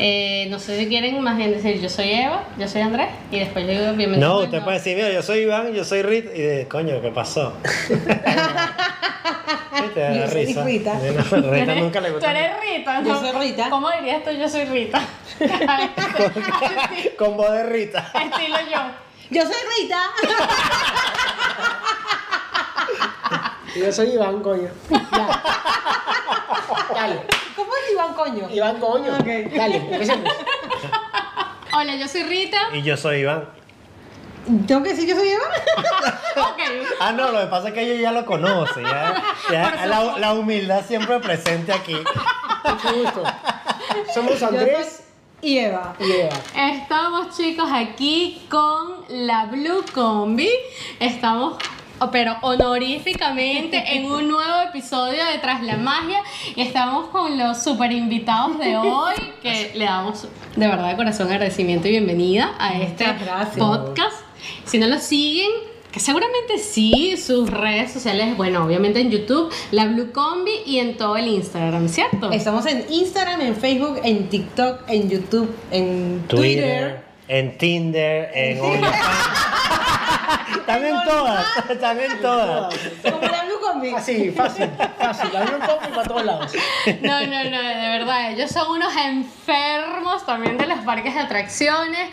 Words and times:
Eh, 0.00 0.46
no 0.48 0.58
sé 0.60 0.78
si 0.78 0.86
quieren 0.88 1.20
más 1.22 1.36
bien 1.36 1.50
decir 1.50 1.80
yo 1.80 1.88
soy 1.88 2.10
Eva, 2.12 2.44
yo 2.56 2.68
soy 2.68 2.82
Andrés 2.82 3.08
y 3.32 3.40
después 3.40 3.66
yo 3.66 3.72
digo 3.72 3.92
bienvenido. 3.94 4.28
No, 4.28 4.38
usted 4.44 4.62
puede 4.62 4.78
decir, 4.78 4.94
mira, 4.96 5.10
yo 5.10 5.22
soy 5.22 5.40
Iván, 5.40 5.72
yo 5.74 5.84
soy 5.84 6.02
Rita, 6.02 6.30
y 6.34 6.40
de, 6.40 6.68
coño, 6.68 7.00
¿qué 7.00 7.10
pasó? 7.10 7.54
Te 9.94 10.00
da 10.00 10.12
Yo 10.14 10.28
soy 10.28 10.46
risa. 10.46 10.64
Rita. 10.64 10.94
No, 10.94 11.50
Rita 11.50 11.74
nunca 11.76 12.00
le 12.00 12.08
Tú 12.08 12.14
gusta. 12.14 12.30
eres 12.30 12.52
Rita, 12.60 13.02
Yo 13.02 13.12
¿no? 13.14 13.20
soy 13.20 13.32
Rita. 13.48 13.70
¿Cómo 13.70 13.90
dirías 13.90 14.22
tú 14.24 14.30
yo 14.32 14.48
soy 14.48 14.64
Rita? 14.66 15.00
Con 17.18 17.36
voz 17.36 17.52
de 17.52 17.62
Rita. 17.64 18.10
Estilo 18.14 18.56
yo. 18.70 18.80
Yo 19.30 19.42
soy 19.42 19.56
Rita. 19.80 20.00
Yo 23.76 23.92
soy 23.92 24.10
Iván, 24.10 24.40
coño. 24.42 24.68
Ya. 24.90 25.42
Dale. 26.94 27.20
¿Cómo 27.58 27.72
es 27.74 27.92
Iván 27.92 28.14
Coño? 28.14 28.48
Iván, 28.54 28.78
coño. 28.78 29.14
Ok. 29.14 29.26
Dale, 29.56 29.76
empecemos. 29.78 30.32
Hola, 31.72 31.96
yo 31.96 32.06
soy 32.06 32.22
Rita. 32.22 32.56
Y 32.72 32.82
yo 32.82 32.96
soy 32.96 33.18
Iván. 33.18 33.48
¿Tengo 34.68 34.82
que 34.84 34.90
decir 34.90 35.08
yo 35.08 35.16
soy 35.16 35.28
Eva? 35.28 35.44
Ok. 36.36 36.60
Ah, 37.00 37.10
no, 37.12 37.32
lo 37.32 37.40
que 37.40 37.46
pasa 37.46 37.68
es 37.68 37.74
que 37.74 37.82
ella 37.82 38.00
ya 38.00 38.12
lo 38.12 38.24
conoce. 38.24 38.80
Ya, 38.80 39.20
ya 39.50 39.86
la, 39.86 40.18
la 40.18 40.34
humildad 40.34 40.84
siempre 40.86 41.18
presente 41.18 41.72
aquí. 41.72 41.96
Mucho 42.64 42.94
gusto. 42.94 43.24
Somos 44.14 44.40
Andrés 44.40 45.02
y 45.42 45.58
Eva. 45.58 45.94
y 45.98 46.12
Eva. 46.12 46.36
Estamos 46.54 47.36
chicos 47.36 47.68
aquí 47.72 48.46
con 48.48 49.04
la 49.08 49.46
Blue 49.46 49.84
Combi. 49.92 50.48
Estamos 51.00 51.56
pero 52.12 52.36
honoríficamente 52.42 53.96
en 53.96 54.06
un 54.06 54.28
nuevo 54.28 54.60
episodio 54.68 55.24
de 55.26 55.38
Tras 55.40 55.62
la 55.62 55.76
Magia 55.76 56.20
y 56.54 56.62
estamos 56.62 57.08
con 57.08 57.36
los 57.36 57.62
super 57.62 57.90
invitados 57.90 58.58
de 58.58 58.76
hoy 58.76 59.14
que 59.42 59.72
le 59.74 59.84
damos 59.84 60.26
de 60.56 60.66
verdad 60.66 60.90
de 60.90 60.96
corazón 60.96 61.30
agradecimiento 61.30 61.88
y 61.88 61.92
bienvenida 61.92 62.54
a 62.58 62.78
este 62.78 63.04
podcast. 63.56 64.22
Si 64.64 64.78
no 64.78 64.86
lo 64.86 64.98
siguen, 64.98 65.50
que 65.90 66.00
seguramente 66.00 66.58
sí, 66.58 67.16
sus 67.16 67.50
redes 67.50 67.92
sociales, 67.92 68.36
bueno, 68.36 68.64
obviamente 68.64 69.00
en 69.00 69.10
YouTube, 69.10 69.52
la 69.72 69.86
Blue 69.86 70.12
Combi 70.12 70.52
y 70.66 70.78
en 70.78 70.96
todo 70.96 71.16
el 71.16 71.26
Instagram, 71.26 71.88
¿cierto? 71.88 72.30
Estamos 72.30 72.64
en 72.66 72.84
Instagram, 72.90 73.40
en 73.40 73.56
Facebook, 73.56 74.00
en 74.04 74.28
TikTok, 74.28 74.82
en 74.88 75.10
YouTube, 75.10 75.52
en 75.70 76.22
Twitter, 76.28 76.38
Twitter. 76.38 77.04
en 77.28 77.58
Tinder, 77.58 78.30
en 78.34 78.60
OnlyFans. 78.64 79.87
Están 80.68 80.84
en 80.84 81.02
todas, 81.02 81.46
están 81.70 81.98
en 81.98 82.20
todas. 82.20 82.74
Como 83.02 83.22
la 83.22 83.44
Blue 83.44 83.58
Combi. 83.58 83.94
Así, 83.94 84.30
fácil, 84.30 84.68
fácil. 84.98 85.34
Abrir 85.34 85.54
un 85.54 85.66
poco 85.66 85.80
y 85.88 85.94
para 85.94 86.02
todos 86.06 86.24
lados. 86.26 86.52
No, 87.00 87.20
no, 87.26 87.44
no, 87.44 87.62
de 87.62 87.88
verdad, 87.88 88.32
ellos 88.32 88.50
son 88.50 88.72
unos 88.72 88.94
enfermos 88.94 90.26
también 90.26 90.58
de 90.58 90.66
los 90.66 90.80
parques 90.80 91.14
de 91.14 91.20
atracciones 91.20 92.10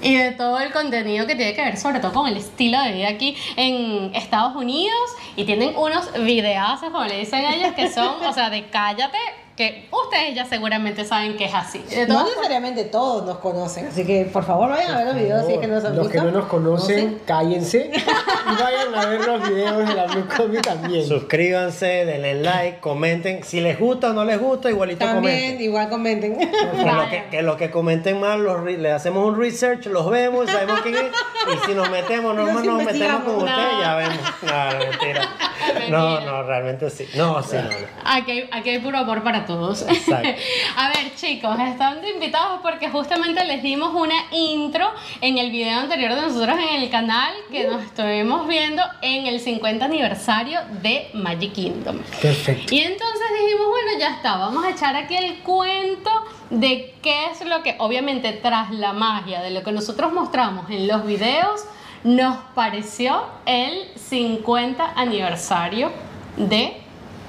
y 0.00 0.16
de 0.16 0.30
todo 0.30 0.60
el 0.60 0.70
contenido 0.70 1.26
que 1.26 1.34
tiene 1.34 1.54
que 1.54 1.62
ver 1.62 1.76
sobre 1.76 1.98
todo 1.98 2.12
con 2.12 2.28
el 2.28 2.36
estilo 2.36 2.80
de 2.80 2.92
vida 2.92 3.08
aquí 3.08 3.36
en 3.56 4.14
Estados 4.14 4.54
Unidos 4.54 5.10
y 5.34 5.44
tienen 5.44 5.76
unos 5.76 6.12
videazos, 6.22 6.90
como 6.90 7.04
le 7.04 7.18
dicen 7.18 7.44
ellos, 7.44 7.72
que 7.72 7.90
son, 7.90 8.24
o 8.24 8.32
sea, 8.32 8.48
de 8.48 8.68
cállate, 8.68 9.18
que 9.62 9.88
ustedes 9.90 10.34
ya 10.34 10.44
seguramente 10.44 11.04
saben 11.04 11.36
que 11.36 11.44
es 11.44 11.54
así. 11.54 11.78
De 11.88 12.06
No 12.06 12.24
necesariamente 12.24 12.84
todos 12.84 13.24
nos 13.24 13.38
conocen, 13.38 13.86
así 13.86 14.04
que 14.04 14.24
por 14.24 14.44
favor 14.44 14.70
vayan 14.70 14.90
a 14.92 14.96
ver 14.98 15.06
los 15.06 15.14
videos 15.16 15.46
si 15.46 15.52
es 15.54 15.58
que 15.60 15.66
no 15.68 15.74
nos 15.76 15.84
han 15.84 15.96
Los 15.96 16.06
visto. 16.08 16.18
que 16.26 16.30
no 16.32 16.38
nos 16.38 16.48
conocen, 16.48 17.04
No 17.04 17.10
sé. 17.18 17.24
cállense 17.26 17.90
y 17.94 18.62
vayan 18.62 18.94
a 18.94 19.06
ver 19.06 19.24
los 19.26 19.48
videos 19.48 19.88
de 19.88 19.94
la 19.94 20.06
Blue 20.06 20.26
Combi 20.36 20.58
también. 20.60 21.06
Suscríbanse, 21.06 21.86
denle 22.04 22.34
like, 22.34 22.80
comenten. 22.80 23.44
Si 23.44 23.60
les 23.60 23.78
gusta 23.78 24.10
o 24.10 24.12
no 24.12 24.24
les 24.24 24.40
gusta, 24.40 24.68
igualito 24.70 25.04
También, 25.04 25.34
comenten. 25.40 25.60
igual 25.64 25.88
comenten. 25.88 26.38
Que 26.38 26.92
lo 26.92 27.08
que, 27.10 27.24
que 27.30 27.42
lo 27.42 27.56
que 27.56 27.70
comenten 27.70 28.20
más, 28.20 28.38
los 28.38 28.62
le 28.64 28.90
hacemos 28.92 29.26
un 29.26 29.38
research, 29.38 29.86
los 29.86 30.08
vemos, 30.10 30.50
sabemos 30.50 30.80
quién 30.82 30.96
es. 30.96 31.02
Y 31.04 31.66
si 31.66 31.74
nos 31.74 31.88
metemos, 31.90 32.34
no 32.34 32.44
Los 32.46 32.64
nos 32.64 32.84
metemos 32.84 33.22
con 33.24 33.36
ustedes, 33.36 33.78
ya 33.80 33.94
vemos. 33.96 34.18
No, 34.42 34.78
mentira. 34.78 35.28
No, 35.90 36.20
no, 36.20 36.42
realmente 36.42 36.90
sí. 36.90 37.06
No, 37.14 37.42
sí, 37.42 37.56
no. 37.56 37.64
no. 37.64 37.76
Aquí 38.04 38.30
hay, 38.32 38.48
aquí 38.50 38.70
hay 38.70 38.78
puro 38.78 38.98
amor 38.98 39.22
para 39.22 39.44
todos. 39.44 39.82
Exacto. 39.82 40.28
A 40.76 40.88
ver, 40.88 41.14
chicos, 41.16 41.58
están 41.60 42.00
invitados 42.06 42.60
porque 42.62 42.88
justamente 42.88 43.44
les 43.44 43.62
dimos 43.62 43.94
una 43.94 44.14
intro 44.30 44.90
en 45.20 45.38
el 45.38 45.50
video 45.50 45.78
anterior 45.80 46.14
de 46.14 46.22
nosotros 46.22 46.56
en 46.58 46.82
el 46.82 46.90
canal 46.90 47.32
que 47.50 47.64
nos 47.64 47.82
estuvimos 47.82 48.46
viendo 48.48 48.82
en 49.02 49.26
el 49.26 49.40
50 49.40 49.84
aniversario 49.84 50.60
de 50.82 51.10
Magic 51.14 51.52
Kingdom. 51.52 51.98
Perfecto. 52.20 52.74
Y 52.74 52.80
entonces 52.80 53.26
dijimos, 53.40 53.66
bueno, 53.68 53.98
ya 53.98 54.16
está, 54.16 54.36
vamos 54.36 54.64
a 54.64 54.70
echar 54.70 54.96
aquí 54.96 55.16
el 55.16 55.38
cuento 55.40 56.10
de 56.50 56.94
qué 57.02 57.26
es 57.30 57.44
lo 57.46 57.62
que, 57.62 57.76
obviamente, 57.78 58.32
tras 58.32 58.70
la 58.70 58.92
magia 58.92 59.40
de 59.40 59.50
lo 59.50 59.62
que 59.62 59.72
nosotros 59.72 60.12
mostramos 60.12 60.68
en 60.70 60.86
los 60.86 61.04
videos, 61.06 61.64
nos 62.04 62.36
pareció 62.54 63.22
el 63.46 63.88
50 63.96 64.92
aniversario 64.96 65.90
de 66.36 66.76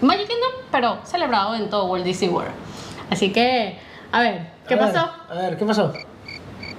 Magic 0.01 0.27
Kingdom, 0.27 0.51
pero 0.71 0.97
celebrado 1.03 1.55
en 1.55 1.69
todo 1.69 1.85
Walt 1.85 2.03
Disney 2.03 2.29
World. 2.29 2.51
Así 3.09 3.31
que, 3.31 3.77
a 4.11 4.21
ver, 4.21 4.47
¿qué 4.67 4.73
A 4.73 4.77
ver, 4.77 4.93
pasó? 4.93 5.11
A 5.29 5.33
ver, 5.35 5.57
¿qué 5.57 5.65
pasó? 5.65 5.93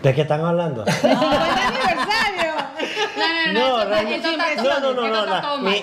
¿De 0.03 0.15
qué 0.15 0.22
están 0.22 0.44
hablando? 0.44 0.84
¡Feliz 0.87 1.16
aniversario! 1.16 2.53
No, 3.53 4.81
no, 4.81 5.09
No, 5.09 5.26
no. 5.26 5.32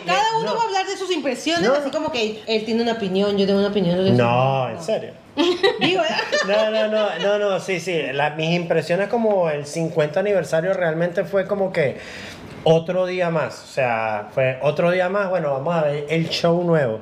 Cada 0.06 0.38
uno 0.38 0.46
No. 0.46 0.56
va 0.56 0.62
a 0.62 0.66
hablar 0.66 0.86
de 0.86 0.98
sus 0.98 1.12
impresiones, 1.12 1.68
No. 1.68 1.76
así 1.76 1.90
como 1.90 2.12
que 2.12 2.44
él 2.46 2.66
tiene 2.66 2.84
una 2.84 2.94
opinión, 2.94 3.38
yo 3.38 3.46
tengo 3.46 3.60
una 3.60 3.70
opinión. 3.70 4.16
No, 4.18 4.70
en 4.70 4.82
serio. 4.82 5.14
¿Eh? 5.36 5.58
No, 6.48 6.72
no, 6.72 6.88
no, 6.88 7.10
no, 7.20 7.40
no, 7.40 7.60
sí, 7.60 7.80
sí. 7.80 8.02
La- 8.14 8.32
mis 8.32 8.52
impresiones 8.56 9.08
como 9.08 9.50
el 9.50 9.66
50 9.66 10.20
aniversario 10.20 10.74
realmente 10.74 11.24
fue 11.24 11.46
como 11.48 11.72
que 11.72 11.98
otro 12.64 13.06
día 13.06 13.30
más. 13.30 13.64
O 13.64 13.68
sea, 13.68 14.30
fue 14.34 14.60
otro 14.62 14.92
día 14.92 15.10
más. 15.10 15.30
Bueno, 15.30 15.52
vamos 15.54 15.76
a 15.76 15.84
ver 15.84 16.06
el 16.10 16.30
show 16.30 16.64
nuevo. 16.64 17.00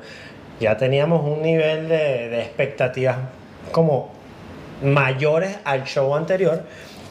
Ya 0.60 0.78
teníamos 0.78 1.24
un 1.26 1.42
nivel 1.42 1.88
de, 1.90 2.30
de 2.30 2.42
expectativas 2.42 3.18
como 3.72 4.12
mayores 4.84 5.58
al 5.66 5.86
show 5.86 6.16
anterior. 6.16 6.64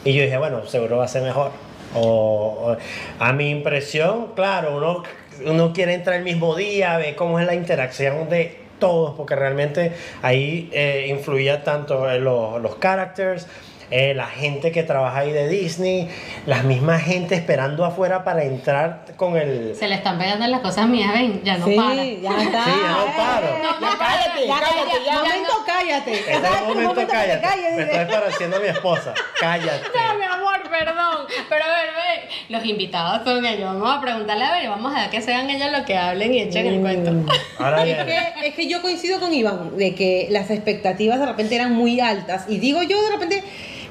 Y 0.04 0.14
yo 0.14 0.22
dije, 0.22 0.38
bueno, 0.38 0.66
seguro 0.66 0.98
va 0.98 1.04
a 1.04 1.08
ser 1.08 1.22
mejor. 1.22 1.50
O, 1.94 2.76
a 3.18 3.32
mi 3.32 3.50
impresión, 3.50 4.32
claro, 4.34 4.76
uno, 4.76 5.02
uno 5.46 5.72
quiere 5.72 5.94
entrar 5.94 6.16
el 6.16 6.24
mismo 6.24 6.54
día, 6.54 6.96
ver 6.98 7.16
cómo 7.16 7.40
es 7.40 7.46
la 7.46 7.54
interacción 7.54 8.28
de 8.28 8.58
todos, 8.78 9.14
porque 9.16 9.36
realmente 9.36 9.92
ahí 10.22 10.70
eh, 10.72 11.06
influía 11.08 11.62
tanto 11.62 12.10
eh, 12.10 12.18
los, 12.18 12.60
los 12.60 12.76
characters, 12.76 13.46
eh, 13.90 14.14
la 14.14 14.26
gente 14.26 14.70
que 14.72 14.82
trabaja 14.82 15.18
ahí 15.20 15.32
de 15.32 15.48
Disney, 15.48 16.08
la 16.46 16.62
misma 16.62 16.98
gente 16.98 17.34
esperando 17.34 17.84
afuera 17.84 18.24
para 18.24 18.44
entrar 18.44 19.04
con 19.16 19.36
el... 19.36 19.74
Se 19.76 19.88
le 19.88 19.94
están 19.96 20.18
pegando 20.18 20.46
las 20.46 20.60
cosas 20.60 20.86
mías, 20.88 21.12
ven, 21.12 21.40
ya 21.44 21.56
no 21.58 21.66
sí, 21.66 21.74
para. 21.76 21.94
ya 22.04 22.42
está. 22.42 22.64
Sí, 22.64 22.70
ya 22.82 22.90
no 22.90 23.16
paro. 23.16 23.46
No, 23.58 23.80
Ya 23.80 23.98
cállate, 23.98 24.46
Ya, 24.46 24.60
cállate, 24.60 24.82
cállate, 24.84 25.04
ya. 25.06 25.14
momento, 25.22 25.52
cállate. 25.66 26.32
En 26.34 26.42
¿Sabes 26.42 26.58
este 26.60 26.66
qué 26.68 26.74
momento 26.74 26.94
te 27.00 27.06
cállate. 27.06 27.40
calles? 27.40 27.76
Me 27.76 27.82
estoy 27.82 28.04
pareciendo 28.06 28.56
a 28.56 28.60
mi 28.60 28.66
esposa. 28.68 29.14
Cállate. 29.40 29.80
No, 29.94 30.18
mi 30.18 30.24
amor, 30.24 30.62
perdón. 30.70 31.26
Pero 31.48 31.64
a 31.64 31.68
ver, 31.68 31.86
ve, 31.94 32.28
los 32.48 32.64
invitados 32.64 33.22
son 33.24 33.44
ellos. 33.46 33.72
Vamos 33.74 33.96
a 33.96 34.00
preguntarle 34.00 34.44
a 34.44 34.52
ver 34.52 34.64
y 34.64 34.66
vamos 34.68 34.92
a 34.92 34.96
dejar 34.96 35.10
que 35.10 35.22
sean 35.22 35.48
ellos 35.50 35.70
los 35.72 35.82
que 35.82 35.96
hablen 35.96 36.34
y 36.34 36.40
echen 36.40 36.66
el 36.66 36.80
cuento. 36.80 37.32
Ahora 37.58 37.86
Es 37.86 38.04
que, 38.04 38.48
es 38.48 38.54
que 38.54 38.68
yo 38.68 38.82
coincido 38.82 39.20
con 39.20 39.32
Iván 39.32 39.76
de 39.76 39.94
que 39.94 40.26
las 40.30 40.50
expectativas 40.50 41.18
de 41.20 41.26
repente 41.26 41.54
eran 41.54 41.72
muy 41.72 42.00
altas 42.00 42.44
y 42.48 42.58
digo 42.58 42.82
yo 42.82 43.00
de 43.02 43.10
repente 43.10 43.42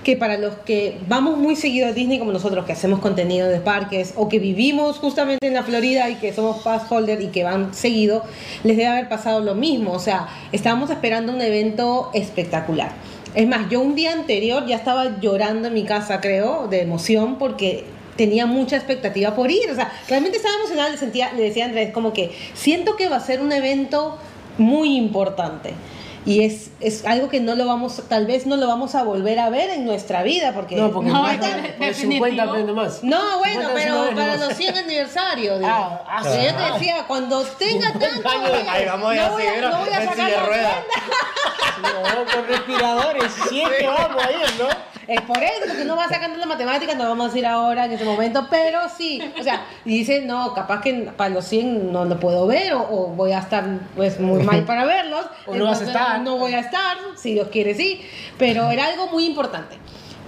que 0.07 0.15
para 0.15 0.37
los 0.37 0.53
que 0.59 0.97
vamos 1.09 1.37
muy 1.37 1.57
seguido 1.57 1.85
a 1.85 1.91
Disney 1.91 2.17
como 2.17 2.31
nosotros 2.31 2.63
que 2.65 2.71
hacemos 2.71 3.01
contenido 3.01 3.49
de 3.49 3.59
parques 3.59 4.13
o 4.15 4.29
que 4.29 4.39
vivimos 4.39 4.99
justamente 4.99 5.45
en 5.45 5.53
la 5.53 5.63
Florida 5.63 6.09
y 6.09 6.15
que 6.15 6.31
somos 6.31 6.61
pass 6.63 6.89
holder 6.89 7.21
y 7.21 7.27
que 7.27 7.43
van 7.43 7.73
seguido 7.73 8.23
les 8.63 8.77
debe 8.77 8.87
haber 8.87 9.09
pasado 9.09 9.41
lo 9.41 9.53
mismo. 9.53 9.91
O 9.91 9.99
sea 9.99 10.29
estábamos 10.53 10.91
esperando 10.91 11.33
un 11.33 11.41
evento 11.41 12.09
espectacular. 12.13 12.93
Es 13.35 13.45
más 13.49 13.69
yo 13.69 13.81
un 13.81 13.95
día 13.95 14.13
anterior 14.13 14.65
ya 14.65 14.77
estaba 14.77 15.19
llorando 15.19 15.67
en 15.67 15.73
mi 15.73 15.83
casa 15.83 16.21
creo 16.21 16.69
de 16.69 16.83
emoción 16.83 17.37
porque 17.37 17.83
tenía 18.15 18.45
mucha 18.45 18.77
expectativa 18.77 19.35
por 19.35 19.51
ir, 19.51 19.69
o 19.69 19.75
sea, 19.75 19.91
realmente 20.07 20.37
estaba 20.37 20.55
emocionada, 20.55 20.89
le, 20.89 20.97
sentía, 20.97 21.33
le 21.33 21.43
decía 21.43 21.65
Andrés 21.65 21.91
como 21.91 22.13
que 22.13 22.31
siento 22.53 22.95
que 22.95 23.09
va 23.09 23.17
a 23.17 23.19
ser 23.19 23.41
un 23.41 23.51
evento 23.51 24.17
muy 24.57 24.95
importante 24.95 25.73
y 26.27 26.43
es, 26.43 26.69
es 26.81 27.05
algo 27.05 27.29
que 27.29 27.39
no 27.39 27.55
lo 27.55 27.65
vamos, 27.65 28.01
tal 28.09 28.25
vez 28.27 28.45
no 28.45 28.57
lo 28.57 28.67
vamos 28.67 28.95
a 28.95 29.03
volver 29.03 29.39
a 29.39 29.49
ver 29.49 29.69
en 29.69 29.85
nuestra 29.85 30.23
vida 30.23 30.51
porque... 30.53 30.75
No, 30.75 30.91
porque 30.91 31.09
No, 31.09 31.23
más, 31.23 31.39
de- 31.39 31.47
porque 31.47 31.85
definitivo. 31.85 32.25
50 32.25 32.43
aprende 32.43 32.73
más. 32.73 33.01
No, 33.03 33.37
bueno, 33.39 33.61
50 33.69 33.73
pero 33.73 34.15
para 34.15 34.35
los 34.35 34.47
más. 34.49 34.57
100 34.57 34.77
aniversarios. 34.77 35.59
digo. 35.59 35.71
Ah, 35.73 36.03
ah, 36.05 36.21
O 36.21 36.23
sea, 36.25 36.43
yo 36.51 36.57
te 36.57 36.63
ah. 36.63 36.73
decía, 36.73 37.05
cuando 37.07 37.41
tenga 37.43 37.87
50 37.93 37.99
tanto, 38.11 38.29
años, 38.29 38.49
voy 38.51 38.67
a- 38.67 38.71
Ahí 38.73 38.85
vamos 38.85 38.99
no 38.99 39.07
voy 39.07 39.17
así, 39.45 39.47
a- 39.57 39.61
no 39.69 39.79
voy 39.79 39.89
a 39.89 40.05
sacar 40.05 40.29
la 40.31 40.45
cuenta. 40.45 40.83
No, 41.81 42.25
con 42.33 42.47
respiradores, 42.47 43.31
siete 43.49 43.87
vamos 43.87 44.23
a 44.23 44.31
ir, 44.31 44.37
¿no? 44.57 44.67
Es 45.07 45.21
por 45.21 45.41
eso, 45.41 45.61
porque 45.65 45.83
uno 45.83 45.95
va 45.95 46.09
sacando 46.09 46.37
la 46.37 46.45
matemática, 46.45 46.93
no 46.93 47.05
vamos 47.05 47.27
a 47.27 47.29
decir 47.29 47.45
ahora 47.45 47.85
en 47.85 47.93
este 47.93 48.03
momento, 48.03 48.45
pero 48.49 48.79
sí, 48.95 49.21
o 49.39 49.43
sea, 49.43 49.65
y 49.85 49.99
dice, 49.99 50.21
no, 50.21 50.53
capaz 50.53 50.81
que 50.81 50.93
para 51.15 51.29
los 51.29 51.45
100 51.45 51.93
no 51.93 52.03
lo 52.03 52.19
puedo 52.19 52.45
ver 52.45 52.73
o, 52.73 52.81
o 52.81 53.07
voy 53.07 53.31
a 53.31 53.39
estar 53.39 53.65
pues 53.95 54.19
muy 54.19 54.43
mal 54.43 54.63
para 54.63 54.85
verlos. 54.85 55.25
O 55.47 55.55
no 55.55 55.63
vas 55.65 55.81
a 55.81 55.85
estar. 55.85 56.21
No 56.21 56.37
voy 56.37 56.53
a 56.53 56.59
estar, 56.59 56.97
si 57.15 57.33
Dios 57.33 57.47
quiere 57.47 57.73
sí, 57.73 58.01
pero 58.37 58.69
era 58.69 58.85
algo 58.87 59.07
muy 59.07 59.25
importante. 59.25 59.77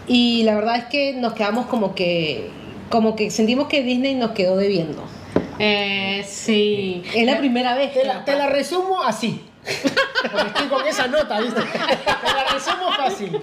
Y 0.08 0.44
la 0.44 0.56
verdad 0.56 0.78
es 0.78 0.86
que 0.86 1.14
nos 1.14 1.34
quedamos 1.34 1.66
como 1.66 1.94
que, 1.94 2.50
como 2.90 3.18
que 3.18 3.30
sentimos 3.32 3.68
que 3.68 3.84
Disney 3.84 4.16
nos 4.16 4.32
quedó 4.32 4.56
debiendo. 4.56 5.04
Eh, 5.60 6.26
sí. 6.26 7.04
Es 7.14 7.26
la 7.26 7.38
primera 7.38 7.76
vez 7.76 7.92
Te 7.94 8.00
que 8.00 8.08
la, 8.08 8.24
te 8.24 8.36
la 8.36 8.48
resumo 8.48 9.04
así. 9.04 9.44
Porque 10.32 10.48
estoy 10.48 10.68
con 10.68 10.88
esa 10.88 11.08
nota, 11.08 11.42
¿viste? 11.42 11.62
Te 11.62 12.34
la 12.34 12.44
resumo 12.54 12.92
fácil. 12.96 13.40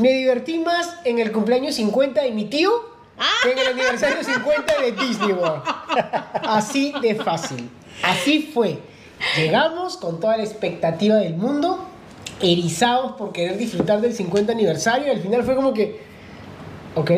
Me 0.00 0.12
divertí 0.12 0.58
más 0.58 0.96
en 1.04 1.18
el 1.18 1.30
cumpleaños 1.32 1.74
50 1.76 2.22
de 2.22 2.30
mi 2.32 2.44
tío 2.46 2.70
que 3.42 3.52
en 3.52 3.58
el 3.58 3.66
aniversario 3.68 4.24
50 4.24 4.80
de 4.80 4.92
Disney 4.92 5.32
World. 5.32 5.62
Así 6.42 6.92
de 7.02 7.14
fácil. 7.16 7.68
Así 8.02 8.50
fue. 8.54 8.78
Llegamos 9.36 9.96
con 9.98 10.18
toda 10.20 10.36
la 10.38 10.44
expectativa 10.44 11.16
del 11.16 11.34
mundo, 11.34 11.84
erizados 12.40 13.12
por 13.12 13.32
querer 13.32 13.58
disfrutar 13.58 14.00
del 14.00 14.14
50 14.14 14.52
aniversario 14.52 15.08
y 15.08 15.10
al 15.10 15.20
final 15.20 15.42
fue 15.42 15.54
como 15.54 15.74
que, 15.74 16.00
ok, 16.94 17.10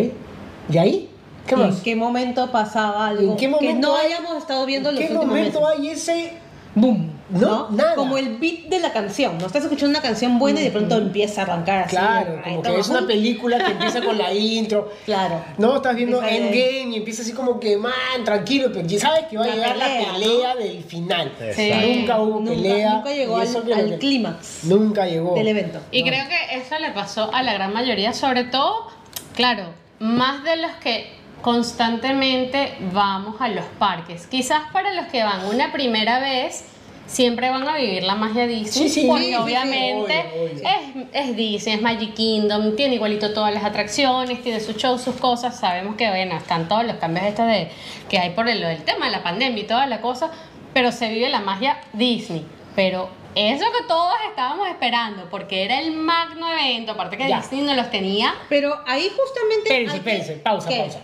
¿y 0.72 0.78
ahí? 0.78 1.08
¿Qué 1.46 1.54
¿En 1.54 1.60
más? 1.60 1.80
qué 1.82 1.94
momento 1.96 2.50
pasaba 2.50 3.08
algo 3.08 3.22
¿En 3.22 3.36
qué 3.36 3.46
que 3.46 3.48
momento 3.48 3.88
no 3.88 3.96
hay- 3.96 4.12
hayamos 4.12 4.36
estado 4.38 4.64
viendo 4.66 4.88
¿En 4.90 4.94
los 4.96 5.04
qué 5.04 5.12
últimos 5.12 5.26
momento 5.26 5.60
meses? 5.60 5.78
hay 5.78 5.88
ese 5.88 6.32
boom, 6.74 7.10
No, 7.32 7.70
nada. 7.70 7.94
Como 7.94 8.16
el 8.18 8.36
beat 8.38 8.66
de 8.68 8.78
la 8.78 8.92
canción, 8.92 9.38
no 9.38 9.46
estás 9.46 9.62
escuchando 9.64 9.90
una 9.98 10.02
canción 10.02 10.38
buena 10.38 10.60
y 10.60 10.64
de 10.64 10.70
pronto 10.70 10.96
empieza 10.96 11.40
a 11.40 11.44
arrancar 11.44 11.82
así. 11.84 11.96
Claro, 11.96 12.40
como 12.44 12.62
que 12.62 12.78
es 12.78 12.88
una 12.88 13.06
película 13.06 13.58
que 13.58 13.72
empieza 13.72 14.02
con 14.02 14.18
la 14.18 14.32
intro. 14.34 14.92
Claro. 15.04 15.42
No, 15.58 15.76
estás 15.76 15.96
viendo 15.96 16.22
Endgame 16.22 16.90
y 16.92 16.96
empieza 16.96 17.22
así 17.22 17.32
como 17.32 17.58
que, 17.58 17.76
man, 17.76 17.92
tranquilo, 18.24 18.70
pero 18.72 18.86
ya 18.86 18.98
sabes 19.00 19.24
que 19.30 19.38
va 19.38 19.44
a 19.44 19.48
La 19.48 19.54
llegar 19.54 19.76
la 19.76 19.86
pelea, 20.12 20.56
del 20.56 20.84
final. 20.84 21.32
Sí. 21.54 21.72
Nunca 21.98 22.20
hubo 22.20 22.40
Nunca, 22.40 22.50
pelea. 22.52 22.94
nunca 22.94 23.10
llegó 23.10 23.36
al, 23.38 23.72
al 23.72 23.98
clímax 23.98 24.64
Nunca 24.64 25.06
llegó. 25.06 25.34
del 25.34 25.48
evento. 25.48 25.80
Y 25.90 26.02
No. 26.02 26.08
creo 26.10 26.24
que 26.28 26.56
eso 26.58 26.78
le 26.78 26.90
pasó 26.92 27.32
a 27.34 27.42
la 27.42 27.54
gran 27.54 27.72
mayoría, 27.72 28.12
sobre 28.12 28.44
todo, 28.44 28.88
claro, 29.34 29.64
más 29.98 30.44
de 30.44 30.56
los 30.56 30.72
que 30.82 31.12
constantemente 31.40 32.74
vamos 32.92 33.40
a 33.40 33.48
los 33.48 33.64
parques. 33.78 34.26
Quizás 34.26 34.62
para 34.72 34.92
los 34.92 35.06
que 35.06 35.22
van 35.22 35.46
una 35.46 35.72
primera 35.72 36.20
vez, 36.20 36.64
siempre 37.12 37.50
van 37.50 37.68
a 37.68 37.76
vivir 37.76 38.02
la 38.04 38.14
magia 38.14 38.46
Disney, 38.46 38.88
Sí, 38.88 39.02
sí, 39.02 39.06
porque 39.06 39.24
sí, 39.24 39.28
sí, 39.28 39.34
obviamente 39.34 40.24
obvio, 40.32 40.52
obvio. 40.52 40.68
Es, 41.12 41.28
es 41.28 41.36
Disney, 41.36 41.74
es 41.76 41.82
Magic 41.82 42.14
Kingdom, 42.14 42.74
tiene 42.74 42.94
igualito 42.94 43.34
todas 43.34 43.52
las 43.52 43.64
atracciones, 43.64 44.42
tiene 44.42 44.60
sus 44.60 44.76
shows, 44.76 45.02
sus 45.02 45.16
cosas, 45.16 45.58
sabemos 45.60 45.96
que 45.96 46.08
bueno, 46.08 46.36
están 46.36 46.68
todos 46.68 46.84
los 46.86 46.96
cambios 46.96 47.26
estos 47.26 47.46
de, 47.46 47.70
que 48.08 48.18
hay 48.18 48.30
por 48.30 48.48
el, 48.48 48.60
tema 48.84 49.06
de 49.06 49.12
la 49.12 49.22
pandemia 49.22 49.62
y 49.62 49.66
toda 49.66 49.86
la 49.86 50.00
cosa, 50.00 50.30
pero 50.72 50.90
se 50.90 51.10
vive 51.10 51.28
la 51.28 51.40
magia 51.40 51.78
Disney. 51.92 52.46
Pero 52.74 53.10
eso 53.34 53.64
que 53.78 53.86
todos 53.86 54.14
estábamos 54.30 54.66
esperando, 54.68 55.28
porque 55.30 55.64
era 55.64 55.80
el 55.80 55.92
magno 55.92 56.50
evento, 56.50 56.92
aparte 56.92 57.18
que 57.18 57.28
Ya. 57.28 57.40
Disney 57.40 57.60
no 57.60 57.74
los 57.74 57.90
tenía, 57.90 58.34
Pero 58.48 58.80
ahí 58.86 59.10
justamente. 59.14 59.68
Que- 59.68 59.96
espérense, 59.96 60.32
pausa, 60.36 60.68
¿Qué? 60.70 60.78
pausa. 60.78 61.00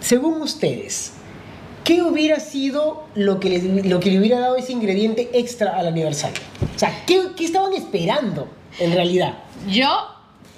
Según 0.00 0.40
ustedes, 0.40 1.18
¿qué 1.84 2.02
hubiera 2.02 2.40
sido 2.40 3.04
lo 3.14 3.40
que, 3.40 3.82
lo 3.84 4.00
que 4.00 4.10
le 4.10 4.18
hubiera 4.18 4.40
dado 4.40 4.56
ese 4.56 4.72
ingrediente 4.72 5.30
extra 5.34 5.76
al 5.76 5.88
aniversario? 5.88 6.40
O 6.74 6.78
sea, 6.78 7.04
¿qué, 7.06 7.30
qué 7.36 7.44
estaban 7.44 7.72
esperando 7.72 8.48
en 8.78 8.92
realidad? 8.92 9.38
Yo, 9.68 9.88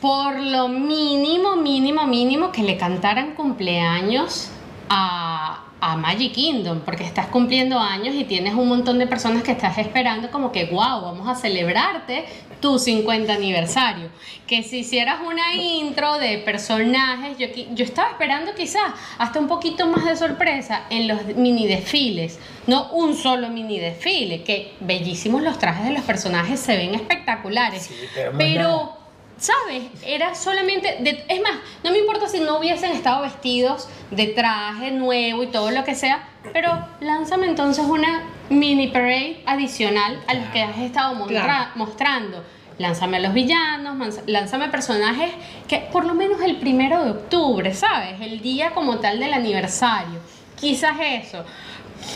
por 0.01 0.39
lo 0.39 0.69
mínimo, 0.69 1.57
mínimo, 1.57 2.07
mínimo, 2.07 2.53
que 2.53 2.63
le 2.63 2.77
cantaran 2.77 3.35
cumpleaños 3.35 4.49
a, 4.89 5.64
a 5.85 5.99
Magic 5.99 6.33
Kingdom, 6.33 6.81
porque 6.81 7.05
estás 7.05 7.27
cumpliendo 7.27 7.79
años 7.79 8.15
y 8.15 8.25
tienes 8.25 8.55
un 8.55 8.69
montón 8.69 8.99
de 8.99 9.07
personas 9.07 9.43
que 9.43 9.53
estás 9.53 9.77
esperando 9.77 10.31
como 10.31 10.51
que, 10.51 10.65
wow, 10.65 11.03
vamos 11.03 11.29
a 11.29 11.35
celebrarte 11.35 12.25
tu 12.61 12.79
50 12.79 13.31
aniversario. 13.31 14.09
Que 14.47 14.63
si 14.63 14.79
hicieras 14.79 15.19
una 15.21 15.55
intro 15.55 16.19
de 16.19 16.39
personajes, 16.39 17.37
yo, 17.37 17.49
yo 17.75 17.85
estaba 17.85 18.09
esperando 18.09 18.55
quizás 18.55 18.95
hasta 19.19 19.39
un 19.39 19.47
poquito 19.47 19.87
más 19.87 20.07
de 20.07 20.17
sorpresa 20.17 20.85
en 20.89 21.07
los 21.07 21.23
mini 21.37 21.67
desfiles, 21.67 22.39
no 22.67 22.91
un 22.93 23.15
solo 23.15 23.51
mini 23.51 23.79
desfile, 23.79 24.43
que 24.43 24.73
bellísimos 24.81 25.43
los 25.43 25.59
trajes 25.59 25.85
de 25.85 25.93
los 25.93 26.03
personajes, 26.03 26.61
se 26.61 26.79
ven 26.79 26.95
espectaculares. 26.95 27.83
Sí, 27.83 27.95
pero. 28.39 29.04
¿Sabes? 29.45 29.85
Era 30.07 30.35
solamente, 30.35 30.97
de- 31.01 31.25
es 31.29 31.41
más, 31.43 31.53
no 31.83 31.91
me 31.91 31.99
importa 31.99 32.29
si 32.29 32.41
no 32.41 32.59
hubiesen 32.59 32.93
estado 32.93 33.23
vestidos 33.23 33.89
de 34.11 34.29
traje 34.29 34.91
nuevo 34.91 35.43
y 35.43 35.49
todo 35.49 35.71
lo 35.71 35.85
que 35.85 35.95
sea, 35.95 36.27
pero 36.55 36.71
lánzame 37.01 37.47
entonces 37.47 37.85
una 37.85 38.23
mini 38.49 38.89
parade 38.89 39.43
adicional 39.45 40.19
a 40.27 40.35
los 40.35 40.47
que 40.49 40.63
has 40.63 40.79
estado 40.79 41.27
Claro. 41.27 41.71
mostrando. 41.75 42.43
Lánzame 42.79 43.19
a 43.19 43.21
los 43.21 43.35
villanos, 43.35 44.19
lánzame 44.27 44.69
personajes 44.69 45.31
que 45.69 45.79
por 45.93 46.05
lo 46.07 46.15
menos 46.15 46.41
el 46.41 46.57
primero 46.57 47.05
de 47.05 47.11
octubre, 47.11 47.73
¿sabes? 47.75 48.21
El 48.21 48.41
día 48.41 48.71
como 48.73 48.99
tal 48.99 49.21
del 49.21 49.33
aniversario. 49.35 50.19
Quizás 50.59 50.97
eso. 51.01 51.45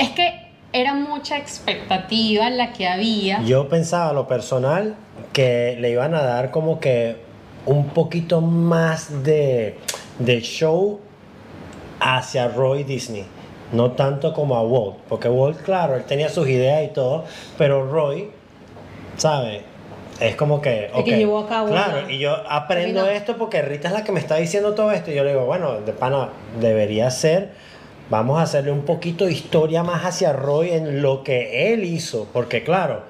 Es 0.00 0.10
que 0.10 0.47
era 0.72 0.94
mucha 0.94 1.36
expectativa 1.38 2.50
la 2.50 2.72
que 2.72 2.86
había. 2.86 3.42
Yo 3.42 3.68
pensaba, 3.68 4.12
lo 4.12 4.26
personal, 4.28 4.96
que 5.32 5.76
le 5.80 5.90
iban 5.90 6.14
a 6.14 6.22
dar 6.22 6.50
como 6.50 6.80
que 6.80 7.16
un 7.66 7.88
poquito 7.88 8.40
más 8.40 9.24
de, 9.24 9.76
de 10.18 10.40
show 10.40 11.00
hacia 12.00 12.48
Roy 12.48 12.84
Disney. 12.84 13.24
No 13.72 13.92
tanto 13.92 14.32
como 14.32 14.56
a 14.56 14.62
Walt. 14.62 14.96
Porque 15.08 15.28
Walt, 15.28 15.60
claro, 15.62 15.96
él 15.96 16.04
tenía 16.04 16.28
sus 16.30 16.48
ideas 16.48 16.84
y 16.84 16.88
todo. 16.88 17.24
Pero 17.58 17.90
Roy, 17.90 18.30
¿sabes? 19.16 19.62
Es 20.20 20.34
como 20.36 20.60
que. 20.60 20.90
El 20.94 21.04
que 21.04 21.16
llevó 21.18 21.40
a 21.40 21.48
cabo 21.48 21.68
Claro, 21.68 22.02
la- 22.02 22.10
y 22.12 22.18
yo 22.18 22.34
aprendo 22.48 23.06
esto 23.06 23.36
porque 23.36 23.62
Rita 23.62 23.88
es 23.88 23.94
la 23.94 24.04
que 24.04 24.12
me 24.12 24.20
está 24.20 24.36
diciendo 24.36 24.74
todo 24.74 24.90
esto. 24.90 25.10
Y 25.10 25.14
yo 25.14 25.22
le 25.22 25.30
digo, 25.30 25.44
bueno, 25.44 25.80
de 25.82 25.92
pana, 25.92 26.30
debería 26.60 27.10
ser. 27.10 27.52
Vamos 28.10 28.38
a 28.38 28.42
hacerle 28.42 28.72
un 28.72 28.82
poquito 28.82 29.26
de 29.26 29.32
historia 29.32 29.82
más 29.82 30.04
hacia 30.04 30.32
Roy 30.32 30.70
en 30.70 31.02
lo 31.02 31.22
que 31.22 31.72
él 31.72 31.84
hizo. 31.84 32.26
Porque, 32.32 32.64
claro, 32.64 33.02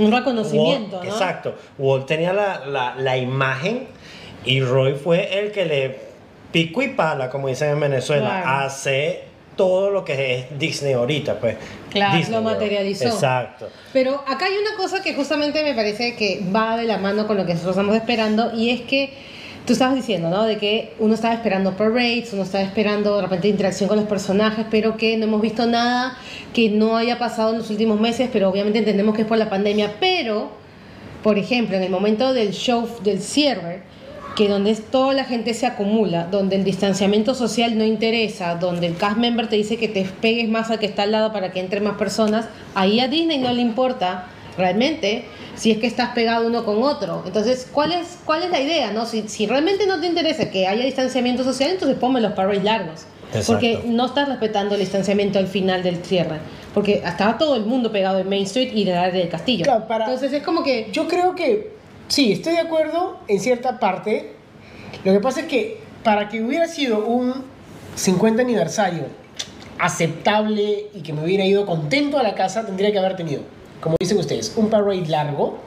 Un 0.00 0.10
reconocimiento, 0.10 0.96
Walt- 0.98 1.04
¿no? 1.04 1.10
Exacto. 1.12 1.54
Walt 1.78 2.06
tenía 2.06 2.32
la, 2.32 2.66
la, 2.66 2.94
la 2.96 3.16
imagen 3.16 3.86
y 4.44 4.60
Roy 4.60 4.94
fue 4.94 5.38
el 5.38 5.52
que 5.52 5.64
le 5.64 5.98
pico 6.52 6.82
y 6.82 6.88
pala, 6.88 7.30
como 7.30 7.48
dicen 7.48 7.70
en 7.70 7.80
Venezuela, 7.80 8.40
Claro. 8.42 8.60
hace 8.66 9.22
todo 9.56 9.90
lo 9.90 10.04
que 10.04 10.34
es 10.34 10.58
Disney 10.58 10.92
ahorita, 10.92 11.38
pues. 11.40 11.56
Claro, 11.90 12.16
Disney 12.18 12.36
lo 12.36 12.42
materializó. 12.42 13.06
Exacto. 13.08 13.68
Pero 13.92 14.22
acá 14.26 14.46
hay 14.46 14.54
una 14.54 14.76
cosa 14.76 15.02
que 15.02 15.14
justamente 15.14 15.62
me 15.62 15.74
parece 15.74 16.14
que 16.16 16.42
va 16.54 16.76
de 16.76 16.84
la 16.84 16.98
mano 16.98 17.26
con 17.26 17.36
lo 17.36 17.46
que 17.46 17.52
nosotros 17.54 17.76
estamos 17.76 17.96
esperando 17.96 18.52
y 18.54 18.70
es 18.70 18.80
que 18.82 19.12
tú 19.66 19.72
estabas 19.72 19.96
diciendo, 19.96 20.30
¿no? 20.30 20.44
De 20.44 20.58
que 20.58 20.94
uno 21.00 21.14
estaba 21.14 21.34
esperando 21.34 21.76
parades, 21.76 22.32
uno 22.32 22.44
estaba 22.44 22.62
esperando 22.62 23.16
de 23.16 23.22
repente 23.22 23.48
interacción 23.48 23.88
con 23.88 23.98
los 23.98 24.06
personajes, 24.06 24.64
pero 24.70 24.96
que 24.96 25.16
no 25.16 25.24
hemos 25.24 25.42
visto 25.42 25.66
nada 25.66 26.16
que 26.54 26.70
no 26.70 26.96
haya 26.96 27.18
pasado 27.18 27.50
en 27.50 27.58
los 27.58 27.68
últimos 27.70 28.00
meses, 28.00 28.30
pero 28.32 28.48
obviamente 28.48 28.78
entendemos 28.78 29.14
que 29.14 29.22
es 29.22 29.28
por 29.28 29.38
la 29.38 29.50
pandemia. 29.50 29.94
Pero, 29.98 30.50
por 31.22 31.36
ejemplo, 31.36 31.76
en 31.76 31.82
el 31.82 31.90
momento 31.90 32.32
del 32.32 32.52
show 32.52 32.88
del 33.02 33.20
cierre, 33.20 33.82
que 34.36 34.48
donde 34.48 34.74
toda 34.76 35.14
la 35.14 35.24
gente 35.24 35.52
se 35.54 35.66
acumula, 35.66 36.26
donde 36.26 36.56
el 36.56 36.64
distanciamiento 36.64 37.34
social 37.34 37.76
no 37.76 37.84
interesa, 37.84 38.54
donde 38.54 38.86
el 38.86 38.96
cast 38.96 39.16
member 39.16 39.48
te 39.48 39.56
dice 39.56 39.78
que 39.78 39.88
te 39.88 40.04
pegues 40.04 40.48
más 40.48 40.70
al 40.70 40.78
que 40.78 40.86
está 40.86 41.02
al 41.02 41.12
lado 41.12 41.32
para 41.32 41.50
que 41.52 41.60
entren 41.60 41.82
más 41.82 41.96
personas, 41.96 42.46
ahí 42.74 43.00
a 43.00 43.08
Disney 43.08 43.38
no 43.38 43.52
le 43.52 43.62
importa 43.62 44.26
realmente 44.56 45.24
si 45.54 45.70
es 45.70 45.78
que 45.78 45.86
estás 45.86 46.10
pegado 46.10 46.46
uno 46.46 46.64
con 46.64 46.82
otro. 46.82 47.22
Entonces, 47.26 47.68
¿cuál 47.72 47.92
es, 47.92 48.18
cuál 48.24 48.42
es 48.42 48.50
la 48.50 48.60
idea? 48.60 48.92
No? 48.92 49.06
Si, 49.06 49.28
si 49.28 49.46
realmente 49.46 49.86
no 49.86 50.00
te 50.00 50.06
interesa 50.06 50.50
que 50.50 50.66
haya 50.66 50.84
distanciamiento 50.84 51.44
social, 51.44 51.70
entonces 51.70 51.96
ponme 51.98 52.20
los 52.20 52.32
parades 52.32 52.62
largos. 52.64 53.06
Exacto. 53.28 53.52
Porque 53.52 53.80
no 53.86 54.06
estás 54.06 54.28
respetando 54.28 54.74
el 54.74 54.80
distanciamiento 54.80 55.38
al 55.38 55.46
final 55.48 55.82
del 55.82 56.04
cierre. 56.04 56.38
Porque 56.74 57.02
estaba 57.04 57.38
todo 57.38 57.56
el 57.56 57.64
mundo 57.64 57.90
pegado 57.90 58.18
en 58.18 58.28
Main 58.28 58.44
Street 58.44 58.70
y 58.74 58.82
en 58.82 58.88
el 58.88 58.94
área 58.98 59.20
del 59.20 59.28
castillo. 59.28 59.64
Claro, 59.64 59.86
para- 59.88 60.04
Entonces 60.04 60.32
es 60.32 60.42
como 60.42 60.62
que... 60.62 60.88
Yo 60.92 61.08
creo 61.08 61.34
que 61.34 61.72
sí, 62.08 62.32
estoy 62.32 62.52
de 62.54 62.60
acuerdo 62.60 63.18
en 63.28 63.40
cierta 63.40 63.78
parte. 63.80 64.32
Lo 65.04 65.12
que 65.12 65.20
pasa 65.20 65.40
es 65.40 65.46
que 65.46 65.80
para 66.04 66.28
que 66.28 66.42
hubiera 66.42 66.68
sido 66.68 67.04
un 67.06 67.44
50 67.96 68.42
aniversario 68.42 69.04
aceptable 69.78 70.86
y 70.94 71.00
que 71.00 71.12
me 71.12 71.22
hubiera 71.24 71.44
ido 71.44 71.66
contento 71.66 72.18
a 72.18 72.22
la 72.22 72.34
casa, 72.34 72.64
tendría 72.66 72.92
que 72.92 72.98
haber 72.98 73.16
tenido, 73.16 73.42
como 73.86 73.96
dicen 74.00 74.18
ustedes, 74.18 74.52
un 74.56 74.68
parade 74.68 75.06
largo, 75.06 75.58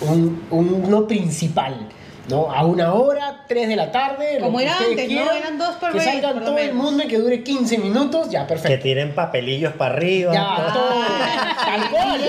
un, 0.00 0.42
un 0.50 0.90
no 0.90 1.06
principal. 1.06 1.88
¿no? 2.28 2.50
A 2.50 2.64
una 2.66 2.92
hora, 2.92 3.44
3 3.46 3.68
de 3.68 3.76
la 3.76 3.92
tarde. 3.92 4.38
Como 4.40 4.58
que 4.58 4.64
era 4.64 4.76
antes, 4.78 5.12
¿no? 5.12 5.30
Eran 5.30 5.58
dos 5.58 5.74
Que 5.76 5.80
parades, 5.80 6.04
salgan 6.04 6.34
por 6.34 6.44
todo 6.44 6.58
el 6.58 6.74
mundo 6.74 7.04
y 7.04 7.06
que 7.06 7.18
dure 7.18 7.44
15 7.44 7.78
minutos, 7.78 8.30
ya, 8.30 8.42
Que 8.48 8.54
perfecto. 8.54 8.82
tiren 8.82 9.14
papelillos 9.14 9.74
para 9.74 9.94
arriba. 9.94 10.32
Ya, 10.34 10.72
todo. 10.72 10.82
todo 10.82 11.04
Tal 11.64 11.90
cual, 11.90 12.20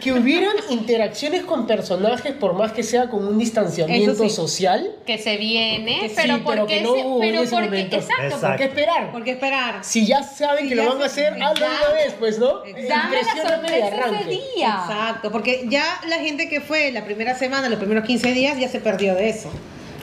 Que 0.00 0.12
hubieran 0.12 0.54
interacciones 0.70 1.42
con 1.44 1.66
personajes 1.66 2.32
por 2.32 2.54
más 2.54 2.72
que 2.72 2.82
sea 2.82 3.08
con 3.08 3.26
un 3.26 3.38
distanciamiento 3.38 4.14
sí. 4.24 4.30
social. 4.30 4.90
Que 5.06 5.18
se 5.18 5.36
viene, 5.36 6.00
Que 6.00 6.08
sí, 6.08 6.14
pero 6.16 6.34
pero 6.44 6.60
porque 6.60 6.76
que 6.76 6.82
no 6.82 6.92
hubo 6.92 7.22
en 7.22 7.30
pero 7.30 7.42
ese 7.42 7.50
porque 7.54 7.66
momento. 7.68 7.96
exacto, 7.96 8.22
Exacto. 8.24 8.46
¿Por 8.48 8.56
qué 8.56 8.64
esperar? 8.64 9.12
¿Por 9.12 9.24
qué 9.24 9.30
esperar? 9.32 9.84
Si 9.84 10.06
ya 10.06 10.22
saben 10.22 10.64
Si 10.64 10.70
que 10.70 10.76
ya 10.76 10.84
lo 10.84 10.92
van 10.94 11.02
a 11.02 11.08
se- 11.08 11.26
hacer, 11.26 11.42
hazlo 11.42 11.66
de 11.66 11.72
una 11.74 11.88
vez, 11.94 12.14
pues, 12.18 12.38
¿no? 12.38 12.64
Exacto. 12.64 12.88
Dame 12.88 13.16
la 13.16 13.48
sorpresa 13.50 14.20
ese 14.20 14.30
día. 14.30 14.78
Exacto, 14.86 15.30
porque 15.32 15.66
ya 15.68 16.00
la 16.08 16.16
gente 16.18 16.48
que 16.48 16.60
fue 16.60 16.90
la 16.92 17.04
primera 17.04 17.34
semana, 17.38 17.68
los 17.68 17.78
primeros 17.78 18.04
15 18.04 18.32
días, 18.32 18.58
ya 18.58 18.68
se 18.68 18.80
perdió 18.80 19.14
de 19.14 19.28
eso. 19.30 19.50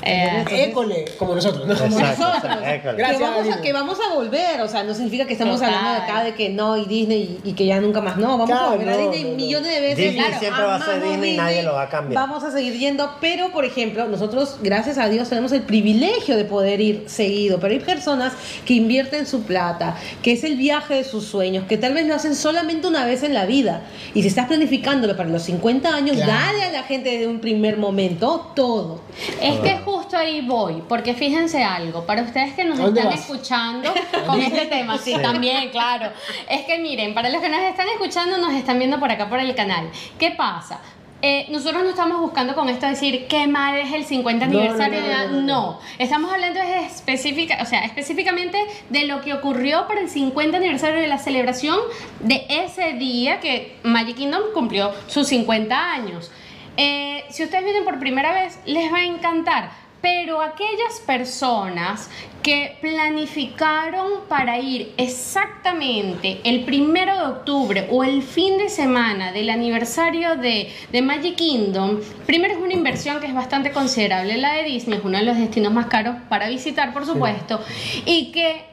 Eh, 0.03 0.43
École, 0.69 1.05
como 1.17 1.35
nosotros, 1.35 1.67
¿no? 1.67 1.75
Como 1.77 1.99
Exacto, 1.99 2.23
nosotros. 2.27 2.53
exacto. 2.63 2.89
Gracias, 2.97 3.17
que, 3.17 3.23
vamos 3.23 3.39
a, 3.39 3.43
Disney. 3.43 3.61
que 3.61 3.73
vamos 3.73 3.97
a 4.09 4.13
volver, 4.15 4.61
o 4.61 4.67
sea, 4.67 4.83
no 4.83 4.93
significa 4.93 5.25
que 5.25 5.33
estamos 5.33 5.59
Total. 5.59 5.73
hablando 5.75 5.99
de 5.99 6.05
acá 6.11 6.23
de 6.23 6.33
que 6.33 6.49
no 6.49 6.77
y 6.77 6.85
Disney 6.85 7.39
y, 7.43 7.49
y 7.49 7.53
que 7.53 7.65
ya 7.65 7.79
nunca 7.79 8.01
más 8.01 8.17
no. 8.17 8.29
Vamos 8.37 8.49
Claro, 8.49 8.65
a 8.65 8.69
volver 8.71 8.89
a 8.89 8.91
no, 8.93 8.97
Disney 9.11 9.23
no, 9.31 9.35
millones 9.37 9.73
de 9.75 9.81
veces. 9.81 9.97
Disney 10.13 10.33
siempre 10.39 10.63
va 10.63 10.75
a 10.75 10.85
ser 10.85 11.03
Disney 11.03 11.33
y 11.33 11.37
nadie 11.37 11.63
lo 11.63 11.73
va 11.73 11.83
a 11.83 11.89
cambiar. 11.89 12.21
Vamos 12.21 12.43
a 12.43 12.51
seguir 12.51 12.77
yendo, 12.77 13.11
pero 13.21 13.51
por 13.51 13.63
ejemplo, 13.65 14.07
nosotros, 14.07 14.57
gracias 14.61 14.97
a 14.97 15.07
Dios, 15.09 15.29
tenemos 15.29 15.51
el 15.51 15.61
privilegio 15.61 16.35
de 16.35 16.45
poder 16.45 16.81
ir 16.81 17.03
seguido. 17.07 17.59
Pero 17.59 17.73
hay 17.73 17.79
personas 17.79 18.33
que 18.65 18.73
invierten 18.73 19.25
su 19.27 19.43
plata, 19.43 19.95
que 20.23 20.31
es 20.33 20.43
el 20.43 20.55
viaje 20.57 20.95
de 20.95 21.03
sus 21.03 21.25
sueños, 21.25 21.65
que 21.67 21.77
tal 21.77 21.93
vez 21.93 22.07
lo 22.07 22.15
hacen 22.15 22.35
solamente 22.35 22.87
una 22.87 23.05
vez 23.05 23.23
en 23.23 23.33
la 23.33 23.45
vida. 23.45 23.81
Y 24.15 24.21
si 24.23 24.27
estás 24.29 24.47
planificándolo 24.47 25.15
para 25.15 25.29
los 25.29 25.43
50 25.43 25.93
años, 25.93 26.15
Claro. 26.17 26.31
dale 26.31 26.63
a 26.63 26.71
la 26.71 26.83
gente 26.83 27.17
de 27.17 27.27
un 27.27 27.39
primer 27.39 27.77
momento 27.77 28.51
todo. 28.55 29.01
Es 29.41 29.59
que 29.59 29.79
justo 29.91 30.17
ahí 30.17 30.41
voy, 30.41 30.81
porque 30.87 31.13
fíjense 31.13 31.63
algo, 31.63 32.05
para 32.05 32.21
ustedes 32.23 32.53
que 32.53 32.63
nos 32.63 32.79
¿A 32.79 32.83
dónde 32.83 33.01
están 33.01 33.13
vas? 33.15 33.21
escuchando 33.21 33.93
con 34.25 34.41
este 34.41 34.65
tema, 34.67 34.97
sí, 34.97 35.15
también, 35.21 35.69
claro. 35.69 36.11
Es 36.49 36.61
que 36.65 36.79
miren, 36.79 37.13
para 37.13 37.29
los 37.29 37.41
que 37.41 37.49
nos 37.49 37.61
están 37.61 37.87
escuchando, 37.89 38.37
nos 38.37 38.53
están 38.53 38.77
viendo 38.79 38.99
por 38.99 39.11
acá 39.11 39.29
por 39.29 39.39
el 39.39 39.53
canal. 39.55 39.89
¿Qué 40.17 40.31
pasa? 40.31 40.79
Eh, 41.23 41.45
nosotros 41.49 41.83
no 41.83 41.89
estamos 41.89 42.19
buscando 42.19 42.55
con 42.55 42.67
esto 42.67 42.87
decir 42.87 43.27
qué 43.27 43.45
mal 43.45 43.77
es 43.77 43.93
el 43.93 44.05
50 44.05 44.47
No, 44.47 44.53
no, 44.53 44.59
aniversario, 44.59 45.01
no, 45.01 45.07
de 45.07 45.27
no, 45.27 45.33
no, 45.33 45.41
no. 45.41 45.79
Estamos 45.99 46.33
hablando 46.33 46.59
es 46.59 46.93
específica, 46.93 47.59
o 47.61 47.65
sea, 47.67 47.85
específicamente 47.85 48.57
de 48.89 49.05
lo 49.05 49.21
que 49.21 49.35
ocurrió 49.35 49.87
para 49.87 50.01
el 50.01 50.09
50 50.09 50.57
aniversario 50.57 50.99
de 50.99 51.07
la 51.07 51.19
celebración 51.19 51.77
de 52.21 52.45
ese 52.49 52.93
día 52.93 53.39
que 53.39 53.77
Magic 53.83 54.15
Kingdom 54.17 54.41
cumplió 54.53 54.91
sus 55.05 55.27
50 55.27 55.91
años. 55.91 56.31
Eh, 56.77 57.23
si 57.29 57.43
ustedes 57.43 57.63
vienen 57.65 57.83
por 57.83 57.99
primera 57.99 58.33
vez, 58.33 58.59
les 58.65 58.91
va 58.91 58.97
a 58.99 59.03
encantar. 59.03 59.80
Pero 60.01 60.41
aquellas 60.41 60.99
personas 61.05 62.09
que 62.41 62.77
planificaron 62.81 64.21
para 64.27 64.57
ir 64.59 64.93
exactamente 64.97 66.41
el 66.43 66.65
primero 66.65 67.15
de 67.15 67.23
octubre 67.23 67.87
o 67.91 68.03
el 68.03 68.23
fin 68.23 68.57
de 68.57 68.69
semana 68.69 69.31
del 69.31 69.49
aniversario 69.49 70.37
de, 70.37 70.71
de 70.91 71.01
Magic 71.01 71.35
Kingdom, 71.35 71.99
primero 72.25 72.55
es 72.55 72.59
una 72.59 72.73
inversión 72.73 73.19
que 73.19 73.27
es 73.27 73.33
bastante 73.33 73.71
considerable. 73.71 74.37
La 74.37 74.53
de 74.53 74.63
Disney 74.63 74.97
es 74.97 75.05
uno 75.05 75.19
de 75.19 75.25
los 75.25 75.37
destinos 75.37 75.71
más 75.71 75.85
caros 75.85 76.15
para 76.29 76.49
visitar, 76.49 76.93
por 76.93 77.05
supuesto, 77.05 77.61
y 78.05 78.31
que 78.31 78.70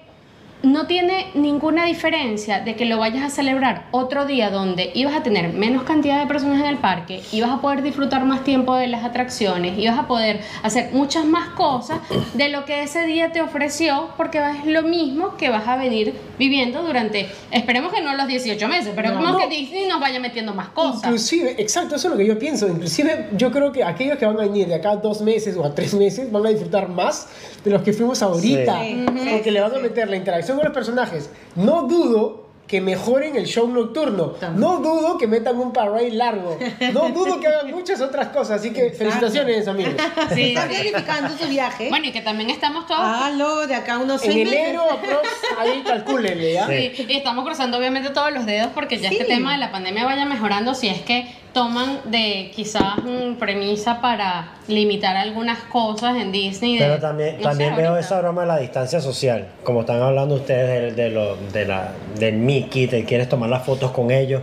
no 0.63 0.87
tiene 0.89 1.29
ninguna 1.35 1.85
diferencia 1.85 2.61
de 2.61 2.75
que 2.75 2.85
lo 2.85 2.99
vayas 2.99 3.23
a 3.23 3.31
celebrar 3.31 3.87
otro 3.93 4.27
día 4.27 4.51
donde 4.51 4.91
ibas 4.95 5.15
a 5.15 5.23
tener 5.23 5.53
menos 5.53 5.85
cantidad 5.85 6.19
de 6.19 6.27
personas 6.27 6.61
en 6.61 6.67
el 6.67 6.79
parque, 6.79 7.23
ibas 7.31 7.51
a 7.51 7.61
poder 7.61 7.83
disfrutar 7.83 8.25
más 8.25 8.43
tiempo 8.43 8.75
de 8.75 8.89
las 8.89 9.05
atracciones, 9.05 9.79
ibas 9.79 9.97
a 9.99 10.09
poder 10.09 10.41
hacer 10.65 10.91
muchas 10.93 11.25
más 11.25 11.51
cosas 11.51 12.01
de 12.35 12.49
lo 12.49 12.65
que 12.65 12.83
ese 12.83 13.07
día 13.07 13.31
te 13.31 13.41
ofreció, 13.41 14.11
porque 14.17 14.39
es 14.39 14.67
lo 14.67 14.83
mismo 14.83 15.37
que 15.37 15.49
vas 15.49 15.69
a 15.69 15.77
venir 15.77 16.15
viviendo 16.39 16.83
durante, 16.83 17.29
esperemos 17.53 17.93
que 17.93 18.01
no 18.01 18.15
los 18.17 18.27
18 18.27 18.67
meses, 18.69 18.93
pero 18.97 19.11
No. 19.11 19.17
como 19.21 19.29
No. 19.33 19.39
que 19.39 19.47
Disney 19.47 19.87
nos 19.87 20.01
vaya 20.01 20.19
metiendo 20.19 20.55
más 20.55 20.71
cosas. 20.71 21.05
Inclusive, 21.05 21.55
exacto, 21.59 21.95
eso 21.95 22.09
es 22.09 22.13
lo 22.13 22.19
que 22.19 22.27
yo 22.27 22.39
pienso. 22.39 22.67
Inclusive, 22.67 23.29
yo 23.37 23.53
creo 23.53 23.71
que 23.71 23.85
aquellos 23.85 24.19
que 24.19 24.27
van 24.27 24.37
a 24.37 24.41
venir 24.43 24.67
de 24.67 24.75
acá 24.75 24.91
a 24.93 24.97
dos 24.97 25.21
meses 25.21 25.57
o 25.57 25.65
a 25.65 25.73
tres 25.75 25.95
meses 25.95 26.31
van 26.33 26.45
a 26.47 26.49
disfrutar 26.49 26.89
más 26.89 27.29
de 27.65 27.71
los 27.71 27.83
que 27.83 27.93
fuimos 27.93 28.23
ahorita. 28.23 28.81
Sí. 28.83 29.07
Porque 29.31 29.51
le 29.53 29.61
van 29.61 29.75
a 29.75 29.79
meter 29.79 30.09
la 30.09 30.17
interacción 30.17 30.48
con 30.57 30.65
los 30.67 30.75
personajes. 30.75 31.31
No 31.55 31.83
dudo 31.83 32.47
que 32.67 32.83
mejoren 32.83 33.35
el 33.35 33.47
show 33.47 33.67
nocturno. 33.67 34.33
También. 34.33 34.61
No 34.61 34.77
dudo 34.81 35.17
que 35.17 35.27
metan 35.27 35.59
un 35.59 35.73
parade 35.73 36.11
largo. 36.11 36.59
No 36.93 37.09
dudo 37.15 37.41
que 37.41 37.47
hagan 37.49 37.71
muchas 37.71 37.99
otras 38.03 38.29
cosas. 38.29 38.61
Así 38.61 38.75
que 38.75 38.91
felicitaciones, 38.91 39.67
amigos. 39.69 39.95
Sí, 40.35 40.51
Está 40.51 40.69
sí. 40.69 40.75
planificando 40.75 41.31
su 41.39 41.49
viaje. 41.49 41.89
Bueno, 41.89 42.05
y 42.07 42.13
que 42.13 42.21
también 42.21 42.51
estamos 42.51 42.87
todos 42.87 43.01
Halo, 43.01 43.67
de 43.67 43.75
acá 43.75 43.97
unos 43.99 44.23
En 44.23 44.33
seis 44.33 44.45
meses. 44.45 44.61
enero, 44.67 44.83
aprox, 44.83 45.29
ahí 45.59 45.83
calcúlenle, 45.87 46.53
¿ya? 46.53 46.67
Sí. 46.67 46.93
Sí, 46.95 47.07
y 47.09 47.17
estamos 47.17 47.43
cruzando 47.47 47.79
obviamente 47.79 48.11
todos 48.11 48.33
los 48.33 48.45
dedos 48.45 48.69
porque 48.75 48.99
ya 48.99 49.09
Sí. 49.09 49.15
este 49.17 49.25
tema 49.35 49.53
de 49.53 49.59
la 49.59 49.73
pandemia 49.73 50.05
vaya 50.05 50.27
mejorando 50.27 50.75
si 50.75 50.89
es 50.89 51.01
que 51.01 51.27
toman 51.53 52.01
de 52.11 52.51
quizás 52.55 52.97
mm, 53.05 53.35
premisa 53.39 54.01
para 54.01 54.53
limitar 54.69 55.17
algunas 55.17 55.59
cosas 55.65 56.17
en 56.17 56.31
Disney. 56.33 56.79
de- 56.79 56.85
Pero 56.85 56.99
también, 57.01 57.33
no 57.37 57.39
sé, 57.39 57.45
también 57.45 57.77
veo 57.77 57.89
ahorita. 57.91 58.07
esa 58.07 58.21
broma 58.21 58.43
de 58.43 58.47
la 58.49 58.59
distancia 58.59 59.01
social. 59.01 59.49
Como 59.65 59.81
están 59.81 60.01
hablando 60.03 60.35
ustedes 60.37 60.95
de, 60.97 61.03
de 61.05 61.11
lo, 61.11 61.37
de 61.37 61.65
la, 61.67 61.93
del 62.19 62.35
Mickey, 62.37 62.87
te 62.87 63.05
quieres 63.05 63.29
tomar 63.29 63.51
las 63.51 63.65
fotos 63.65 63.91
con 63.93 64.11
ellos. 64.11 64.43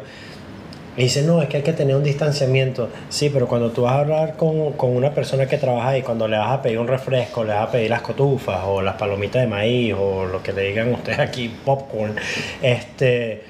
Y 0.98 1.04
dicen, 1.04 1.28
no, 1.28 1.42
es 1.42 1.50
que 1.50 1.58
hay 1.58 1.64
que 1.64 1.74
tener 1.74 1.94
un 1.96 2.04
distanciamiento. 2.04 2.90
Sí, 3.10 3.30
pero 3.30 3.48
cuando 3.50 3.70
tú 3.72 3.82
vas 3.82 3.94
a 3.96 4.00
hablar 4.00 4.38
con, 4.38 4.72
con 4.74 4.96
una 4.96 5.12
persona 5.12 5.46
que 5.46 5.58
trabaja 5.58 5.90
ahí, 5.90 6.02
cuando 6.02 6.26
le 6.28 6.38
vas 6.38 6.52
a 6.52 6.62
pedir 6.62 6.80
un 6.80 6.88
refresco, 6.88 7.44
le 7.44 7.52
vas 7.54 7.68
a 7.68 7.72
pedir 7.72 7.90
las 7.90 8.02
cotufas 8.02 8.62
o 8.66 8.82
las 8.82 8.96
palomitas 8.96 9.42
de 9.42 9.48
maíz 9.50 9.94
o 9.94 10.26
lo 10.26 10.42
que 10.42 10.54
le 10.54 10.62
digan 10.70 10.94
ustedes 10.94 11.20
aquí, 11.20 11.50
popcorn, 11.66 12.16
este, 12.62 13.44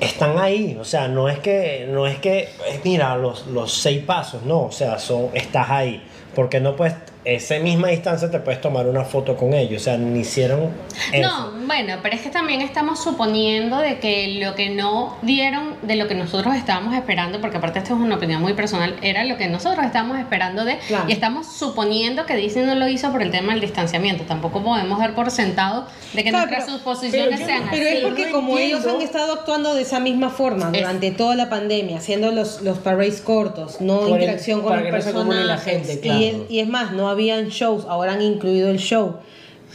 están 0.00 0.38
ahí. 0.38 0.76
O 0.80 0.84
sea, 0.84 1.08
no 1.08 1.28
es 1.28 1.38
que, 1.38 1.86
no 1.90 2.06
es 2.06 2.18
que, 2.18 2.40
eh, 2.40 2.80
mira, 2.84 3.16
los, 3.16 3.46
los 3.46 3.72
seis 3.72 4.02
pasos, 4.04 4.42
no, 4.42 4.64
o 4.64 4.72
sea, 4.72 4.98
son, 4.98 5.28
estás 5.34 5.70
ahí. 5.70 6.02
Porque 6.34 6.60
no 6.60 6.76
puedes, 6.76 6.94
esa 7.24 7.58
misma 7.58 7.88
distancia 7.88 8.30
te 8.30 8.38
puedes 8.38 8.60
tomar 8.60 8.86
una 8.86 9.04
foto 9.04 9.36
con 9.36 9.52
ellos. 9.52 9.82
O 9.82 9.84
sea, 9.84 9.96
ni 9.96 10.20
hicieron 10.20 10.70
eso. 11.12 11.28
No, 11.28 11.59
bueno, 11.70 12.00
pero 12.02 12.16
es 12.16 12.22
que 12.22 12.30
también 12.30 12.62
estamos 12.62 13.00
suponiendo 13.00 13.78
de 13.78 14.00
que 14.00 14.40
lo 14.44 14.56
que 14.56 14.70
no 14.70 15.16
dieron 15.22 15.76
de 15.82 15.94
lo 15.94 16.08
que 16.08 16.16
nosotros 16.16 16.56
estábamos 16.56 16.96
esperando, 16.96 17.40
porque 17.40 17.58
aparte 17.58 17.78
esto 17.78 17.94
es 17.94 18.00
una 18.00 18.16
opinión 18.16 18.42
muy 18.42 18.54
personal, 18.54 18.96
era 19.02 19.22
lo 19.24 19.36
que 19.36 19.46
nosotros 19.46 19.86
estábamos 19.86 20.18
esperando 20.18 20.64
de, 20.64 20.78
Claro. 20.88 21.04
y 21.08 21.12
estamos 21.12 21.46
suponiendo 21.46 22.26
que 22.26 22.34
Disney 22.34 22.66
no 22.66 22.74
lo 22.74 22.88
hizo 22.88 23.12
por 23.12 23.22
el 23.22 23.30
tema 23.30 23.52
del 23.52 23.60
distanciamiento. 23.60 24.24
Tampoco 24.24 24.64
podemos 24.64 24.98
dar 24.98 25.14
por 25.14 25.30
sentado 25.30 25.86
de 26.12 26.24
que 26.24 26.30
Claro, 26.30 26.46
nuestras 26.46 26.64
pero- 26.64 26.78
suposiciones 26.78 27.28
pero 27.28 27.40
yo- 27.40 27.46
sean 27.46 27.68
Pero 27.70 27.86
así. 27.88 27.96
es 27.98 28.02
porque 28.02 28.26
no 28.26 28.32
como 28.32 28.58
entiendo. 28.58 28.76
ellos 28.78 28.94
han 28.96 29.00
estado 29.02 29.32
actuando 29.34 29.74
de 29.74 29.82
esa 29.82 30.00
misma 30.00 30.30
forma 30.30 30.70
Es- 30.72 30.80
durante 30.80 31.12
toda 31.12 31.36
la 31.36 31.48
pandemia, 31.48 31.98
haciendo 31.98 32.32
los, 32.32 32.62
los 32.62 32.78
parades 32.78 33.20
cortos, 33.20 33.80
no 33.80 34.00
Por 34.00 34.08
el- 34.18 34.22
interacción 34.24 34.62
con 34.62 34.72
se 34.72 34.78
acumule 35.10 35.44
la 35.44 35.54
personajes. 35.54 35.86
gente, 35.86 35.92
y, 35.92 35.98
claro. 36.00 36.20
es, 36.20 36.50
y 36.50 36.58
es 36.58 36.68
más, 36.68 36.90
no 36.90 37.08
habían 37.08 37.48
shows, 37.50 37.84
ahora 37.88 38.14
han 38.14 38.22
incluido 38.22 38.68
el 38.70 38.78
show. 38.80 39.18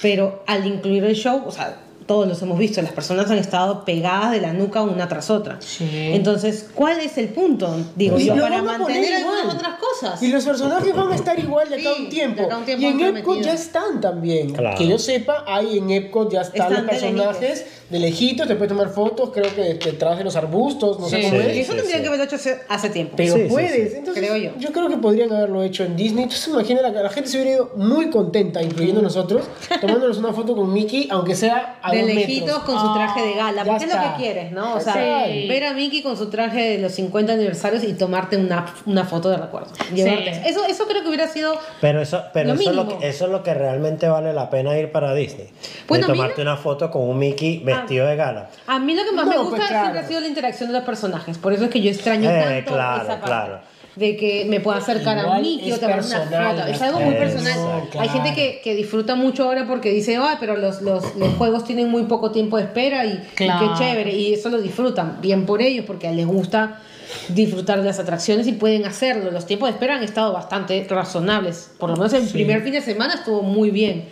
Pero 0.01 0.43
al 0.45 0.67
incluir 0.67 1.05
el 1.05 1.15
show, 1.15 1.41
o 1.47 1.51
sea, 1.51 1.77
todos 2.05 2.27
los 2.27 2.41
hemos 2.41 2.59
visto, 2.59 2.81
las 2.81 2.91
personas 2.91 3.31
han 3.31 3.37
estado 3.39 3.83
pegadas 3.83 4.31
de 4.31 4.39
la 4.41 4.53
nuca 4.53 4.81
una 4.83 5.07
tras 5.07 5.29
otra. 5.29 5.57
Sí. 5.59 5.87
Entonces, 6.13 6.69
¿cuál 6.75 6.99
es 6.99 7.17
el 7.17 7.29
punto? 7.29 7.75
Digo 7.95 8.19
Y 8.19 8.25
yo, 8.25 8.35
para 8.35 8.61
van 8.61 8.81
a 8.81 8.83
poner 8.83 8.99
mantener 8.99 9.19
igual. 9.21 9.35
algunas 9.37 9.55
otras 9.55 9.75
cosas. 9.79 10.21
Y 10.23 10.27
los 10.27 10.43
personajes 10.45 10.95
van 10.95 11.11
a 11.11 11.15
estar 11.15 11.39
igual 11.39 11.67
de 11.69 11.75
acá 11.75 11.89
Sí, 11.95 12.03
un 12.03 12.09
tiempo. 12.09 12.41
de 12.41 12.45
acá 12.45 12.55
a 12.55 12.57
un 12.59 12.65
tiempo 12.65 12.85
y 12.85 12.89
en 12.89 13.17
Epcot 13.17 13.41
ya 13.41 13.53
están 13.53 14.01
también. 14.01 14.53
Claro. 14.53 14.77
Que 14.77 14.87
yo 14.87 14.99
sepa, 14.99 15.43
hay 15.47 15.77
en 15.79 15.89
Epcot 15.89 16.31
ya 16.31 16.41
están, 16.41 16.71
Están 16.71 16.85
los 16.85 16.95
personajes 16.95 17.65
de 17.89 17.99
lejitos, 17.99 18.47
te 18.47 18.55
puedes 18.55 18.69
tomar 18.69 18.89
fotos, 18.89 19.29
creo 19.33 19.53
que 19.55 19.61
detrás 19.75 20.17
de 20.17 20.23
los 20.23 20.35
arbustos, 20.35 20.99
no 20.99 21.07
sé 21.09 21.21
cómo 21.23 21.41
Sí. 21.41 21.47
es. 21.49 21.55
Y 21.55 21.59
eso 21.61 21.71
sí, 21.73 21.77
tendrían 21.77 21.97
sí. 21.99 22.01
que 22.03 22.07
haberlo 22.07 22.25
hecho 22.25 22.35
hace, 22.69 22.89
tiempo. 22.89 23.13
Pero 23.17 23.35
puedes, 23.47 23.91
sí. 23.91 23.97
entonces 23.97 24.23
Creo 24.23 24.37
yo. 24.59 24.71
creo 24.71 24.89
que 24.89 24.97
podrían 24.97 25.31
haberlo 25.33 25.63
hecho 25.63 25.83
en 25.83 25.95
Disney. 25.95 26.23
Entonces 26.23 26.47
imagina, 26.49 26.81
la, 26.81 26.89
la 26.91 27.09
gente 27.09 27.29
se 27.29 27.37
hubiera 27.37 27.55
ido 27.57 27.71
muy 27.77 28.09
contenta, 28.09 28.61
incluyendo 28.61 29.01
nosotros, 29.01 29.45
tomándonos 29.81 30.17
una 30.17 30.33
foto 30.33 30.55
con 30.55 30.71
Mickey, 30.71 31.07
aunque 31.11 31.35
sea 31.35 31.79
a 31.83 31.94
de 31.95 32.01
dos 32.13 32.15
lejitos 32.15 32.47
metros. 32.47 32.63
con 32.63 32.79
su 32.79 32.93
traje 32.93 33.21
de 33.21 33.33
gala, 33.35 33.63
ya 33.63 33.71
porque 33.71 33.83
es 33.85 33.89
lo 33.93 33.95
está. 33.99 34.15
que 34.15 34.23
quieres, 34.23 34.51
¿no? 34.51 34.75
O 34.75 34.79
sea, 34.79 34.93
Sí. 35.25 35.47
ver 35.47 35.63
a 35.65 35.73
Mickey 35.73 36.01
con 36.01 36.17
su 36.17 36.29
traje 36.29 36.61
de 36.71 36.77
los 36.79 36.91
50 36.93 37.33
aniversarios 37.33 37.83
y 37.83 37.93
tomarte 37.93 38.37
una, 38.37 38.65
una 38.85 39.03
foto 39.05 39.29
de 39.29 39.37
recuerdo. 39.37 39.69
Llevarte. 39.93 40.41
Eso, 40.45 40.65
eso 40.65 40.85
creo 40.87 41.01
que 41.01 41.07
hubiera 41.07 41.27
sido. 41.27 41.55
Pero 41.81 42.01
eso, 42.01 42.23
pero 42.33 42.49
Lo 42.53 42.59
eso, 42.59 42.69
es 42.69 42.75
lo 42.75 42.87
que, 42.99 43.07
eso 43.07 43.25
es 43.25 43.31
lo 43.31 43.43
que 43.43 43.53
realmente 43.53 44.07
vale 44.07 44.33
la 44.33 44.49
pena 44.49 44.77
ir 44.77 44.91
para 44.91 45.13
Disney. 45.13 45.49
Bueno, 45.87 46.07
de 46.07 46.13
a 46.13 46.15
tomarte 46.15 46.43
no- 46.43 46.51
una 46.51 46.59
foto 46.61 46.89
con 46.91 47.03
un 47.03 47.17
Mickey 47.19 47.59
vestido 47.63 48.07
de 48.07 48.15
gala. 48.15 48.49
A 48.67 48.79
mí 48.79 48.95
lo 48.95 49.03
que 49.03 49.11
más 49.11 49.25
No, 49.25 49.31
me 49.31 49.37
pues, 49.37 49.49
gusta 49.49 49.67
claro. 49.67 49.81
siempre 49.83 49.99
ha 50.01 50.07
sido 50.07 50.19
la 50.21 50.27
interacción 50.27 50.69
de 50.69 50.75
los 50.77 50.83
personajes. 50.83 51.37
Por 51.37 51.53
eso 51.53 51.65
es 51.65 51.69
que 51.69 51.81
yo 51.81 51.89
extraño 51.91 52.29
Eh, 52.29 52.41
tanto 52.63 52.71
claro, 52.73 52.97
esa 53.03 53.07
parte. 53.13 53.25
claro. 53.25 53.59
De 53.95 54.17
que 54.17 54.45
me 54.45 54.59
pueda 54.59 54.77
acercar 54.79 55.17
a 55.19 55.27
un 55.27 55.41
Mickey 55.41 55.71
o 55.71 55.75
es 55.75 55.79
tomar 55.79 55.99
una 55.99 56.17
personal, 56.19 56.57
foto. 56.57 56.67
Es 56.67 56.81
algo 56.81 56.99
muy 56.99 57.15
Eso, 57.15 57.23
personal. 57.23 57.89
claro. 57.89 57.99
Hay 57.99 58.09
gente 58.09 58.33
que, 58.33 58.61
que 58.61 58.75
disfruta 58.75 59.15
mucho 59.15 59.45
ahora 59.45 59.65
porque 59.65 59.91
dice, 59.91 60.17
ay, 60.17 60.35
pero 60.39 60.57
los, 60.57 60.81
los, 60.81 61.15
los 61.15 61.33
juegos 61.35 61.63
tienen 61.63 61.89
muy 61.89 62.03
poco 62.03 62.31
tiempo 62.31 62.57
de 62.57 62.63
espera 62.63 63.05
y, 63.05 63.23
qué 63.35 63.49
chévere. 63.77 64.13
Y 64.13 64.33
eso 64.33 64.49
lo 64.49 64.59
disfrutan. 64.59 65.19
Bien 65.21 65.45
por 65.45 65.61
ellos 65.61 65.85
porque 65.85 66.11
les 66.11 66.25
gusta 66.27 66.81
disfrutar 67.29 67.79
de 67.79 67.85
las 67.85 67.99
atracciones 67.99 68.47
y 68.47 68.53
pueden 68.53 68.85
hacerlo. 68.85 69.31
Los 69.31 69.45
tiempos 69.45 69.69
de 69.69 69.73
espera 69.73 69.95
han 69.95 70.03
estado 70.03 70.33
bastante 70.33 70.85
razonables. 70.89 71.71
Por 71.77 71.89
lo 71.89 71.95
menos 71.95 72.13
el 72.13 72.27
primer 72.27 72.63
fin 72.63 72.73
de 72.73 72.81
semana 72.81 73.15
estuvo 73.15 73.41
muy 73.41 73.71
bien. 73.71 74.05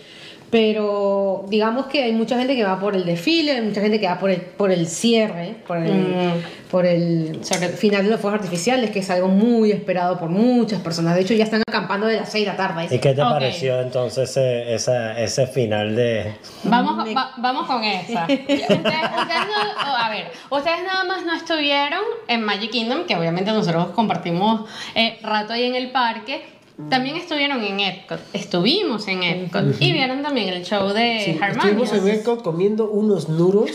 Pero 0.53 1.45
digamos 1.49 1.87
que 1.87 2.03
hay 2.03 2.11
mucha 2.11 2.37
gente 2.37 2.55
que 2.55 2.63
va 2.63 2.79
por 2.79 2.95
el 2.95 3.05
desfile, 3.05 3.53
hay 3.53 3.61
mucha 3.63 3.81
gente 3.81 3.99
que 3.99 4.05
va 4.07 4.19
por 4.19 4.29
el, 4.29 4.39
por 4.39 4.71
el 4.71 4.85
cierre, 4.87 5.55
por 5.65 5.77
el, 5.77 5.91
Mm. 5.91 6.69
por 6.69 6.85
el 6.85 7.41
final 7.75 8.03
de 8.05 8.11
los 8.11 8.19
fuegos 8.21 8.39
artificiales, 8.39 8.91
que 8.91 8.99
es 8.99 9.09
algo 9.09 9.29
muy 9.29 9.71
esperado 9.71 10.19
por 10.19 10.29
muchas 10.29 10.79
personas. 10.81 11.15
De 11.15 11.21
hecho, 11.21 11.33
ya 11.33 11.43
están 11.45 11.63
acampando 11.67 12.05
de 12.05 12.17
las 12.17 12.31
6 12.31 12.45
de 12.45 12.51
la 12.51 12.55
tarde. 12.57 12.85
¿Y 12.91 12.99
qué 12.99 13.13
te 13.15 13.21
pareció 13.21 13.81
entonces 13.81 14.29
ese, 14.29 14.75
esa- 14.75 15.19
ese 15.19 15.47
final 15.47 15.95
de... 15.95 16.35
Vamos, 16.65 17.03
Me- 17.03 17.15
va- 17.15 17.31
vamos 17.37 17.65
con 17.65 17.83
esa. 17.83 18.23
Ustedes, 18.29 18.59
ustedes 18.69 18.87
no- 18.87 19.97
a 19.97 20.09
ver, 20.11 20.27
ustedes 20.51 20.83
nada 20.85 21.03
más 21.03 21.25
no 21.25 21.33
estuvieron 21.33 22.01
en 22.27 22.43
Magic 22.43 22.69
Kingdom, 22.69 23.05
que 23.05 23.15
obviamente 23.15 23.51
nosotros 23.51 23.87
compartimos 23.95 24.69
eh, 24.93 25.17
rato 25.23 25.53
ahí 25.53 25.63
en 25.63 25.73
el 25.75 25.89
parque. 25.89 26.45
También 26.89 27.17
estuvieron 27.17 27.63
en 27.63 27.79
Epcot. 27.79 28.19
Estuvimos 28.33 29.07
en 29.07 29.23
Epcot. 29.23 29.79
Y 29.79 29.93
vieron 29.93 30.23
también 30.23 30.49
el 30.49 30.63
show 30.65 30.89
de 30.89 31.21
Sí, 31.23 31.37
Harmonious. 31.39 31.83
estuvimos 31.91 31.93
en 31.93 32.19
Epcot 32.19 32.43
comiendo 32.43 32.89
unos 32.89 33.29
nuros 33.29 33.69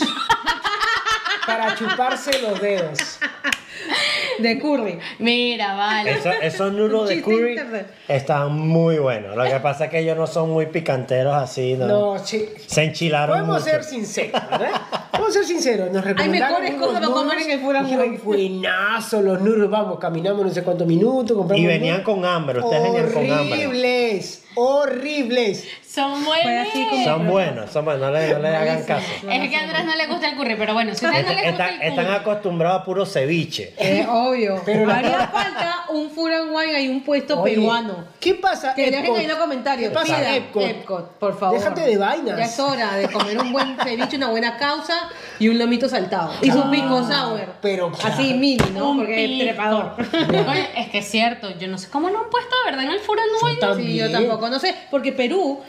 para 1.47 1.75
chuparse 1.77 2.41
los 2.43 2.61
dedos. 2.61 2.99
De 4.39 4.59
curry. 4.59 4.99
Mira, 5.19 5.75
vale. 5.75 6.13
Eso- 6.13 6.31
esos 6.43 6.73
nudos 6.73 7.09
de 7.09 7.21
curry 7.23 7.51
internet. 7.51 7.87
están 8.09 8.53
muy 8.53 8.99
buenos. 8.99 9.37
Lo 9.37 9.45
que 9.45 9.59
pasa 9.61 9.87
es 9.87 9.91
que 9.91 9.99
ellos 10.01 10.17
no 10.17 10.27
son 10.27 10.51
muy 10.51 10.67
picanteros 10.67 11.35
así, 11.35 11.75
¿no? 11.75 11.87
No, 11.87 12.19
sí. 12.25 12.49
Se 12.67 12.85
enchilaron 12.85 13.37
Podemos 13.37 13.61
mucho. 13.61 13.71
ser 13.71 13.85
sinceros, 13.85 14.33
¿verdad? 14.51 14.71
Podemos 15.11 15.33
ser 15.33 15.45
sinceros. 15.45 15.91
Nos 15.91 16.05
recomendaron 16.05 16.63
mejores 16.63 16.81
cosas 16.81 17.01
para 17.01 17.13
comer 17.13 17.39
en 17.41 17.51
el 17.51 17.67
Wine. 17.67 18.19
Buenazo 18.23 19.23
los 19.23 19.41
nuros, 19.41 19.69
vamos, 19.71 19.99
caminamos 19.99 20.45
no 20.45 20.51
sé 20.51 20.63
cuántos 20.63 20.87
minutos, 20.87 21.37
compramos 21.37 21.63
Y 21.65 21.67
venían 21.67 22.03
con 22.03 22.25
hambre, 22.25 22.61
ustedes 22.61 22.83
venían 22.83 23.13
con 23.13 23.31
hambre. 23.31 23.67
Horribles, 23.67 24.45
horribles. 24.55 25.67
Son 25.89 26.13
así 26.13 26.25
buenos. 26.27 26.69
como- 26.91 27.05
Son 27.05 27.27
buenos, 27.29 27.71
son 27.71 27.85
buenos, 27.87 28.03
no 28.03 28.11
le, 28.13 28.33
no 28.35 28.39
le 28.41 28.49
hagan 28.49 28.83
caso. 28.85 29.07
Es 29.31 29.49
que 29.51 29.57
a 29.57 29.61
Andrés 29.63 29.85
no 29.87 29.97
le 29.97 30.07
gusta 30.07 30.29
el 30.29 30.37
curry, 30.37 30.55
pero 30.57 30.75
bueno, 30.75 30.95
si 30.95 31.07
a 31.07 31.09
ustedes 31.09 31.27
no 31.27 31.33
les 31.33 31.45
gusta 31.47 31.65
Están, 31.69 31.83
el 31.83 31.89
están 31.89 32.05
curry. 32.07 32.17
acostumbrados 32.17 32.83
a 32.83 32.85
puro 32.85 33.07
ceviche. 33.07 33.75
Eh, 33.79 34.07
obvio. 34.09 34.61
Pero 34.67 34.91
haría 34.93 35.29
falta 35.29 35.85
un 35.89 36.11
food 36.11 36.31
and 36.33 36.51
wine, 36.55 36.77
hay 36.77 36.89
un 36.89 37.01
puesto 37.03 37.41
Oye, 37.41 37.55
peruano. 37.55 38.05
¿Qué 38.21 38.35
pasa, 38.35 38.75
Que 38.75 38.91
dejen 38.91 39.05
Epcot? 39.07 39.19
ahí 39.19 39.27
los 39.27 39.39
comentarios. 39.39 39.89
¿Qué 39.89 39.95
pasa, 39.95 40.17
Pidan 40.19 40.35
Epcot? 40.35 41.07
por 41.19 41.39
favor. 41.39 41.59
Déjate 41.59 41.81
de 41.81 41.97
vainas. 41.97 42.37
Ya 42.39 42.45
es 42.45 42.61
hora 42.61 42.95
de 42.97 43.09
comer 43.09 43.39
un 43.39 43.53
buen 43.53 43.77
ceviche, 43.83 44.17
una 44.19 44.29
buena 44.29 44.59
causa 44.59 45.09
y 45.39 45.49
un 45.49 45.59
lomito 45.59 45.89
saltado. 45.89 46.33
Y 46.43 46.51
su 46.51 46.71
pico 46.71 47.03
sour. 47.09 47.47
Pero 47.63 47.91
Así 48.05 48.35
mini, 48.35 48.59
¿no? 48.75 48.91
Un 48.91 48.99
Porque 48.99 49.25
es 49.25 49.31
pico. 49.31 49.45
trepador. 49.45 49.95
Oye, 50.51 50.69
es 50.77 50.89
que 50.91 50.99
es 50.99 51.11
cierto, 51.11 51.49
yo 51.59 51.67
no 51.69 51.79
sé 51.79 51.89
cómo 51.89 52.11
no 52.11 52.19
han 52.25 52.31
puesto 52.31 52.55
de 52.65 52.71
verdad 52.71 52.85
en 52.85 52.91
el 52.91 53.01
Food 53.01 53.19
and 53.21 53.31
Yo 53.41 53.47
Wine. 53.47 53.59
también. 53.61 53.89
Sí, 53.91 53.97
yo 53.97 54.11
tampoco. 54.13 54.49
No 54.51 54.59
sé, 54.59 54.75
porque 54.91 55.13
Perú 55.13 55.61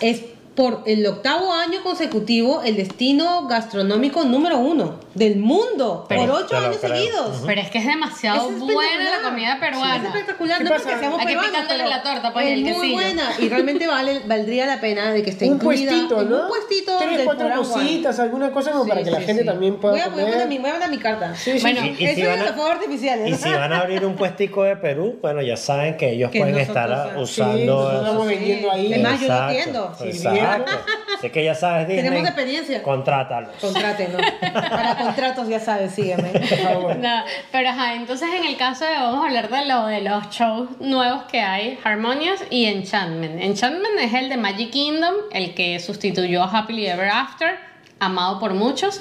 es 0.00 0.22
por 0.54 0.82
el 0.86 1.06
octavo 1.06 1.52
año 1.52 1.82
consecutivo 1.82 2.62
el 2.62 2.76
destino 2.76 3.46
gastronómico 3.46 4.24
número 4.24 4.58
uno 4.58 5.05
del 5.16 5.36
mundo. 5.36 6.04
Pero- 6.08 6.20
por 6.22 6.30
ocho 6.44 6.56
años 6.56 6.76
creo. 6.80 6.94
seguidos. 6.96 7.42
Pero 7.46 7.60
es 7.60 7.70
que 7.70 7.78
es 7.78 7.86
demasiado 7.86 8.50
Es 8.50 8.58
buena 8.58 8.82
espectacular. 8.82 9.22
la 9.22 9.28
comida 9.30 9.52
Es 9.54 9.60
peruana. 9.60 10.08
espectacular, 10.08 10.58
¿Qué 10.58 10.64
no 10.64 10.70
pasa? 10.70 10.82
porque 10.84 10.98
seamos 11.00 11.20
Hay 11.20 11.26
que 11.26 11.32
peruanos, 11.32 11.50
picarle 11.60 11.76
pero 11.84 11.88
la 11.90 12.02
torta, 12.02 12.32
pues, 12.32 12.46
es 12.46 12.52
el 12.52 12.60
muy 12.62 12.72
quesillo. 12.72 12.92
buena 12.94 13.30
y 13.38 13.48
realmente 13.48 13.86
vale, 13.88 14.20
valdría 14.26 14.66
la 14.66 14.80
pena 14.80 15.12
de 15.12 15.22
que 15.22 15.30
esté 15.30 15.46
un 15.46 15.54
incluida 15.54 15.90
puestito, 15.90 16.22
en 16.22 16.30
¿no? 16.30 16.42
un 16.42 16.48
puestito 16.48 16.92
Tres, 16.98 17.20
cuatro 17.24 17.48
cositas, 17.56 18.18
alguna 18.20 18.50
cosa 18.52 18.70
como 18.72 18.84
Sí, 18.84 18.90
para 18.90 19.02
que 19.02 19.10
la 19.10 19.18
sí, 19.20 19.24
gente 19.26 19.42
sí. 19.42 19.48
también 19.48 19.76
pueda 19.76 19.92
voy 19.94 20.00
a, 20.02 20.08
voy 20.08 20.40
a 20.42 20.46
mi, 20.46 20.58
voy 20.58 20.68
a 20.68 20.72
mandar 20.72 20.90
mi 20.90 20.98
carta. 20.98 21.34
Sí, 21.34 21.52
sí, 21.52 21.60
Bueno, 21.60 21.80
sí. 21.82 21.96
Y- 21.98 22.02
y 22.02 22.06
Eso 22.06 22.14
si 22.14 22.20
es 22.22 22.28
a- 22.28 22.36
los 22.44 22.50
fuegos 22.52 22.70
artificiales. 22.72 23.28
Y 23.30 23.34
si 23.42 23.50
van 23.52 23.72
a 23.72 23.78
abrir 23.80 24.04
un 24.04 24.14
puestico 24.16 24.62
de 24.64 24.76
Perú, 24.76 25.18
bueno, 25.22 25.40
ya 25.42 25.56
saben 25.56 25.96
que 25.96 26.10
ellos 26.12 26.30
Que 26.30 26.40
pueden 26.40 26.58
estar 26.58 27.16
usando. 27.16 27.56
Sí, 27.58 27.64
nosotros 27.64 27.92
esos- 27.92 28.04
estamos 28.06 28.26
vendiendo 28.26 28.70
ahí. 28.72 28.92
Es 28.92 29.02
más, 29.02 29.12
yo 29.20 29.26
lo 29.28 29.32
Exacto, 29.34 29.44
atiendo. 29.44 29.96
Exacto. 30.04 30.72
Así 31.18 31.30
que 31.30 31.44
ya 31.44 31.54
sabes, 31.54 31.88
Disney. 31.88 32.04
Tenemos 32.04 32.26
experiencia. 32.28 32.82
Contrátalos. 32.82 33.50
Contrátenos. 33.60 34.20
Para 34.52 35.05
contratos, 35.06 35.48
ya 35.48 35.60
sabes, 35.60 35.92
sígueme. 35.94 36.30
Favor. 36.62 36.96
No, 36.96 37.22
pero 37.52 37.68
ajá, 37.70 37.94
entonces 37.94 38.28
en 38.32 38.44
el 38.46 38.56
caso 38.56 38.84
de, 38.84 38.94
vamos 38.94 39.22
a 39.24 39.26
hablar 39.28 39.48
de 39.48 39.64
lo 39.66 39.86
de 39.86 40.00
los 40.02 40.30
shows 40.30 40.68
nuevos 40.80 41.24
que 41.24 41.40
hay, 41.40 41.78
Harmonious 41.84 42.40
y 42.50 42.66
Enchantment. 42.66 43.40
Enchantment 43.42 43.98
es 44.00 44.14
el 44.14 44.28
de 44.28 44.36
Magic 44.36 44.70
Kingdom, 44.70 45.14
el 45.32 45.54
que 45.54 45.78
sustituyó 45.80 46.42
a 46.42 46.50
Happily 46.58 46.86
Ever 46.86 47.08
After, 47.08 47.58
amado 48.00 48.38
por 48.38 48.54
muchos. 48.54 49.00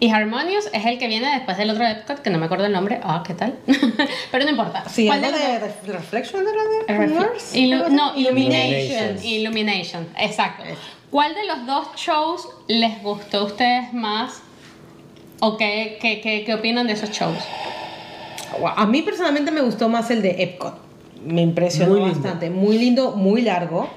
Y 0.00 0.10
Harmonious 0.10 0.68
es 0.72 0.84
el 0.86 0.98
que 0.98 1.06
viene 1.06 1.32
después 1.32 1.56
del 1.56 1.70
otro 1.70 1.86
Epcot, 1.86 2.20
que 2.20 2.28
no 2.28 2.36
me 2.38 2.46
acuerdo 2.46 2.66
el 2.66 2.72
nombre. 2.72 3.00
Ah, 3.04 3.22
¿qué 3.24 3.32
tal? 3.32 3.54
pero 4.32 4.44
no 4.44 4.50
importa. 4.50 4.84
Sí, 4.88 5.06
¿Cuál 5.06 5.20
de 5.22 5.30
de 5.30 5.58
Reflection 5.92 6.44
de 6.44 6.50
la 6.52 6.62
de 6.62 7.08
Refle- 7.08 7.36
así. 7.36 7.68
no, 7.70 8.12
Illumination. 8.16 8.18
Illumination. 8.18 9.24
Illumination, 9.24 10.08
exacto. 10.18 10.64
¿Cuál 11.10 11.32
de 11.36 11.46
los 11.46 11.64
dos 11.66 11.86
shows 11.96 12.48
les 12.66 13.00
gustó 13.02 13.38
a 13.38 13.44
ustedes 13.44 13.92
más? 13.92 14.42
¿O 15.46 15.58
qué, 15.58 15.98
qué, 16.00 16.22
qué, 16.22 16.42
qué 16.42 16.54
opinan 16.54 16.86
de 16.86 16.94
esos 16.94 17.10
shows? 17.10 17.36
A 18.76 18.86
mí 18.86 19.02
personalmente 19.02 19.50
me 19.50 19.60
gustó 19.60 19.90
más 19.90 20.10
el 20.10 20.22
de 20.22 20.42
Epcot. 20.42 20.74
Me 21.22 21.42
impresionó 21.42 21.96
Muy 21.96 22.00
bastante. 22.00 22.48
Muy 22.48 22.78
lindo, 22.78 23.10
muy 23.10 23.42
largo, 23.42 23.90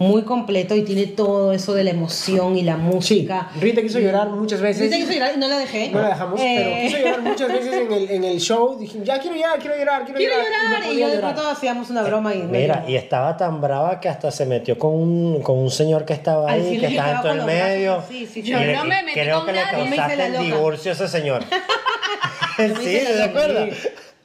muy 0.00 0.22
completo 0.22 0.74
y 0.74 0.82
tiene 0.82 1.06
todo 1.06 1.52
eso 1.52 1.74
de 1.74 1.84
la 1.84 1.90
emoción 1.90 2.56
y 2.56 2.62
la 2.62 2.76
Sí, 2.76 2.80
música. 2.80 3.50
Rita 3.60 3.82
quiso 3.82 3.98
llorar 4.00 4.30
muchas 4.30 4.60
veces. 4.62 4.80
Ahorita 4.82 4.96
quiso 4.96 5.12
llorar 5.12 5.32
y 5.36 5.38
no 5.38 5.46
la 5.46 5.58
dejé. 5.58 5.90
No 5.90 6.00
la 6.00 6.08
dejamos, 6.08 6.40
pero 6.40 6.70
Eh, 6.70 6.82
quiso 6.86 6.98
llorar 6.98 7.20
muchas 7.20 7.48
veces 7.52 7.72
en 7.74 7.92
el, 7.92 8.10
en 8.10 8.24
el 8.24 8.40
show. 8.40 8.78
Dije, 8.78 8.98
ya 9.04 9.18
quiero 9.20 9.36
llorar, 9.36 9.58
quiero 9.58 9.76
llorar, 9.76 10.04
quiero, 10.04 10.16
Quiero 10.18 10.34
llorar. 10.36 10.50
llorar. 10.70 10.86
no 10.86 10.92
Y, 10.94 10.98
yo 11.00 11.08
de 11.08 11.18
pronto 11.18 11.46
hacíamos 11.48 11.90
una 11.90 12.02
broma 12.02 12.34
y 12.34 12.38
me 12.38 12.58
Mira, 12.60 12.84
y 12.88 12.96
estaba 12.96 13.36
tan 13.36 13.60
brava 13.60 14.00
que 14.00 14.08
hasta 14.08 14.30
se 14.30 14.46
metió 14.46 14.78
con 14.78 14.94
un, 14.94 15.42
con 15.42 15.58
un 15.58 15.70
señor 15.70 16.06
que 16.06 16.14
estaba 16.14 16.50
ahí, 16.50 16.78
que 16.78 16.88
le 16.88 16.88
estaba 16.96 17.10
en 17.12 17.20
todo 17.20 17.32
el 17.32 17.38
brazos 17.40 17.52
medio. 17.52 18.02
sí, 18.08 18.16
Y 18.22 18.26
sí. 18.26 18.42
Yo 18.42 18.58
le- 18.58 18.72
no 18.74 18.84
me 18.86 19.02
metí 19.02 19.20
creo 19.20 19.36
con 19.36 19.46
que 19.48 19.52
le 19.52 19.60
nadie. 19.64 19.84
Hice 19.84 19.96
causaste 19.96 20.26
el 20.26 20.38
divorcio 20.44 20.90
a 20.92 20.94
ese 20.94 21.08
señor. 21.08 21.44
sí, 22.56 22.88
hice 22.96 23.30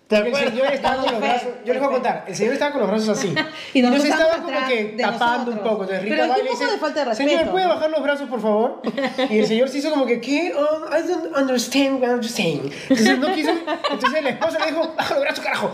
¿te 0.07 0.15
acuerdas? 0.17 0.25
loca. 0.25 0.25
¿Te 0.25 0.31
Porque 0.31 0.43
el 0.45 0.51
señor 0.51 0.73
estaba 0.73 1.01
con 1.03 1.11
los 1.11 1.21
brazos. 1.21 1.47
Yo 1.65 1.73
les 1.73 1.81
voy 1.81 1.89
a 1.89 1.93
contar. 1.93 2.25
El 2.27 2.35
señor 2.35 2.53
estaba 2.53 2.71
con 2.71 2.81
los 2.81 2.89
brazos 2.89 3.09
así. 3.17 3.35
Y 3.73 3.79
y 3.79 3.81
nos 3.81 3.91
nosotros 3.91 4.19
estaba 4.19 4.43
como 4.43 4.67
que 4.67 4.95
tapando 4.99 5.51
un 5.51 5.57
poco. 5.59 5.81
Entonces 5.83 6.01
Rita 6.03 6.15
Pero 6.15 6.27
va 6.29 6.39
y 6.39 6.43
le 6.43 6.49
dice: 6.51 6.65
de 6.65 6.77
falta 6.77 7.05
de 7.05 7.15
Señor, 7.15 7.31
respeto. 7.31 7.51
¿puede 7.51 7.65
bajar 7.67 7.89
los 7.89 8.03
brazos, 8.03 8.29
por 8.29 8.41
favor? 8.41 8.81
Y 9.29 9.39
el 9.39 9.47
señor 9.47 9.69
se 9.69 9.79
hizo 9.79 9.89
como 9.89 10.05
que, 10.05 10.21
¿qué? 10.21 10.53
Oh, 10.55 10.85
I 10.95 11.07
don't 11.07 11.35
understand 11.37 12.01
what 12.01 12.09
you're 12.09 12.27
saying. 12.27 12.71
Entonces 12.89 13.17
no 13.19 13.33
quiso. 13.33 13.51
Entonces 13.91 14.23
la 14.23 14.29
esposa 14.29 14.59
le 14.59 14.65
dijo: 14.71 14.93
Baja 14.95 15.13
los 15.15 15.23
brazos, 15.23 15.43
carajo. 15.43 15.71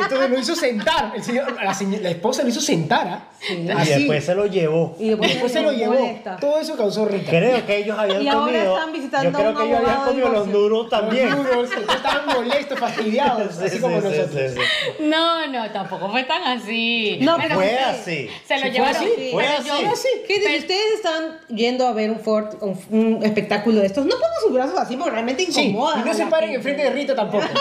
Entonces 0.00 0.30
lo 0.30 0.38
hizo 0.38 0.54
sentar. 0.54 1.12
El 1.14 1.22
señor, 1.22 1.56
la, 1.62 1.74
señora- 1.74 2.02
la 2.02 2.10
esposa 2.10 2.42
lo 2.42 2.48
hizo 2.48 2.60
sentar. 2.60 3.06
¿ah? 3.08 3.28
Y 3.48 3.68
Así. 3.70 3.90
después 3.94 4.24
se 4.24 4.34
lo 4.34 4.46
llevó. 4.46 4.96
Y 4.98 5.10
después, 5.10 5.30
Después 5.30 5.52
se 5.52 5.60
lo 5.62 5.72
llevó. 5.72 5.94
molesta. 5.94 6.36
Todo 6.38 6.58
eso 6.58 6.76
causó 6.76 7.04
Rita. 7.06 7.30
Creo 7.30 7.64
que 7.66 7.76
ellos 7.78 7.96
habían 7.98 8.22
Y 8.22 8.28
ahora 8.28 8.52
comido. 8.52 8.76
están 8.78 8.92
visitando 8.92 9.30
yo 9.30 9.38
creo 9.38 9.54
que 9.56 9.64
ellos 9.64 9.78
habían 9.80 10.04
comido 10.04 10.28
los 10.30 10.52
duros 10.52 10.88
también. 10.88 11.30
Los 11.30 11.38
duros, 11.46 11.70
entonces 11.70 11.94
estaban 11.96 12.26
molestos, 12.26 12.78
fastidiados, 12.78 13.27
Sí, 13.36 13.64
así 13.64 13.76
sí, 13.76 13.80
como 13.80 14.00
sí, 14.00 14.04
nosotros. 14.08 14.30
sí, 14.52 14.60
sí. 14.60 15.02
No, 15.04 15.46
no, 15.48 15.70
tampoco 15.70 16.10
fue 16.10 16.24
tan 16.24 16.42
así. 16.42 17.18
No, 17.22 17.36
Bueno, 17.36 17.54
Fue 17.56 17.68
sí, 17.68 17.76
así. 17.76 18.30
Se 18.46 18.54
lo 18.54 18.60
Sí, 18.62 18.62
fue 18.62 18.70
llevaron. 18.70 18.96
así, 18.96 19.28
fue 19.32 19.42
Pero 19.44 19.58
así. 19.58 19.68
yo- 19.68 19.74
Fue 19.76 19.88
así. 19.88 20.08
¿Qué 20.26 20.34
dice? 20.34 20.46
Pero- 20.48 20.58
ustedes 20.60 20.94
están 20.94 21.38
yendo 21.48 21.86
a 21.86 21.92
ver 21.92 22.10
un, 22.10 22.20
Ford, 22.20 22.54
un, 22.60 22.78
un 22.90 23.24
espectáculo 23.24 23.80
de 23.80 23.86
estos, 23.86 24.04
no 24.04 24.12
pongan 24.12 24.40
sus 24.42 24.52
brazos 24.52 24.78
así 24.78 24.96
porque 24.96 25.10
realmente 25.12 25.44
Sí, 25.46 25.60
incomoda. 25.68 26.00
y 26.00 26.08
no 26.08 26.14
se 26.14 26.26
paren 26.26 26.54
enfrente 26.54 26.82
de 26.84 26.90
Rita 26.90 27.14
tampoco. 27.14 27.44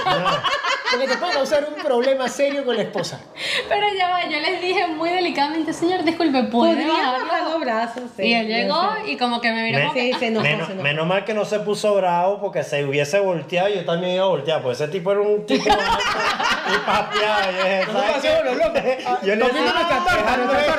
Porque 0.89 1.05
te 1.05 1.17
puede 1.17 1.33
causar 1.33 1.67
un 1.67 1.83
problema 1.83 2.29
serio 2.29 2.63
con 2.63 2.77
la 2.77 2.83
esposa. 2.83 3.19
Pero 3.67 3.87
ya 3.97 4.09
va, 4.09 4.23
yo 4.29 4.39
les 4.39 4.61
dije 4.61 4.87
muy 4.87 5.09
delicadamente, 5.09 5.73
señor, 5.73 6.01
disculpe, 6.05 6.43
¿puede 6.43 6.75
Podría 6.75 7.11
bajar 7.11 7.43
los 7.51 7.59
brazos. 7.59 8.03
sí, 8.15 8.23
Y 8.23 8.33
él 8.33 8.47
llegó 8.47 8.93
sé. 9.03 9.11
y 9.11 9.17
como 9.17 9.41
que 9.41 9.51
me 9.51 9.63
miró 9.63 9.79
Me- 9.79 9.83
como 9.83 9.93
que, 9.95 10.13
Sí, 10.13 10.19
se 10.19 10.27
enojó, 10.27 10.43
menos, 10.45 10.67
se 10.67 10.71
enojó. 10.71 10.83
menos 10.87 11.05
mal 11.05 11.25
que 11.25 11.33
no 11.33 11.43
se 11.43 11.59
puso 11.59 11.93
bravo 11.93 12.39
porque 12.39 12.63
se 12.63 12.85
hubiese 12.85 13.19
volteado 13.19 13.67
yo 13.67 13.83
también 13.83 14.13
iba 14.13 14.23
a 14.23 14.27
voltear. 14.29 14.61
Pues 14.63 14.79
ese 14.79 14.89
tipo 14.89 15.11
era 15.11 15.19
un 15.19 15.45
tipo 15.45 15.56
y 15.57 16.77
papeado. 16.85 17.51
Yo 17.51 17.57
dije, 17.57 17.85
¿sabes 17.91 18.21
qué? 18.21 18.29
locos. 18.55 18.71
Ah, 19.05 19.19
Yo 19.23 19.35
le 19.35 19.39
comiendo 19.41 19.45
decía, 19.47 19.73
nuestra 19.73 19.97
torta, 19.99 20.31
"Es 20.31 20.37
nuestra 20.37 20.73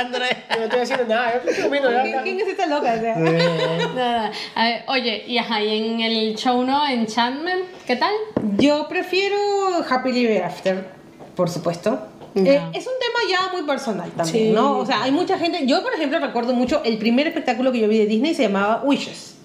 Andrés". 0.00 0.30
torta, 0.30 0.56
no 0.58 0.64
estoy 0.64 0.80
haciendo 0.80 1.04
nada, 1.14 1.32
yo 1.44 1.50
estoy 1.50 1.64
comiendo. 1.64 1.88
¿Quién, 2.02 2.22
quién 2.22 2.40
es 2.40 2.48
esta 2.48 2.66
loca? 2.66 2.94
O 2.96 3.00
sea, 3.00 3.16
Nada. 3.94 4.32
A 4.54 4.64
ver, 4.64 4.82
oye, 4.88 5.24
y 5.26 5.38
ajá, 5.38 5.62
y 5.62 5.78
en 5.94 6.00
el 6.00 6.36
show 6.36 6.64
no, 6.64 6.86
Enchantment, 6.86 7.62
¿qué 7.86 7.96
tal? 7.96 8.12
Yo 8.58 8.88
prefiero 8.88 9.36
Happily 9.88 10.24
Ever 10.26 10.44
After, 10.44 10.86
por 11.36 11.50
supuesto. 11.50 12.08
Ya. 12.34 12.52
Eh, 12.52 12.62
es 12.72 12.86
un 12.86 12.92
tema 12.98 13.18
ya 13.30 13.52
muy 13.52 13.62
personal 13.62 14.10
también, 14.10 14.46
Sí. 14.48 14.50
¿no? 14.52 14.78
O 14.78 14.86
sea, 14.86 15.04
hay 15.04 15.12
mucha 15.12 15.38
gente. 15.38 15.66
Yo, 15.66 15.82
por 15.84 15.94
ejemplo, 15.94 16.18
recuerdo 16.18 16.52
mucho 16.52 16.82
el 16.84 16.98
primer 16.98 17.28
espectáculo 17.28 17.70
que 17.70 17.78
yo 17.78 17.86
vi 17.88 17.98
de 17.98 18.06
Disney 18.06 18.34
se 18.34 18.42
llamaba 18.42 18.82
Wishes. 18.84 19.36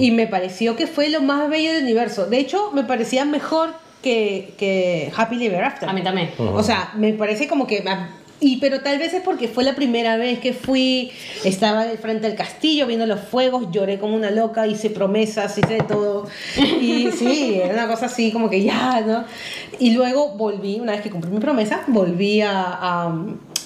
Y 0.00 0.10
me 0.10 0.26
pareció 0.26 0.76
que 0.76 0.86
fue 0.86 1.08
lo 1.08 1.20
más 1.20 1.48
bello 1.48 1.72
del 1.72 1.84
universo. 1.84 2.26
De 2.26 2.38
hecho, 2.38 2.70
me 2.72 2.84
parecía 2.84 3.24
mejor 3.24 3.70
que, 4.02 4.54
que 4.58 5.12
Happily 5.16 5.46
Ever 5.46 5.64
After. 5.64 5.88
A 5.88 5.92
mí 5.92 6.02
también. 6.02 6.30
O 6.38 6.62
sea, 6.62 6.92
me 6.96 7.12
parece 7.12 7.48
como 7.48 7.66
que... 7.66 7.84
Y, 8.40 8.58
pero 8.58 8.80
tal 8.80 8.98
vez 8.98 9.14
es 9.14 9.22
porque 9.22 9.48
fue 9.48 9.64
la 9.64 9.74
primera 9.74 10.16
vez 10.18 10.38
que 10.38 10.52
fui, 10.52 11.10
estaba 11.44 11.86
de 11.86 11.96
frente 11.96 12.26
al 12.26 12.34
castillo 12.34 12.86
viendo 12.86 13.06
los 13.06 13.20
fuegos, 13.20 13.70
lloré 13.70 13.98
como 13.98 14.14
una 14.14 14.30
loca, 14.30 14.66
hice 14.66 14.90
promesas, 14.90 15.56
hice 15.56 15.74
de 15.74 15.80
todo. 15.80 16.26
Y 16.58 17.10
sí, 17.16 17.60
era 17.62 17.72
una 17.72 17.88
cosa 17.88 18.06
así 18.06 18.32
como 18.32 18.50
que 18.50 18.62
ya, 18.62 19.00
¿no? 19.00 19.24
Y 19.78 19.92
luego 19.92 20.30
volví, 20.36 20.78
una 20.78 20.92
vez 20.92 21.00
que 21.00 21.10
cumplí 21.10 21.30
mi 21.30 21.40
promesa, 21.40 21.84
volví 21.86 22.42
a, 22.42 22.64
a, 22.64 23.14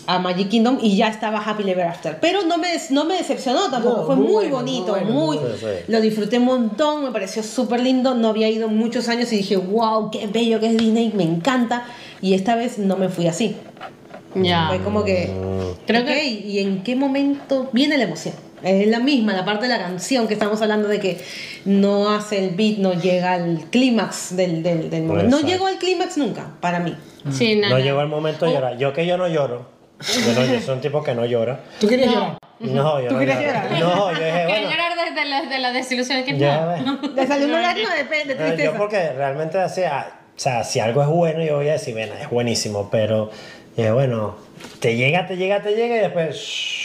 a 0.09 0.19
Magic 0.19 0.49
Kingdom 0.49 0.79
y 0.81 0.97
ya 0.97 1.09
estaba 1.09 1.39
Happy 1.39 1.69
Ever 1.71 1.87
After. 1.87 2.19
Pero 2.19 2.43
no 2.43 2.57
me, 2.57 2.69
no 2.91 3.05
me 3.05 3.15
decepcionó 3.19 3.71
tampoco, 3.71 3.99
No, 3.99 4.07
fue 4.07 4.17
muy 4.17 4.33
bueno, 4.33 4.57
bonito, 4.57 4.97
muy 4.97 5.05
muy, 5.13 5.37
bueno, 5.37 5.55
sí, 5.55 5.67
sí. 5.67 5.93
lo 5.93 6.01
disfruté 6.01 6.39
un 6.39 6.47
montón, 6.47 7.05
me 7.05 7.11
pareció 7.11 7.43
súper 7.43 7.81
lindo, 7.81 8.15
no 8.15 8.29
había 8.29 8.49
ido 8.49 8.69
muchos 8.69 9.09
años 9.11 9.31
y 9.35 9.37
dije, 9.37 9.57
wow, 9.59 10.11
qué 10.11 10.27
bello 10.27 10.61
que 10.61 10.69
es 10.69 10.77
Disney, 10.79 11.13
me 11.15 11.25
encanta. 11.25 11.85
Y 12.23 12.33
esta 12.33 12.57
vez 12.57 12.79
no 12.79 12.97
me 12.97 13.11
fui 13.11 13.27
así. 13.27 13.55
Ya. 14.35 14.69
Fue 14.69 14.79
como 14.81 15.05
que, 15.05 15.31
Creo 15.87 16.05
que- 16.07 16.25
¿y 16.27 16.59
en 16.61 16.83
qué 16.83 16.97
momento 16.97 17.69
viene 17.73 17.99
la 17.99 18.05
emoción? 18.05 18.35
Es 18.63 18.89
la 18.89 18.99
misma, 18.99 19.35
la 19.35 19.45
parte 19.45 19.65
de 19.65 19.69
la 19.69 19.79
canción 19.79 20.27
que 20.27 20.35
estamos 20.35 20.61
hablando 20.63 20.89
de 20.89 20.99
que 21.01 21.21
no 21.67 22.11
hace 22.11 22.45
el 22.45 22.55
beat, 22.57 22.79
no 22.79 22.93
llega 22.95 23.35
al 23.35 23.67
clímax 23.71 24.35
del, 24.37 24.63
del, 24.63 24.91
del 24.91 25.05
momento. 25.05 25.31
No 25.41 25.47
llegó 25.47 25.67
al 25.67 25.77
clímax 25.79 26.17
nunca, 26.17 26.51
para 26.61 26.81
mí. 26.81 26.97
Sí, 27.31 27.57
No 27.57 27.79
llegó 27.79 28.01
el 28.01 28.09
momento 28.09 28.47
de 28.47 28.53
llorar. 28.55 28.79
Yo 28.79 28.93
que 28.93 29.07
yo 29.07 29.17
no 29.17 29.29
lloro. 29.29 29.78
Yo, 30.01 30.33
no, 30.35 30.45
yo 30.47 30.61
soy 30.61 30.75
un 30.75 30.81
tipo 30.81 31.03
que 31.03 31.15
no 31.15 31.25
llora. 31.27 31.61
¿Tú 31.81 31.89
querías 31.89 32.09
No. 32.13 32.15
llorar? 32.15 32.39
No, 32.61 33.01
yo 33.01 33.09
¿Tú 33.09 33.15
no 33.15 33.21
querías 33.21 33.41
llorar? 33.41 33.71
No, 33.73 34.13
yo 34.13 34.19
dije, 34.25 34.39
Que 34.41 34.47
bueno. 34.47 34.71
llorar 34.71 34.93
desde 34.97 35.25
la, 35.29 35.43
de 35.43 35.59
la 35.59 35.73
desilusión 35.73 36.25
que 36.25 36.37
Ya 36.39 36.67
de, 36.67 38.05
pe- 38.05 38.25
de 38.25 38.35
No, 38.35 38.41
tristeza. 38.47 38.63
yo 38.65 38.75
porque 38.77 39.13
realmente 39.13 39.59
así, 39.59 39.83
o 39.83 39.85
sea, 40.37 40.65
si 40.65 40.81
algo 40.81 41.03
es 41.03 41.09
bueno, 41.09 41.43
yo 41.45 41.57
voy 41.57 41.69
a 41.69 41.73
decir, 41.73 41.95
bueno, 41.95 42.15
es 42.21 42.29
buenísimo, 42.31 42.89
pero 42.91 43.31
bueno, 43.77 44.37
te 44.81 44.97
llega, 44.97 45.27
te 45.27 45.37
llega, 45.37 45.63
te 45.63 45.75
llega 45.77 45.97
y 45.97 46.01
después 46.01 46.35
shh, 46.37 46.78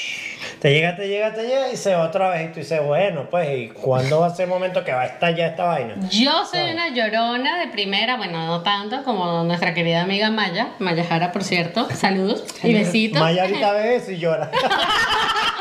te 0.64 0.72
llega, 0.72 0.96
te 0.96 1.10
llega, 1.10 1.34
te 1.34 1.44
llega 1.44 1.74
y 1.74 1.76
se 1.76 1.94
va 1.94 2.06
otra 2.06 2.30
vez 2.30 2.46
y 2.46 2.54
tú 2.54 2.60
dices, 2.62 2.82
bueno, 2.82 3.28
pues, 3.30 3.50
¿y 3.54 3.68
cuándo 3.68 4.22
va 4.22 4.28
a 4.28 4.30
ser 4.30 4.46
el 4.46 4.50
momento 4.50 4.82
que 4.86 4.94
va 4.94 5.02
a 5.02 5.06
estallar 5.08 5.50
esta 5.50 5.66
vaina? 5.66 5.96
Yo 6.10 6.46
soy 6.46 6.72
una 6.72 6.88
llorona 6.88 7.60
de 7.60 7.68
primera, 7.68 8.16
bueno, 8.16 8.48
no 8.48 8.62
tanto 8.62 9.04
como 9.04 9.44
nuestra 9.44 9.74
querida 9.74 10.04
amiga 10.04 10.32
Maya, 10.32 10.70
Maya 10.80 11.04
Jara, 11.04 11.34
por 11.34 11.44
cierto. 11.44 11.90
Saludos 11.94 12.46
y 12.64 12.74
besitos. 12.74 13.20
Maya 13.20 13.42
ahorita 13.42 13.74
ve 13.74 13.96
eso 13.98 14.12
y 14.12 14.20
llora. 14.20 14.50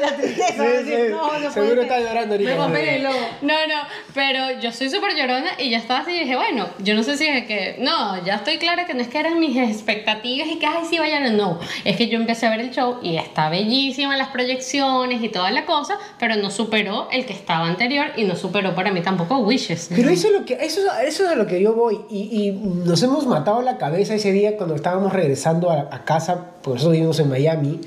De 0.00 0.06
la 0.06 0.16
tristeza, 0.16 0.52
Sí, 0.64 0.70
decir, 0.84 0.98
sí. 1.06 1.12
no, 1.12 1.38
no 1.38 1.50
Seguro 1.50 1.72
puede 1.74 1.82
está 1.82 1.96
ser. 1.96 2.04
llorando 2.06 2.34
ahorita. 2.34 2.50
Me 2.50 2.56
compré 2.56 2.96
el 2.96 3.02
lobo. 3.02 3.16
No, 3.42 3.54
no, 3.66 3.74
pero 4.14 4.60
yo 4.60 4.72
soy 4.72 4.90
súper 4.90 5.14
llorona 5.14 5.50
y 5.58 5.70
ya 5.70 5.78
estaba 5.78 6.00
así 6.00 6.12
y 6.12 6.20
dije, 6.20 6.36
bueno, 6.36 6.68
yo 6.78 6.94
no 6.94 7.02
sé 7.02 7.16
si 7.16 7.26
es 7.26 7.46
que, 7.46 7.76
no, 7.80 8.24
ya 8.24 8.36
estoy 8.36 8.58
clara 8.58 8.86
que 8.86 8.94
no 8.94 9.00
es 9.02 9.08
que 9.08 9.18
eran 9.18 9.38
mis 9.38 9.56
expectativas 9.56 10.48
y 10.48 10.58
que, 10.58 10.66
ay, 10.66 10.84
sí, 10.88 10.98
vayan, 10.98 11.36
no, 11.36 11.58
es 11.84 11.96
que 11.96 12.08
yo 12.08 12.16
empecé 12.18 12.46
a 12.46 12.50
ver 12.50 12.60
el 12.60 12.70
show 12.70 12.98
y 13.02 13.16
está 13.16 13.48
bellísima 13.50 14.16
las 14.16 14.28
proyecciones 14.28 15.22
y 15.22 15.28
toda 15.28 15.50
la 15.50 15.66
cosa, 15.66 15.98
pero 16.18 16.36
no 16.36 16.50
superó 16.50 17.08
el 17.12 17.26
que 17.26 17.32
estaba 17.32 17.66
anterior 17.66 18.06
y 18.16 18.24
no 18.24 18.36
superó 18.36 18.74
para 18.74 18.92
mí 18.92 19.00
tampoco 19.02 19.38
Wishes. 19.38 19.88
Pero 19.94 20.08
eso 20.10 20.28
es, 20.28 20.32
lo 20.32 20.44
que, 20.44 20.54
eso, 20.60 20.80
eso 21.06 21.24
es 21.24 21.30
a 21.30 21.34
lo 21.34 21.46
que 21.46 21.60
yo 21.60 21.74
voy. 21.74 21.98
Y, 22.10 22.48
y 22.48 22.52
nos 22.52 23.02
hemos 23.02 23.26
matado 23.26 23.62
la 23.62 23.76
cabeza 23.78 24.14
ese 24.14 24.32
día 24.32 24.56
cuando 24.56 24.74
estábamos 24.74 25.12
regresando 25.12 25.70
a, 25.70 25.88
a 25.90 26.04
casa, 26.04 26.52
por 26.62 26.76
eso 26.78 26.90
vivimos 26.90 27.18
en 27.20 27.28
Miami. 27.28 27.80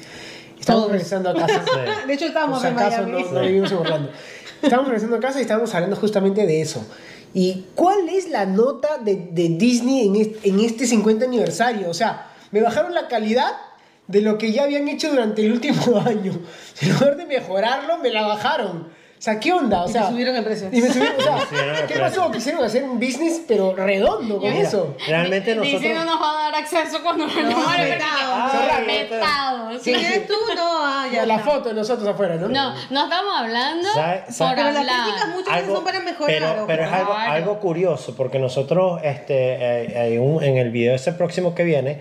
Estábamos 0.64 0.86
Todos. 0.88 0.92
regresando 0.94 1.30
a 1.30 1.34
casa. 1.36 1.66
De 2.08 2.14
hecho, 2.14 2.26
estábamos 2.26 2.62
si 2.62 2.68
en 2.68 2.74
acaso 2.74 3.04
Miami. 3.04 3.24
no, 3.24 3.32
no 3.34 3.42
vivimos 3.42 3.72
en 3.74 3.78
Orlando. 3.80 4.12
Estábamos 4.62 4.88
regresando 4.88 5.18
a 5.18 5.20
casa 5.20 5.40
y 5.40 5.42
estábamos 5.42 5.76
hablando 5.76 5.98
justamente 5.98 6.48
de 6.48 6.62
eso. 6.62 6.86
¿Y 7.34 7.66
cuál 7.76 8.08
es 8.08 8.30
la 8.30 8.46
nota 8.46 8.98
de, 8.98 9.28
de 9.32 9.50
Disney 9.50 10.08
en 10.08 10.16
este, 10.16 10.48
en 10.48 10.62
este 10.62 10.88
50 10.88 11.26
aniversario? 11.26 11.90
O 11.90 11.94
sea, 11.94 12.28
me 12.52 12.62
bajaron 12.62 12.94
la 12.94 13.10
calidad 13.10 13.52
de 14.08 14.22
lo 14.22 14.38
que 14.38 14.54
ya 14.54 14.64
habían 14.64 14.88
hecho 14.88 15.10
durante 15.10 15.46
el 15.46 15.52
último 15.52 16.00
año. 16.06 16.40
En 16.80 16.94
lugar 16.94 17.18
de 17.18 17.26
mejorarlo, 17.26 17.98
me 17.98 18.10
la 18.12 18.22
bajaron. 18.26 18.88
O 19.24 19.26
sea, 19.26 19.40
¿qué 19.40 19.54
onda? 19.54 19.84
O 19.84 19.90
Y 19.90 19.94
te 19.94 20.00
sea, 20.00 20.10
subieron 20.10 20.36
el 20.36 20.44
precio. 20.44 20.68
Y 20.70 20.82
me 20.82 20.90
subieron, 20.92 21.18
o 21.18 21.22
sea, 21.24 21.38
subieron 21.50 21.70
el 21.76 21.82
¿qué 21.84 21.94
precio. 21.96 22.02
pasó? 22.02 22.30
Quisieron 22.32 22.62
hacer 22.62 22.84
un 22.84 23.00
business, 23.00 23.40
pero 23.48 23.74
redondo 23.74 24.38
con 24.38 24.50
Mira, 24.52 24.68
eso. 24.68 24.98
realmente 25.08 25.56
nosotros... 25.56 25.82
no 25.96 26.04
nos 26.04 26.22
va 26.22 26.32
a 26.48 26.52
dar 26.52 26.56
acceso 26.62 27.02
cuando 27.02 27.26
nos 27.28 27.34
No, 27.38 27.42
vamos 27.52 27.68
a 27.74 27.82
vetado. 27.84 28.34
Ay, 28.36 28.86
Vetado, 29.10 29.72
sí. 29.80 29.80
Si 29.80 29.92
eres 29.94 30.28
tú, 30.28 30.34
no, 30.54 30.62
ah, 30.86 31.08
ya 31.10 31.26
la 31.26 31.36
está. 31.38 31.52
foto 31.52 31.70
de 31.70 31.76
nosotros 31.76 32.06
afuera, 32.06 32.36
¿no? 32.36 32.50
No, 32.50 32.74
no 32.90 33.04
estamos 33.06 33.34
hablando 33.34 33.88
¿Sabe- 33.94 34.24
por 34.38 34.56
Pero 34.56 34.62
las 34.72 34.76
hablar. 34.78 35.04
críticas 35.06 35.28
muchas 35.30 35.56
veces 35.56 35.74
son 35.74 35.84
para 35.86 36.00
mejorar. 36.02 36.64
pero, 36.68 36.84
es 36.84 36.92
algo, 36.92 37.14
Claro. 37.14 37.32
algo 37.32 37.60
curioso 37.62 38.16
porque 38.18 38.40
nosotros 38.40 39.00
este, 39.06 39.36
eh, 39.38 40.00
hay 40.02 40.18
un- 40.18 40.44
en 40.44 40.58
el 40.58 40.70
video 40.70 40.96
ese 40.96 41.14
próximo 41.14 41.56
que 41.56 41.64
viene 41.64 42.00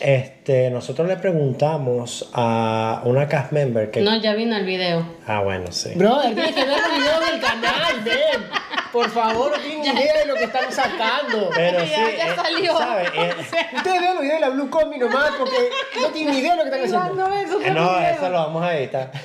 este, 0.00 0.70
nosotros 0.70 1.06
le 1.08 1.16
preguntamos 1.16 2.30
a 2.32 3.02
una 3.04 3.28
cast 3.28 3.52
member 3.52 3.90
que 3.90 4.00
No, 4.00 4.16
ya 4.20 4.34
vino 4.34 4.56
el 4.56 4.64
video. 4.64 5.04
ah 5.26 5.40
bueno 5.40 5.70
sí 5.70 5.92
Brother, 5.94 6.34
tienes 6.34 6.54
que 6.54 6.64
ver 6.64 6.78
los 6.78 6.98
videos 6.98 7.20
del 7.30 7.40
canal, 7.40 8.00
ven. 8.04 8.46
Por 8.92 9.08
favor, 9.08 9.52
no 9.52 9.58
tienen 9.62 9.96
idea 9.96 10.18
de 10.18 10.26
lo 10.26 10.34
que 10.34 10.44
estamos 10.44 10.74
sacando. 10.74 11.50
pero 11.54 11.78
Ya- 11.78 11.84
sí 11.86 12.16
ya 12.18 12.26
eh, 12.28 12.36
salió. 12.36 12.76
¿sabe? 12.78 13.04
Eh, 13.14 13.34
Ustedes 13.76 14.00
vean 14.00 14.14
los 14.14 14.22
videos 14.22 14.40
de 14.40 14.46
la 14.46 14.48
Blue 14.50 14.68
Combi 14.70 14.98
nomás 14.98 15.30
porque 15.38 15.56
no 16.00 16.08
tienen 16.08 16.34
idea 16.34 16.56
de 16.56 16.64
lo 16.64 16.70
que 16.70 16.84
están 16.84 17.02
haciendo. 17.02 17.28
no 17.28 17.34
eh, 17.38 17.46
no 17.46 17.58
video. 17.58 18.00
eso 18.00 18.28
lo 18.30 18.38
vamos 18.38 18.62
a 18.64 18.76
editar 18.76 19.10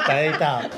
está 0.00 0.20
editado 0.22 0.68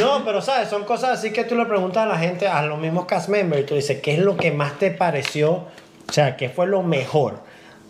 no 0.00 0.24
pero 0.24 0.42
sabes 0.42 0.68
son 0.68 0.84
cosas 0.84 1.10
así 1.18 1.32
que 1.32 1.44
tú 1.44 1.54
le 1.56 1.64
preguntas 1.66 2.02
a 2.04 2.06
la 2.06 2.18
gente 2.18 2.46
a 2.48 2.62
los 2.62 2.78
mismos 2.78 3.06
cast 3.06 3.28
members 3.28 3.62
y 3.62 3.64
tú 3.64 3.74
dices 3.74 4.00
qué 4.00 4.14
es 4.14 4.18
lo 4.20 4.36
que 4.36 4.50
más 4.52 4.78
te 4.78 4.90
pareció 4.90 5.64
o 6.08 6.12
sea 6.12 6.36
qué 6.36 6.48
fue 6.48 6.66
lo 6.66 6.82
mejor 6.82 7.40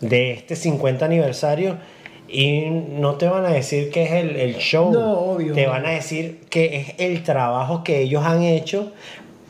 de 0.01 0.31
este 0.31 0.55
50 0.55 1.05
aniversario 1.05 1.77
y 2.27 2.69
no 2.69 3.15
te 3.15 3.27
van 3.27 3.45
a 3.45 3.49
decir 3.49 3.89
que 3.89 4.03
es 4.03 4.11
el, 4.11 4.35
el 4.35 4.55
show 4.57 4.91
No, 4.91 5.13
obvio. 5.19 5.53
te 5.53 5.65
van 5.67 5.85
a 5.85 5.89
decir 5.91 6.41
que 6.49 6.77
es 6.77 6.93
el 6.99 7.23
trabajo 7.23 7.83
que 7.83 8.01
ellos 8.01 8.23
han 8.25 8.43
hecho 8.43 8.91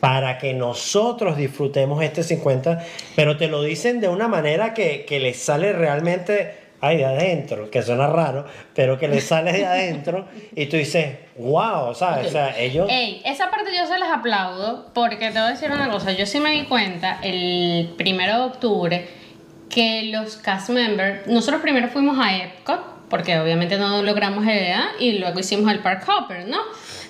para 0.00 0.38
que 0.38 0.54
nosotros 0.54 1.36
disfrutemos 1.36 2.02
este 2.02 2.22
50, 2.22 2.82
pero 3.16 3.36
te 3.36 3.48
lo 3.48 3.62
dicen 3.62 4.00
de 4.00 4.08
una 4.08 4.28
manera 4.28 4.72
que, 4.72 5.04
que 5.04 5.20
les 5.20 5.36
sale 5.36 5.74
realmente, 5.74 6.54
ay, 6.80 6.98
de 6.98 7.04
adentro, 7.04 7.70
que 7.70 7.82
suena 7.82 8.06
raro, 8.06 8.46
pero 8.74 8.98
que 8.98 9.08
les 9.08 9.24
sale 9.28 9.52
de 9.52 9.66
adentro 9.66 10.26
y 10.54 10.66
tú 10.66 10.76
dices, 10.76 11.18
wow, 11.36 11.94
¿sabes? 11.94 12.28
O 12.28 12.30
sea, 12.30 12.58
ellos... 12.58 12.88
Ey, 12.90 13.22
esa 13.24 13.50
parte 13.50 13.70
yo 13.76 13.86
se 13.86 13.98
las 13.98 14.10
aplaudo 14.10 14.90
porque 14.94 15.30
te 15.30 15.38
voy 15.38 15.48
a 15.48 15.50
decir 15.50 15.70
una 15.70 15.90
cosa. 15.90 16.12
Yo 16.12 16.26
sí 16.26 16.40
me 16.40 16.50
di 16.52 16.64
cuenta 16.64 17.18
el 17.22 17.94
primero 17.96 18.34
de 18.34 18.44
octubre 18.44 19.08
que 19.68 20.10
los 20.12 20.36
cast 20.36 20.70
members, 20.70 21.26
nosotros 21.26 21.62
primero 21.62 21.88
fuimos 21.88 22.18
a 22.18 22.36
Epcot 22.36 23.00
porque 23.10 23.38
obviamente 23.38 23.76
no 23.76 24.02
logramos 24.02 24.44
el 24.46 24.58
¿eh? 24.58 24.76
y 25.00 25.18
luego 25.18 25.40
hicimos 25.40 25.70
el 25.72 25.80
Park 25.80 26.08
Hopper, 26.08 26.46
¿no? 26.46 26.58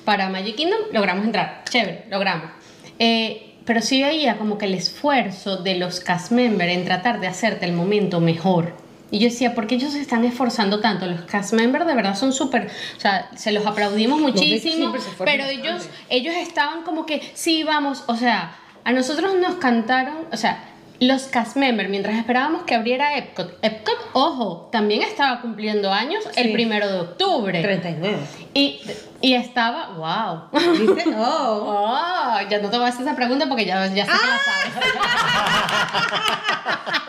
Para 0.04 0.28
Magic 0.30 0.56
Kingdom 0.56 0.80
logramos 0.92 1.24
entrar, 1.26 1.62
chévere, 1.68 2.06
logramos. 2.10 2.50
Eh, 2.98 3.54
pero 3.66 3.82
sí 3.82 4.02
veía 4.02 4.36
como 4.36 4.58
que 4.58 4.64
el 4.64 4.74
esfuerzo 4.74 5.58
de 5.58 5.76
los 5.76 6.00
cast 6.00 6.32
members 6.32 6.72
en 6.72 6.84
tratar 6.84 7.20
de 7.20 7.28
hacerte 7.28 7.66
el 7.66 7.72
momento 7.72 8.18
mejor. 8.18 8.74
Y 9.10 9.18
yo 9.18 9.28
decía, 9.28 9.54
¿por 9.54 9.66
qué 9.66 9.74
ellos 9.74 9.92
se 9.92 10.00
están 10.00 10.24
esforzando 10.24 10.80
tanto? 10.80 11.06
Los 11.06 11.22
cast 11.22 11.52
members 11.52 11.86
de 11.86 11.94
verdad 11.94 12.16
son 12.16 12.32
súper, 12.32 12.70
o 12.96 13.00
sea, 13.00 13.30
se 13.36 13.50
los 13.50 13.66
aplaudimos 13.66 14.20
muchísimo, 14.20 14.92
pero 15.18 15.44
ellos, 15.44 15.88
ellos 16.08 16.34
estaban 16.36 16.82
como 16.82 17.06
que, 17.06 17.20
sí, 17.34 17.64
vamos, 17.64 18.04
o 18.06 18.16
sea, 18.16 18.56
a 18.84 18.92
nosotros 18.92 19.34
nos 19.34 19.56
cantaron, 19.56 20.26
o 20.32 20.36
sea, 20.36 20.64
los 21.00 21.22
cast 21.24 21.56
members, 21.56 21.88
mientras 21.88 22.14
esperábamos 22.16 22.64
que 22.64 22.74
abriera 22.74 23.16
Epcot, 23.16 23.58
Epcot, 23.62 23.96
ojo, 24.12 24.68
también 24.70 25.02
estaba 25.02 25.40
cumpliendo 25.40 25.90
años 25.92 26.22
el 26.36 26.48
Sí. 26.48 26.52
primero 26.52 26.86
de 26.92 27.00
octubre. 27.00 27.62
39. 27.62 28.18
Y, 28.54 28.80
y 29.22 29.34
estaba, 29.34 29.88
wow. 29.96 30.60
¿Viste? 30.78 31.10
Oh. 31.16 31.92
Oh, 31.92 32.38
ya 32.48 32.58
no 32.58 32.68
te 32.70 32.76
voy 32.76 32.86
a 32.86 32.88
hacer 32.90 33.02
esa 33.06 33.16
pregunta 33.16 33.46
porque 33.48 33.64
ya, 33.64 33.86
ya 33.86 34.04
sé 34.04 34.10
que 34.10 34.26
la 34.26 34.38
sabes. 34.38 34.72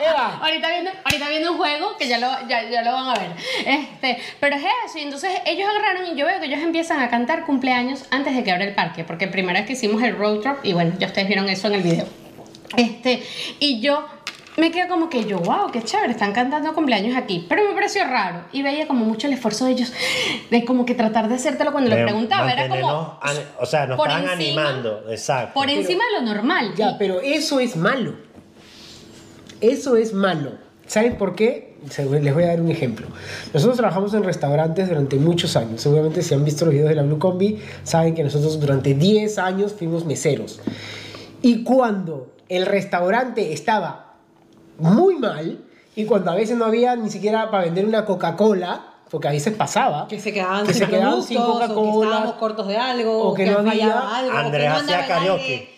Eva, 0.00 0.38
ahorita, 0.42 0.68
viendo, 0.68 0.90
ahorita 1.04 1.28
viendo 1.28 1.52
un 1.52 1.58
juego 1.58 1.96
que 1.96 2.08
ya 2.08 2.18
lo, 2.18 2.28
ya, 2.48 2.68
ya 2.68 2.82
lo 2.82 2.92
van 2.92 3.08
a 3.08 3.14
ver. 3.14 3.32
Este, 3.66 4.18
pero 4.40 4.56
es 4.56 4.62
eso. 4.86 4.98
Y 4.98 5.02
entonces 5.02 5.30
ellos 5.46 5.68
agarraron 5.68 6.12
y 6.12 6.18
yo 6.18 6.26
veo 6.26 6.40
que 6.40 6.46
ellos 6.46 6.60
empiezan 6.60 7.00
a 7.00 7.08
cantar 7.08 7.44
cumpleaños 7.44 8.04
antes 8.10 8.34
de 8.34 8.42
que 8.42 8.50
abra 8.52 8.64
el 8.64 8.74
parque. 8.74 9.04
Porque 9.04 9.28
primera 9.28 9.60
vez 9.60 9.66
que 9.66 9.74
hicimos 9.74 10.02
el 10.02 10.16
road 10.16 10.40
trip, 10.40 10.56
y 10.64 10.72
bueno, 10.72 10.92
ya 10.98 11.06
ustedes 11.06 11.28
vieron 11.28 11.48
eso 11.48 11.68
en 11.68 11.74
el 11.74 11.82
video. 11.82 12.21
Este, 12.76 13.22
y 13.60 13.80
yo 13.80 14.04
me 14.56 14.70
quedo 14.70 14.88
como 14.88 15.08
que 15.08 15.24
yo, 15.24 15.38
wow, 15.38 15.70
qué 15.72 15.82
chévere, 15.82 16.12
están 16.12 16.32
cantando 16.32 16.74
cumpleaños 16.74 17.16
aquí. 17.16 17.46
Pero 17.48 17.62
me 17.68 17.74
pareció 17.74 18.04
raro 18.04 18.42
y 18.52 18.62
veía 18.62 18.86
como 18.86 19.04
mucho 19.04 19.26
el 19.26 19.32
esfuerzo 19.32 19.64
de 19.64 19.72
ellos 19.72 19.92
de 20.50 20.64
como 20.64 20.84
que 20.84 20.94
tratar 20.94 21.28
de 21.28 21.36
hacértelo 21.36 21.72
cuando 21.72 21.88
lo 21.90 21.96
de 21.96 22.02
preguntaba. 22.04 22.52
Era 22.52 22.68
como. 22.68 23.18
an- 23.22 23.36
o 23.60 23.64
sea, 23.66 23.86
nos 23.86 23.98
estaban 23.98 24.24
encima- 24.24 24.32
animando, 24.68 25.04
exacto. 25.10 25.54
Por 25.54 25.70
encima 25.70 26.04
de 26.04 26.20
lo 26.26 26.34
normal. 26.34 26.74
ya, 26.76 26.90
Y- 26.90 26.94
pero 26.98 27.20
eso 27.20 27.60
es 27.60 27.76
malo. 27.76 28.14
Eso 29.60 29.96
es 29.96 30.12
malo. 30.12 30.52
¿Saben 30.86 31.16
por 31.16 31.34
qué? 31.34 31.76
Se- 31.88 32.04
Les 32.04 32.34
voy 32.34 32.44
a 32.44 32.48
dar 32.48 32.60
un 32.60 32.70
ejemplo. 32.70 33.06
Nosotros 33.54 33.76
trabajamos 33.76 34.12
en 34.14 34.22
restaurantes 34.24 34.88
durante 34.88 35.16
muchos 35.16 35.56
años. 35.56 35.80
Seguramente 35.80 36.22
si 36.22 36.34
han 36.34 36.44
visto 36.44 36.64
los 36.64 36.74
videos 36.74 36.88
de 36.90 36.94
la 36.96 37.02
Blue 37.02 37.18
Combi, 37.18 37.58
saben 37.84 38.14
que 38.14 38.22
nosotros 38.22 38.60
durante 38.60 38.94
10 38.94 39.38
años 39.38 39.72
fuimos 39.72 40.04
meseros. 40.04 40.60
Y 41.40 41.62
cuando 41.64 42.31
el 42.56 42.66
restaurante 42.66 43.52
estaba 43.52 44.14
muy 44.78 45.16
mal, 45.16 45.58
y 45.94 46.04
cuando 46.06 46.30
a 46.30 46.34
veces 46.34 46.56
no 46.56 46.64
había 46.64 46.96
ni 46.96 47.10
siquiera 47.10 47.50
para 47.50 47.64
vender 47.64 47.84
una 47.84 48.04
Coca-Cola, 48.04 48.86
porque 49.10 49.28
a 49.28 49.30
veces 49.32 49.54
pasaba, 49.54 50.08
Que 50.08 50.18
se 50.18 50.32
quedaban 50.32 50.66
Que 50.66 50.72
sin 50.72 50.84
se 50.84 50.90
quedaban 50.90 51.22
sin 51.22 51.36
que 51.38 51.42
Coca-Cola, 51.44 52.06
estábamos 52.10 52.34
cortos 52.36 52.66
de 52.68 52.76
algo, 52.78 53.22
o 53.28 53.34
que 53.34 53.44
no 53.46 53.58
había- 53.58 53.70
fallaba 53.72 54.16
algo, 54.18 54.32
que 54.32 54.38
Andrea 54.38 54.70
no 54.70 54.76
hacía 54.78 55.06
karaoke. 55.06 55.68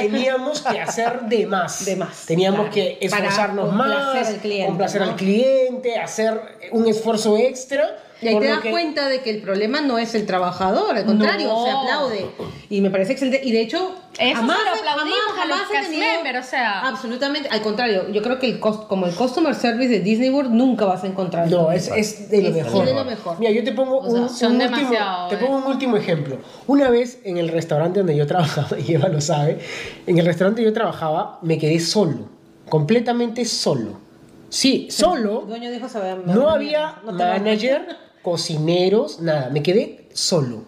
teníamos 0.00 0.60
que 0.62 0.80
hacer 0.80 1.20
de 1.22 1.46
más. 1.46 1.84
De 1.84 1.96
más, 1.96 2.26
Teníamos 2.26 2.68
claro. 2.68 2.74
que 2.74 3.08
Para 3.10 3.22
esforzarnos 3.22 3.68
complacer 3.68 4.20
más, 4.20 4.28
al 4.28 4.36
cliente, 4.40 4.66
complacer 4.66 5.00
¿no? 5.02 5.06
al 5.08 5.16
cliente, 5.16 5.98
hacer 5.98 6.40
un 6.72 6.86
esfuerzo 6.88 7.36
extra. 7.38 7.96
Y 8.22 8.28
ahí 8.28 8.34
por 8.34 8.42
te 8.42 8.48
das 8.48 8.60
que- 8.60 8.70
cuenta 8.70 9.08
de 9.08 9.20
que 9.20 9.28
el 9.30 9.42
problema 9.42 9.82
no 9.82 9.98
es 9.98 10.14
el 10.14 10.24
trabajador, 10.24 10.96
al 10.96 11.04
contrario, 11.04 11.48
No. 11.48 11.64
se 11.64 11.70
aplaude. 11.70 12.26
Y 12.70 12.80
me 12.80 12.90
parece 12.90 13.12
excelente. 13.12 13.40
Y 13.44 13.52
de 13.52 13.60
hecho, 13.60 13.94
Eso 14.18 14.36
jamás, 14.36 14.58
se 14.58 14.64
lo 14.64 14.90
aplaudimos 14.90 15.18
jamás, 15.34 15.42
a 15.44 15.46
los 15.48 15.56
jamás 15.58 15.70
he 15.70 15.74
cast 15.74 15.90
tenido- 15.90 16.12
member, 16.14 16.36
o 16.38 16.42
sea. 16.42 16.80
Absolutamente, 16.80 17.48
al 17.50 17.60
contrario, 17.60 18.08
yo 18.10 18.22
creo 18.22 18.38
que 18.38 18.46
el 18.46 18.58
cost, 18.58 18.86
como 18.88 19.04
el 19.06 19.14
customer 19.14 19.54
service 19.54 19.90
de 19.90 20.00
Disney 20.00 20.30
World 20.30 20.50
nunca 20.52 20.86
vas 20.86 21.04
a 21.04 21.06
encontrar. 21.06 21.50
No, 21.50 21.70
es, 21.70 21.88
es 21.94 22.30
de 22.30 22.40
lo 22.42 22.48
Es 22.48 22.54
mejor. 22.54 22.86
de 22.86 22.94
lo 22.94 23.04
mejor. 23.04 23.38
Mira, 23.38 23.52
yo 23.52 23.62
te 23.62 23.72
pongo 23.72 23.98
O 23.98 24.10
sea, 24.10 24.20
un, 24.22 24.28
son 24.30 24.56
un 24.56 24.62
último, 24.62 24.90
te 25.28 25.34
eh. 25.34 25.38
pongo 25.38 25.56
un 25.58 25.64
último 25.64 25.96
ejemplo. 25.98 26.38
Una 26.66 26.88
vez 26.88 27.18
en 27.24 27.36
el 27.36 27.48
restaurante 27.48 27.98
donde 28.00 28.16
yo 28.16 28.26
trabajaba, 28.26 28.68
y 28.86 28.94
Eva 28.94 29.08
lo 29.08 29.20
sabe, 29.20 29.58
en 30.06 30.18
el 30.18 30.24
restaurante 30.24 30.62
yo 30.62 30.72
trabajaba, 30.72 31.38
me 31.42 31.58
quedé 31.58 31.78
solo, 31.80 32.30
completamente 32.70 33.44
solo. 33.44 34.00
Sí, 34.48 34.86
El 34.86 34.92
solo. 34.92 35.40
dueño 35.46 35.70
dijo, 35.70 35.86
No 36.24 36.48
había 36.48 36.96
manager, 37.04 37.86
cocineros, 38.30 39.20
nada. 39.20 39.50
Me 39.50 39.62
quedé 39.62 40.08
solo. 40.12 40.64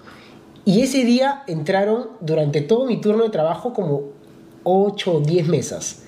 Y 0.64 0.82
ese 0.82 0.98
día 1.04 1.42
entraron 1.48 2.10
durante 2.20 2.60
todo 2.60 2.86
mi 2.86 3.00
turno 3.00 3.24
de 3.24 3.30
trabajo 3.30 3.72
como 3.72 4.12
8 4.62 5.12
o 5.12 5.20
10 5.20 5.48
mesas. 5.48 6.04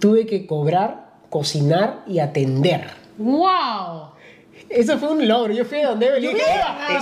Tuve 0.00 0.26
que 0.26 0.46
cobrar, 0.46 1.12
cocinar 1.30 2.02
y 2.06 2.18
atender. 2.18 2.90
¡Wow! 3.16 4.10
Eso 4.68 4.98
fue 4.98 5.08
un 5.12 5.26
logro. 5.26 5.52
Yo 5.54 5.64
fui 5.64 5.78
a 5.80 5.88
donde 5.88 6.08
Evelyn 6.08 6.32
¿tú 6.32 6.38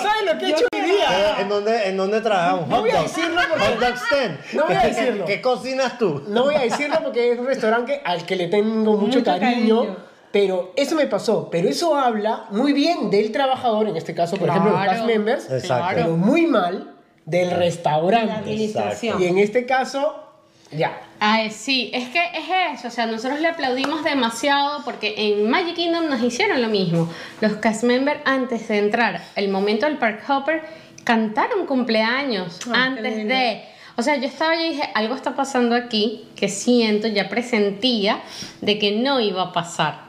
sabes 0.03 0.33
lo 0.33 0.38
que 0.38 0.44
he 0.47 0.51
hecho 0.51 0.64
hoy 0.73 0.81
día? 0.81 1.07
Pero, 1.09 1.40
¿En 1.42 1.49
dónde, 1.49 1.88
¿En 1.88 1.97
dónde 1.97 2.21
trabajamos? 2.21 2.68
No 2.68 2.81
voy 2.81 2.90
a 2.90 3.03
decirlo 3.03 3.40
porque-. 3.51 4.57
No 4.57 4.66
voy 4.66 4.75
a 4.77 4.81
¿Qué- 4.83 4.87
decirlo. 4.88 5.25
¿Qué, 5.25 5.35
qué 5.35 5.42
cocinas 5.42 5.99
tú? 5.99 6.23
No 6.29 6.44
voy 6.44 6.55
a 6.55 6.61
decirlo 6.61 6.97
porque 7.03 7.33
es 7.33 7.38
un 7.40 7.47
restaurante 7.47 8.01
al 8.05 8.25
que 8.25 8.37
le 8.37 8.47
tengo 8.47 8.92
mucho, 8.92 9.18
Mucho 9.18 9.25
cariño, 9.25 9.81
cariño. 9.81 9.97
Pero 10.33 10.73
eso 10.77 10.95
me 10.95 11.07
pasó. 11.07 11.49
Pero 11.51 11.69
eso 11.69 11.97
habla 11.97 12.45
muy 12.51 12.73
bien 12.73 13.11
del 13.11 13.33
trabajador, 13.33 13.88
en 13.88 13.97
este 13.97 14.14
caso, 14.14 14.37
por 14.37 14.49
ejemplo, 14.49 14.71
los 14.73 14.81
Claro. 14.83 14.93
cast 14.99 15.07
members, 15.07 15.51
Exacto. 15.51 15.95
pero 15.95 16.17
muy 16.17 16.47
mal 16.47 16.95
del 17.25 17.51
restaurante. 17.53 18.33
administración. 18.33 19.23
Y 19.23 19.27
en 19.27 19.38
este 19.38 19.64
caso, 19.67 20.23
ya. 20.71 21.01
Ay, 21.21 21.51
sí, 21.51 21.91
es 21.95 22.09
que 22.11 22.21
es 22.35 22.79
eso, 22.79 22.88
o 22.88 22.91
sea, 22.91 23.07
nosotros 23.07 23.41
le 23.41 23.49
aplaudimos 23.49 24.05
demasiado 24.05 24.83
porque 24.85 25.14
en 25.17 25.49
Magic 25.51 25.75
Kingdom 25.75 26.09
nos 26.09 26.23
hicieron 26.23 26.61
lo 26.62 26.69
mismo. 26.69 27.09
Los 27.41 27.55
cast 27.55 27.83
members 27.85 28.21
antes 28.25 28.69
de 28.69 28.79
entrar, 28.79 29.23
el 29.35 29.49
momento 29.49 29.87
del 29.87 29.97
Park 29.99 30.23
Hopper, 30.29 30.62
cantaron 31.05 31.67
cumpleaños 31.67 32.59
Ah, 32.69 32.73
qué 32.73 32.79
antes 32.79 33.17
de... 33.29 33.62
O 33.97 34.03
sea, 34.03 34.14
yo 34.17 34.27
estaba 34.29 34.55
y 34.55 34.71
dije, 34.75 34.88
algo 34.95 35.14
está 35.17 35.35
pasando 35.35 35.75
aquí 35.75 36.29
que 36.37 36.49
siento, 36.49 37.09
ya 37.09 37.29
presentía 37.29 38.21
de 38.61 38.79
que 38.79 38.93
no 38.93 39.19
iba 39.21 39.43
a 39.43 39.53
pasar. 39.53 40.08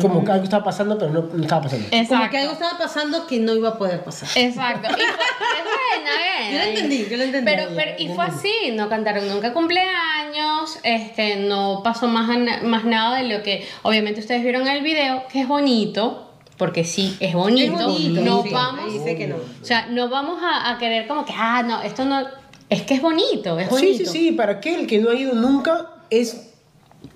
Como 0.00 0.24
que 0.24 0.32
algo 0.32 0.44
estaba 0.44 0.64
pasando, 0.64 0.98
pero 0.98 1.10
no, 1.12 1.22
no 1.32 1.42
estaba 1.42 1.62
pasando. 1.62 1.86
Exacto. 1.90 2.14
Como 2.16 2.30
que 2.30 2.38
algo 2.38 2.52
estaba 2.52 2.78
pasando 2.78 3.26
que 3.26 3.38
no 3.40 3.54
iba 3.54 3.70
a 3.70 3.78
poder 3.78 4.02
pasar. 4.04 4.28
Exacto. 4.34 4.88
Y 4.90 4.94
fue, 4.94 5.04
es 5.04 5.64
buena, 5.64 6.10
buena. 6.16 6.50
Yo 6.52 6.58
lo 6.58 6.64
entendí, 6.64 7.06
yo 7.10 7.16
lo 7.16 7.22
entendí. 7.24 7.50
Pero, 7.50 7.70
pero, 7.74 7.92
y 7.98 8.08
fue 8.14 8.24
así, 8.24 8.52
no 8.72 8.88
cantaron 8.88 9.28
nunca 9.28 9.52
cumpleaños, 9.52 10.78
este, 10.82 11.36
no 11.36 11.80
pasó 11.82 12.08
más, 12.08 12.28
más 12.62 12.84
nada 12.84 13.18
de 13.18 13.24
lo 13.28 13.42
que 13.42 13.66
obviamente 13.82 14.20
ustedes 14.20 14.42
vieron 14.42 14.62
en 14.62 14.76
el 14.76 14.82
video, 14.82 15.24
que 15.32 15.40
es 15.42 15.48
bonito, 15.48 16.30
porque 16.56 16.84
sí, 16.84 17.16
es 17.20 17.34
bonito. 17.34 17.74
Es 17.78 17.84
bonito, 17.86 18.20
no 18.22 18.42
sí, 18.42 18.48
vamos, 18.50 19.02
sé 19.04 19.16
que 19.16 19.26
no. 19.26 19.36
o 19.36 19.64
sea, 19.64 19.86
no 19.86 20.08
vamos 20.08 20.42
a, 20.42 20.70
a 20.70 20.78
querer 20.78 21.06
como 21.06 21.24
que, 21.24 21.32
ah, 21.36 21.62
no, 21.62 21.82
esto 21.82 22.04
no, 22.04 22.26
es 22.68 22.82
que 22.82 22.94
es 22.94 23.02
bonito, 23.02 23.58
es 23.58 23.68
Sí, 23.68 23.74
bonito. 23.74 23.98
sí, 23.98 24.06
sí. 24.06 24.32
Para 24.32 24.52
aquel 24.52 24.86
que 24.86 24.98
no 24.98 25.10
ha 25.10 25.14
ido 25.14 25.34
nunca, 25.34 25.90
es 26.10 26.50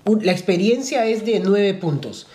la 0.05 0.31
experiencia 0.31 1.05
es 1.05 1.25
de 1.25 1.39
nueve 1.39 1.73
puntos. 1.73 2.27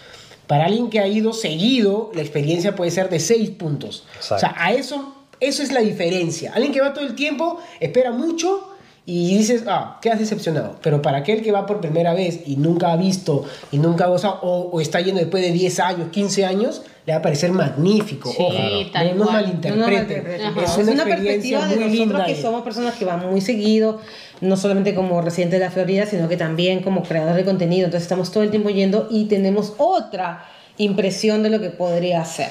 Para 0.47 0.67
alguien 0.67 0.91
que 0.91 1.01
ha 1.01 1.09
ido 1.09 1.33
seguido, 1.33 2.11
la 2.15 2.23
experiencia 2.23 2.75
puede 2.77 2.91
ser 2.91 3.09
de 3.11 3.21
seis 3.21 3.51
puntos. 3.51 4.05
Exacto. 4.17 4.35
O 4.35 4.39
sea, 4.39 4.55
a 4.57 4.73
eso, 4.73 5.15
eso 5.41 5.63
es 5.63 5.73
la 5.73 5.81
diferencia. 5.81 6.53
Alguien 6.55 6.73
que 6.73 6.81
va 6.81 6.93
todo 6.93 7.05
el 7.05 7.15
tiempo, 7.15 7.59
espera 7.81 8.13
mucho 8.13 8.76
y 9.09 9.39
dices, 9.39 9.63
ah, 9.69 9.99
quedas 10.03 10.19
decepcionado. 10.19 10.77
Pero 10.83 11.01
para 11.01 11.19
aquel 11.19 11.41
que 11.43 11.53
va 11.53 11.65
por 11.65 11.81
primera 11.81 12.13
vez 12.13 12.41
y 12.45 12.57
nunca 12.57 12.91
ha 12.93 12.97
visto 12.97 13.45
y 13.71 13.79
nunca 13.79 14.05
ha 14.05 14.09
gozado, 14.09 14.41
o, 14.43 14.69
o 14.73 14.81
está 14.81 15.01
yendo 15.01 15.21
después 15.21 15.43
de 15.45 15.53
10 15.53 15.79
años, 15.81 16.09
15 16.11 16.45
años, 16.45 16.83
le 17.07 17.13
va 17.13 17.21
a 17.21 17.23
parecer 17.23 17.53
magnífico. 17.53 18.33
Sí, 18.33 18.37
Ojo, 18.43 18.91
tal 18.93 19.17
no 19.17 19.25
nos 19.27 19.33
malinterpreten. 19.33 20.25
No, 20.43 20.51
no. 20.51 20.61
Es, 20.61 20.71
Es 20.71 20.77
una, 20.79 20.93
una 20.93 21.03
experiencia 21.05 21.61
perspectiva 21.61 21.61
de 21.61 21.67
muy 21.77 21.85
nosotros 21.85 21.99
linda. 22.09 22.27
que 22.27 22.43
somos 22.43 22.63
personas 22.63 22.95
que 22.97 23.05
van 23.05 23.31
muy 23.31 23.41
seguido, 23.41 24.01
no 24.41 24.57
solamente 24.57 24.93
como 24.93 25.23
residentes 25.23 25.61
de 25.61 25.65
la 25.67 25.71
Florida, 25.71 26.07
sino 26.07 26.29
que 26.29 26.37
también 26.37 26.83
como 26.83 27.05
creadores 27.05 27.37
de 27.37 27.45
contenido. 27.45 27.85
Entonces 27.85 28.03
estamos 28.03 28.33
todo 28.33 28.43
el 28.43 28.51
tiempo 28.51 28.71
yendo 28.71 29.07
y 29.09 29.27
tenemos 29.27 29.75
otra 29.79 30.47
impresión 30.79 31.45
de 31.45 31.51
lo 31.51 31.61
que 31.61 31.71
podría 31.71 32.25
ser. 32.25 32.49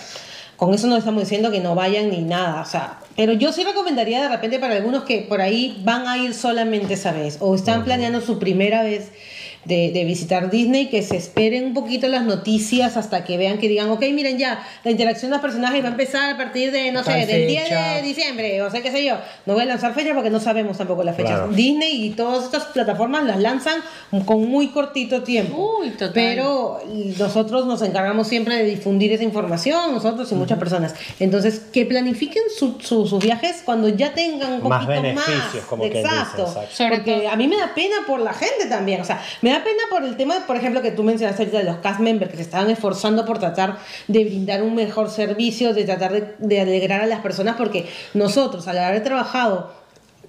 Con 0.57 0.73
eso 0.73 0.87
no 0.87 0.95
estamos 0.95 1.21
diciendo 1.21 1.51
que 1.51 1.59
no 1.59 1.75
vayan 1.75 2.09
ni 2.09 2.21
nada, 2.21 2.61
o 2.61 2.65
sea, 2.65 2.99
pero 3.17 3.33
yo 3.33 3.51
sí 3.51 3.63
recomendaría 3.63 4.21
de 4.21 4.29
repente 4.29 4.57
para 4.57 4.75
algunos 4.75 5.03
que 5.03 5.21
por 5.21 5.41
ahí 5.41 5.81
van 5.83 6.07
a 6.07 6.17
ir 6.17 6.33
solamente 6.33 6.93
esa 6.93 7.11
vez 7.11 7.37
o 7.41 7.55
están 7.55 7.83
planeando 7.83 8.21
su 8.21 8.39
primera 8.39 8.81
vez 8.83 9.11
de, 9.65 9.91
de 9.91 10.05
visitar 10.05 10.49
Disney, 10.49 10.87
que 10.89 11.01
se 11.03 11.17
esperen 11.17 11.65
un 11.65 11.73
poquito 11.73 12.07
las 12.07 12.23
noticias 12.23 12.97
hasta 12.97 13.23
que 13.23 13.37
vean 13.37 13.57
que 13.57 13.67
digan, 13.67 13.89
ok, 13.89 14.01
miren 14.13 14.37
ya, 14.37 14.63
la 14.83 14.91
interacción 14.91 15.31
de 15.31 15.37
los 15.37 15.41
personajes 15.41 15.83
va 15.83 15.87
a 15.87 15.91
empezar 15.91 16.33
a 16.33 16.37
partir 16.37 16.71
de, 16.71 16.91
no 16.91 17.03
sé, 17.03 17.25
del 17.25 17.47
10 17.47 17.63
fecha. 17.63 17.87
de 17.95 18.01
diciembre, 18.01 18.61
o 18.61 18.69
sea, 18.71 18.81
qué 18.81 18.91
sé 18.91 19.03
yo. 19.03 19.15
No 19.45 19.53
voy 19.53 19.63
a 19.63 19.65
lanzar 19.65 19.93
fechas 19.93 20.13
porque 20.13 20.29
no 20.29 20.39
sabemos 20.39 20.77
tampoco 20.77 21.03
las 21.03 21.15
fechas. 21.15 21.31
Claro. 21.39 21.51
Disney 21.51 22.05
y 22.05 22.09
todas 22.11 22.45
estas 22.45 22.65
plataformas 22.65 23.25
las 23.25 23.39
lanzan 23.39 23.81
con 24.25 24.47
muy 24.47 24.69
cortito 24.69 25.23
tiempo. 25.23 25.79
Uy, 25.81 25.89
total. 25.91 26.11
Pero 26.13 26.79
nosotros 27.17 27.65
nos 27.65 27.81
encargamos 27.81 28.27
siempre 28.27 28.55
de 28.57 28.63
difundir 28.65 29.11
esa 29.13 29.23
información, 29.23 29.93
nosotros 29.93 30.31
y 30.31 30.35
muchas 30.35 30.57
personas. 30.59 30.95
Entonces, 31.19 31.59
que 31.73 31.85
planifiquen 31.85 32.43
su- 32.55 32.77
su- 32.81 33.07
sus 33.07 33.23
viajes 33.23 33.61
cuando 33.65 33.89
ya 33.89 34.13
tengan 34.13 34.53
un 34.61 34.69
Más 34.69 34.85
poquito 34.85 35.01
beneficios, 35.01 35.55
más. 35.55 35.65
como 35.65 35.83
quien 35.83 35.93
dice, 35.93 36.05
exacto. 36.07 36.43
exacto. 36.43 36.95
Porque 36.95 37.27
a 37.27 37.35
mí 37.35 37.47
me 37.47 37.57
da 37.57 37.73
pena 37.73 37.95
por 38.07 38.19
la 38.19 38.33
gente 38.33 38.65
también. 38.69 39.01
O 39.01 39.05
sea, 39.05 39.21
me 39.41 39.51
da 39.51 39.54
pena 39.63 39.83
por 39.89 40.03
el 40.03 40.17
tema, 40.17 40.43
por 40.45 40.55
ejemplo, 40.55 40.81
que 40.81 40.91
tú 40.91 41.03
mencionaste 41.03 41.43
ahorita 41.43 41.57
de 41.59 41.63
los 41.63 41.77
cast 41.77 41.99
members 41.99 42.31
que 42.31 42.37
se 42.37 42.43
estaban 42.43 42.69
esforzando 42.69 43.25
por 43.25 43.39
tratar 43.39 43.77
de 44.07 44.23
brindar 44.25 44.63
un 44.63 44.75
mejor 44.75 45.09
servicio, 45.09 45.73
de 45.73 45.83
tratar 45.83 46.11
de, 46.11 46.35
de 46.39 46.61
alegrar 46.61 47.01
a 47.01 47.07
las 47.07 47.19
personas, 47.19 47.55
porque 47.55 47.87
nosotros, 48.13 48.67
al 48.67 48.77
haber 48.77 49.03
trabajado 49.03 49.84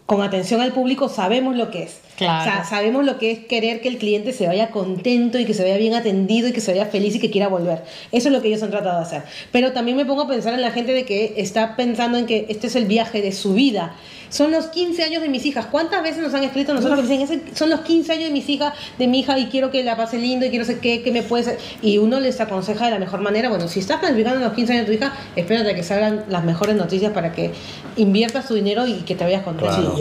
con 0.07 0.23
atención 0.23 0.61
al 0.61 0.73
público, 0.73 1.09
sabemos 1.09 1.57
lo 1.57 1.71
que 1.71 1.83
es. 1.83 1.99
Claro. 2.17 2.41
O 2.41 2.45
sea, 2.55 2.65
sabemos 2.65 3.05
lo 3.05 3.19
que 3.19 3.31
es 3.33 3.39
querer 3.41 3.81
que 3.81 3.89
el 3.89 3.99
cliente 3.99 4.33
se 4.33 4.47
vaya 4.47 4.71
contento 4.71 5.39
y 5.39 5.45
que 5.45 5.53
se 5.53 5.63
vaya 5.65 5.77
bien 5.77 5.95
atendido 5.95 6.49
y 6.49 6.53
que 6.53 6.61
se 6.63 6.71
vaya 6.73 6.87
feliz 6.87 7.15
y 7.17 7.19
que 7.19 7.31
quiera 7.31 7.49
volver. 7.49 7.83
Eso 8.13 8.29
es 8.29 8.33
lo 8.33 8.41
que 8.41 8.49
ellos 8.49 8.63
han 8.63 8.71
tratado 8.71 8.99
de 8.99 9.03
hacer. 9.05 9.23
Pero 9.53 9.73
también 9.73 9.97
me 9.97 10.07
pongo 10.07 10.23
a 10.23 10.29
pensar 10.29 10.55
en 10.55 10.63
la 10.63 10.71
gente 10.71 10.93
de 10.93 11.05
que 11.05 11.35
está 11.37 11.77
pensando 11.77 12.17
en 12.19 12.27
que 12.27 12.47
este 12.49 12.69
es 12.69 12.77
el 12.77 12.87
viaje 12.87 13.21
de 13.21 13.33
su 13.33 13.53
vida. 13.55 13.95
Son 14.29 14.51
los 14.51 14.67
15 14.67 15.05
años 15.05 15.23
de 15.23 15.29
mis 15.29 15.47
hijas. 15.47 15.67
¿Cuántas 15.67 16.03
veces 16.03 16.21
nos 16.23 16.35
han 16.35 16.43
escrito 16.43 16.75
nosotros 16.75 16.99
que 17.01 17.07
dicen, 17.07 17.21
"Es 17.23 17.31
el- 17.31 17.57
son 17.57 17.71
los 17.71 17.81
15 17.83 18.13
años 18.13 18.25
de 18.25 18.33
mis 18.33 18.49
hijas, 18.49 18.73
de 18.99 19.07
mi 19.07 19.21
hija 19.21 19.39
y 19.39 19.47
quiero 19.47 19.71
que 19.71 19.85
la 19.85 19.97
pase 19.97 20.19
lindo 20.19 20.47
y 20.47 20.51
quiero 20.51 20.65
sé 20.65 20.79
qué, 20.81 21.03
qué 21.03 21.13
me 21.13 21.23
puede 21.23 21.45
ser? 21.45 21.59
Y 21.81 21.99
uno 21.99 22.19
les 22.19 22.41
aconseja 22.41 22.87
de 22.87 22.91
la 22.93 22.99
mejor 22.99 23.21
manera, 23.21 23.49
bueno, 23.51 23.69
si 23.69 23.79
estás 23.81 24.01
planificando 24.01 24.41
los 24.41 24.53
15 24.55 24.73
años 24.73 24.87
de 24.87 24.93
tu 24.97 25.05
hija, 25.05 25.15
espérate 25.37 25.71
a 25.71 25.75
que 25.75 25.83
salgan 25.85 26.25
las 26.29 26.43
mejores 26.45 26.75
noticias 26.75 27.13
para 27.13 27.33
que 27.33 27.53
inviertas 27.97 28.49
tu 28.49 28.55
dinero 28.55 28.87
y 28.87 28.95
que 29.03 29.15
te 29.15 29.23
vayas 29.25 29.43
contento. 29.43 29.73
Claro. 29.75 29.96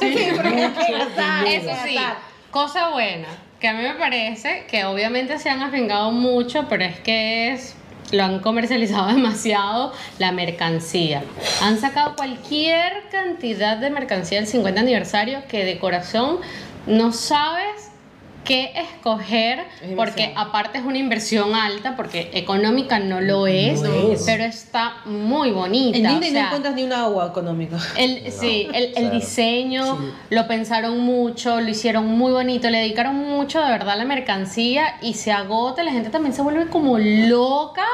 Sí, 0.00 0.14
y 0.14 0.26
ahorra 0.26 0.50
mucho. 0.50 1.46
Eso 1.46 1.70
sí, 1.84 1.96
cosa 2.50 2.90
buena, 2.90 3.28
que 3.60 3.68
a 3.68 3.74
mí 3.74 3.82
me 3.82 3.94
parece 3.94 4.66
que 4.68 4.84
obviamente 4.84 5.38
se 5.38 5.50
han 5.50 5.62
arriesgado 5.62 6.10
mucho, 6.10 6.66
pero 6.68 6.84
es 6.84 6.98
que 7.00 7.52
es 7.52 7.76
lo 8.10 8.24
han 8.24 8.40
comercializado 8.40 9.08
demasiado 9.14 9.92
la 10.18 10.32
mercancía. 10.32 11.22
Han 11.62 11.78
sacado 11.78 12.14
cualquier 12.14 13.08
cantidad 13.10 13.78
de 13.78 13.90
mercancía 13.90 14.38
del 14.38 14.46
50 14.46 14.80
aniversario 14.80 15.42
que 15.48 15.64
de 15.64 15.78
corazón 15.78 16.38
no 16.86 17.12
sabes 17.12 17.91
qué 18.44 18.72
escoger 18.74 19.60
Es 19.82 19.92
porque 19.94 20.32
aparte 20.36 20.78
es 20.78 20.84
una 20.84 20.98
inversión 20.98 21.54
alta 21.54 21.96
porque 21.96 22.30
económica 22.34 22.98
no 22.98 23.20
lo 23.20 23.46
es, 23.46 23.80
No 23.82 24.12
es. 24.12 24.22
pero 24.24 24.44
está 24.44 24.96
muy 25.04 25.50
bonita. 25.50 25.98
En 25.98 26.06
o 26.06 26.10
Disney 26.10 26.30
no 26.30 26.36
sea, 26.36 26.46
encuentras 26.46 26.74
ni 26.74 26.82
una 26.84 27.02
agua 27.04 27.26
económica. 27.28 27.78
el, 27.96 28.32
sí, 28.32 28.68
el, 28.72 28.92
el 28.96 29.10
diseño 29.10 29.98
lo 30.30 30.46
pensaron 30.48 30.98
mucho, 31.00 31.60
lo 31.60 31.68
hicieron 31.68 32.06
muy 32.06 32.32
bonito, 32.32 32.68
le 32.70 32.78
dedicaron 32.78 33.16
mucho 33.16 33.60
de 33.60 33.70
verdad 33.70 33.90
a 33.90 33.96
la 33.96 34.04
mercancía 34.04 34.96
y 35.02 35.14
se 35.14 35.32
agota, 35.32 35.82
la 35.82 35.92
gente 35.92 36.10
también 36.10 36.34
se 36.34 36.42
vuelve 36.42 36.66
como 36.68 36.98
loca. 36.98 37.84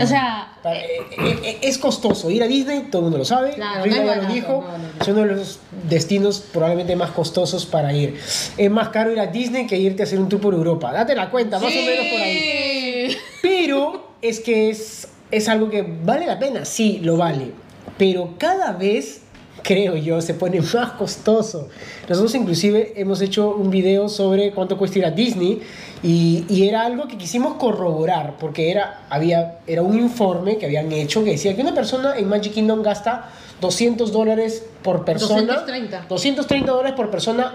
O 0.00 0.06
sea, 0.06 0.52
Pa- 0.62 0.74
eh, 0.74 0.86
eh, 1.18 1.38
eh, 1.44 1.58
Es 1.62 1.76
costoso 1.78 2.30
ir 2.30 2.42
a 2.42 2.46
Disney, 2.46 2.82
todo 2.90 3.00
el 3.00 3.04
mundo 3.04 3.18
lo 3.18 3.24
sabe. 3.24 3.52
Claro, 3.54 3.84
no 3.84 3.92
ya 3.92 4.02
lo 4.02 4.06
barato, 4.08 4.32
dijo. 4.32 4.64
no, 4.66 4.78
no. 4.78 4.84
Es 5.00 5.08
uno 5.08 5.20
de 5.20 5.26
los 5.36 5.58
destinos 5.88 6.40
probablemente 6.52 6.96
más 6.96 7.10
costosos 7.10 7.66
para 7.66 7.92
ir. 7.92 8.18
Es 8.56 8.70
más 8.70 8.88
caro 8.88 9.12
ir 9.12 9.20
a 9.20 9.26
Disney 9.26 9.66
que 9.66 9.76
irte 9.78 10.02
a 10.02 10.06
hacer 10.06 10.18
un 10.18 10.28
tour 10.28 10.40
por 10.40 10.54
Europa. 10.54 10.92
Date 10.92 11.14
la 11.14 11.30
cuenta, 11.30 11.58
más 11.58 11.72
o 11.72 11.82
menos 11.82 12.06
por 12.12 12.20
ahí. 12.20 13.16
Pero 13.42 14.12
es 14.22 14.40
que 14.40 14.70
es, 14.70 15.08
es 15.30 15.48
algo 15.48 15.68
que 15.68 15.82
vale 16.04 16.26
la 16.26 16.38
pena, 16.38 16.64
sí, 16.64 17.00
lo 17.02 17.16
vale. 17.16 17.52
Pero 17.98 18.34
cada 18.38 18.72
vez 18.72 19.22
creo 19.62 19.96
yo, 19.96 20.20
se 20.20 20.34
pone 20.34 20.60
más 20.74 20.92
costoso. 20.92 21.68
Nosotros 22.08 22.34
inclusive 22.34 22.92
hemos 22.96 23.20
hecho 23.20 23.54
un 23.54 23.70
video 23.70 24.08
sobre 24.08 24.52
cuánto 24.52 24.76
cuesta 24.76 24.98
ir 24.98 25.06
a 25.06 25.10
Disney 25.10 25.60
y, 26.02 26.44
y 26.48 26.68
era 26.68 26.84
algo 26.84 27.06
que 27.08 27.16
quisimos 27.16 27.54
corroborar 27.54 28.36
porque 28.38 28.70
era, 28.70 29.04
había, 29.08 29.58
era 29.66 29.82
un 29.82 29.98
informe 29.98 30.58
que 30.58 30.66
habían 30.66 30.90
hecho 30.92 31.22
que 31.24 31.30
decía 31.30 31.54
que 31.54 31.62
una 31.62 31.74
persona 31.74 32.16
en 32.16 32.28
Magic 32.28 32.52
Kingdom 32.52 32.82
gasta 32.82 33.30
200 33.60 34.10
dólares 34.12 34.64
por 34.82 35.04
persona. 35.04 35.40
230. 35.42 36.06
230 36.08 36.72
dólares 36.72 36.94
por 36.96 37.10
persona 37.10 37.54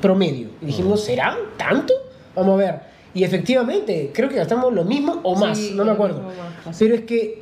promedio. 0.00 0.48
Y 0.62 0.66
dijimos, 0.66 1.04
¿será 1.04 1.36
tanto? 1.58 1.92
Vamos 2.34 2.54
a 2.54 2.56
ver. 2.56 2.92
Y 3.14 3.24
efectivamente, 3.24 4.10
creo 4.14 4.30
que 4.30 4.36
gastamos 4.36 4.72
lo 4.72 4.84
mismo 4.84 5.20
o 5.22 5.34
más, 5.36 5.58
Sí, 5.58 5.72
no 5.74 5.84
me 5.84 5.90
acuerdo. 5.90 6.22
más. 6.64 6.78
Pero 6.78 6.94
es 6.94 7.02
que 7.02 7.41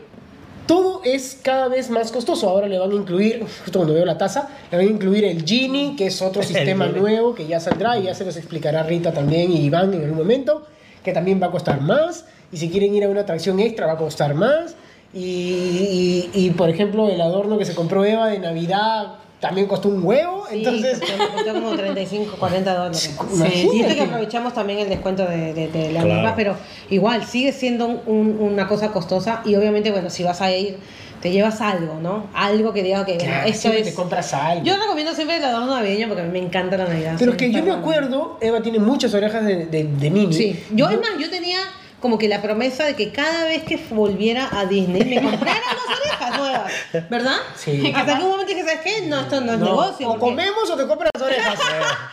todo 0.71 1.01
es 1.05 1.37
cada 1.43 1.67
vez 1.67 1.91
más 1.91 2.13
costoso. 2.13 2.49
Ahora 2.49 2.69
le 2.69 2.79
van 2.79 2.93
a 2.93 2.95
incluir, 2.95 3.41
justo 3.65 3.81
cuando 3.81 3.93
veo 3.95 4.05
la 4.05 4.17
tasa, 4.17 4.49
le 4.71 4.77
van 4.79 4.87
a 4.87 4.91
incluir 4.91 5.25
el 5.25 5.45
Genie, 5.45 5.97
que 5.97 6.07
es 6.07 6.23
otro 6.23 6.43
sistema 6.53 6.87
nuevo 6.87 7.35
que 7.35 7.47
ya 7.49 7.59
saldrá 7.59 7.99
y 7.99 8.05
ya 8.05 8.15
se 8.15 8.25
los 8.25 8.37
explicará 8.37 8.85
Rita 8.85 9.13
también 9.13 9.51
y 9.51 9.65
Iván 9.65 9.93
en 9.95 10.03
algún 10.05 10.19
momento, 10.19 10.65
que 11.03 11.13
también 11.13 11.43
va 11.43 11.49
a 11.49 11.51
costar 11.51 11.81
más. 11.81 12.25
Y 12.53 12.59
si 12.59 12.71
quieren 12.71 12.95
ir 12.95 13.03
a 13.05 13.09
una 13.09 13.23
atracción 13.23 13.59
extra, 13.59 13.87
va 13.87 13.95
a 13.95 13.97
costar 13.97 14.35
más. 14.35 14.77
Y, 15.13 15.21
y- 15.21 16.31
y, 16.35 16.51
por 16.51 16.69
ejemplo, 16.71 17.09
el 17.09 17.21
adorno 17.21 17.59
que 17.59 17.65
se 17.65 17.75
compró 17.75 18.05
Eva 18.05 18.29
de 18.29 18.39
Navidad 18.39 19.15
también 19.41 19.67
costó 19.67 19.89
un 19.89 20.05
huevo. 20.05 20.45
Sí, 20.51 20.59
entonces, 20.59 21.01
me 21.01 21.29
costó 21.29 21.55
como 21.55 21.75
35, 21.77 22.37
40 22.39 22.75
dólares. 22.75 23.15
imagínate. 23.35 23.77
Y 23.77 23.81
esto 23.81 23.95
que 23.95 24.01
aprovechamos 24.03 24.53
también 24.55 24.79
el 24.81 24.89
descuento 24.89 25.25
de, 25.27 25.55
de, 25.55 25.69
de 25.69 25.93
la 25.93 26.03
Claro. 26.03 26.15
misma, 26.15 26.37
pero 26.37 26.57
igual 26.91 27.25
sigue 27.27 27.53
siendo 27.53 27.87
un- 27.87 28.01
un- 28.07 28.39
una 28.41 28.69
cosa 28.69 28.93
costosa 28.93 29.43
y 29.45 29.55
obviamente, 29.55 29.91
bueno, 29.91 30.11
si 30.11 30.23
vas 30.23 30.41
a 30.41 30.51
ir, 30.55 30.79
te 31.23 31.31
llevas 31.31 31.61
algo, 31.61 31.99
¿no? 32.01 32.27
Algo 32.35 32.73
que 32.73 32.83
diga 32.83 33.05
que, 33.05 33.15
bueno, 33.17 33.31
claro, 33.31 33.49
esto 33.49 33.69
es... 33.73 33.85
te 33.85 33.95
compras 33.95 34.33
algo. 34.33 34.65
Yo 34.65 34.75
recomiendo 34.79 35.15
siempre 35.15 35.37
el 35.37 35.45
adorno 35.45 35.75
navideño 35.75 36.07
porque 36.09 36.23
a 36.23 36.25
mí 36.25 36.33
me 36.33 36.39
encanta 36.39 36.79
la 36.79 36.85
Navidad. 36.87 37.17
Pero 37.19 37.33
es 37.33 37.37
que 37.37 37.53
yo 37.53 37.63
me 37.63 37.73
acuerdo, 37.73 38.39
Eva 38.41 38.63
tiene 38.63 38.79
muchas 38.79 39.13
orejas 39.15 39.45
de, 39.45 39.67
de, 39.67 39.85
de 39.85 40.11
Minnie. 40.11 40.33
Sí, 40.37 40.65
yo 40.73 40.89
es 40.89 40.99
más, 40.99 41.11
yo 41.19 41.29
tenía 41.29 41.59
como 42.01 42.19
que 42.19 42.29
la 42.29 42.41
promesa 42.43 42.85
de 42.85 42.95
que 42.97 43.11
cada 43.13 43.45
vez 43.45 43.63
que 43.63 43.79
volviera 43.91 44.49
a 44.53 44.65
Disney 44.67 45.05
me 45.05 45.23
comprara 45.23 45.61
unas 45.87 46.01
orejas 46.01 46.39
nuevas, 46.39 46.73
¿verdad? 47.11 47.37
Sí. 47.57 47.93
Hasta 47.95 48.17
que 48.19 48.25
un 48.25 48.31
momento 48.31 48.53
dije, 48.53 48.65
¿sabes 48.65 48.81
qué? 48.83 49.07
No, 49.07 49.21
esto 49.21 49.41
no 49.41 49.53
es 49.53 49.59
No, 49.59 49.67
negocio. 49.67 50.09
o 50.09 50.13
porque- 50.13 50.25
comemos 50.27 50.71
o 50.71 50.77
te 50.77 50.87
compras 50.87 51.11
las 51.15 51.23
orejas. 51.23 51.59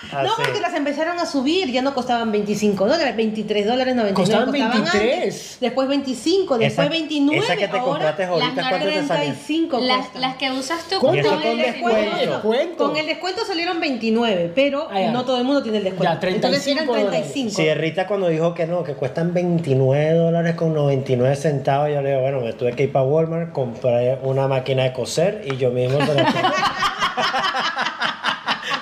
No, 0.08 0.20
así. 0.34 0.42
porque 0.46 0.62
las 0.62 0.74
empezaron 0.74 1.20
a 1.20 1.26
subir, 1.26 1.70
ya 1.72 1.82
no 1.82 1.94
costaban 1.94 2.32
25 2.32 2.86
dólares, 2.88 3.16
23 3.16 3.66
dólares 3.68 3.94
99. 3.94 4.14
Costaban 4.14 4.52
23. 4.52 4.94
antes, 4.94 5.58
después 5.60 5.88
25, 5.90 6.58
después 6.58 6.86
Esa- 6.88 6.90
29, 6.90 7.44
esa 7.46 7.56
que 7.56 7.68
te 7.68 7.78
ahora 7.78 7.84
compraste 7.84 8.24
ahorita, 8.24 8.56
las 8.62 8.70
¿cuánto 8.70 8.88
te 8.88 8.94
salió? 9.06 9.08
35 9.34 9.80
Las, 9.82 10.36
que 10.38 10.52
usas 10.52 10.84
tú 10.88 11.00
con 11.00 11.10
con 11.22 11.42
el 11.44 11.58
descuento. 11.58 12.84
Con 12.88 12.98
el 12.98 13.06
descuento 13.06 13.46
salieron 13.46 13.80
29, 13.80 14.52
pero 14.56 14.88
Ah, 14.90 15.00
ya. 15.02 15.12
no 15.12 15.26
todo 15.26 15.38
el 15.38 15.44
mundo 15.44 15.62
tiene 15.62 15.80
el 15.80 15.84
descuento. 15.84 16.14
Ya, 16.14 16.20
35 16.20 16.48
Entonces 16.48 16.68
eran 16.74 16.86
dólares. 16.88 17.10
35. 17.34 17.56
Sí, 17.62 17.74
Rita 17.74 18.08
cuando 18.08 18.28
dijo 18.30 18.54
que 18.54 18.66
no, 18.66 18.84
que 18.84 18.94
cuestan 18.94 19.34
29 19.34 19.58
dólares 19.78 20.56
con 20.56 20.74
99 20.74 21.36
centavos, 21.36 21.90
yo 21.90 22.02
le 22.02 22.10
digo, 22.10 22.22
bueno, 22.22 22.42
me 22.42 22.54
tuve 22.54 22.74
que 22.74 22.84
ir 22.84 22.92
para 22.92 23.06
Walmart, 23.06 23.52
compré 23.52 24.18
una 24.24 24.48
máquina 24.48 24.84
de 24.84 24.94
coser 24.94 25.42
y 25.46 25.58
yo 25.58 25.72
mismo 25.72 26.00
se 26.06 26.14
la 26.14 26.24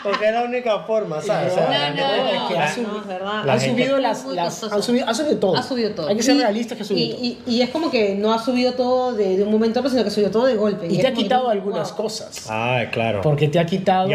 Porque 0.06 0.28
es 0.28 0.34
la 0.34 0.44
única 0.44 0.80
forma, 0.80 1.22
¿sabes? 1.22 1.52
O 1.52 1.56
sea, 1.56 1.66
No, 1.66 1.72
no, 1.72 2.26
es 2.26 2.32
que 2.48 2.54
no. 2.54 2.60
ha 2.62 2.68
No, 2.68 2.74
subido- 2.76 3.08
verdad. 3.08 3.44
La 3.46 3.60
subido 3.60 3.98
las, 4.00 4.26
las- 4.26 4.64
han 4.64 4.84
subido, 4.84 5.08
ha 5.10 5.14
subido 5.14 5.38
todo. 5.38 5.56
Ha 5.58 5.64
subido 5.64 5.92
todo. 5.92 6.08
Hay 6.08 6.16
que 6.16 6.24
ser 6.24 6.36
Y- 6.36 6.40
realistas 6.40 6.78
que 6.78 6.84
ha 6.84 6.86
subido 6.86 7.16
todo. 7.16 7.26
y, 7.26 7.40
y, 7.48 7.56
y 7.56 7.62
es 7.62 7.70
como 7.72 7.92
que 7.92 8.16
no 8.16 8.34
ha 8.34 8.40
subido 8.40 8.74
todo 8.74 9.14
de, 9.14 9.38
de 9.38 9.44
un 9.44 9.52
momento 9.52 9.80
a 9.80 9.82
otro, 9.82 9.90
sino 9.92 10.04
que 10.04 10.12
subió 10.12 10.32
todo 10.32 10.46
de 10.46 10.56
golpe. 10.56 10.88
Y 10.88 10.98
te 11.00 11.08
ha 11.08 11.14
quitado 11.14 11.50
algunas 11.50 11.90
wow. 11.92 11.98
cosas. 12.06 12.46
Ah, 12.50 12.84
claro. 12.92 13.22
Porque 13.22 13.48
te 13.48 13.60
ha 13.60 13.66
quitado 13.66 14.08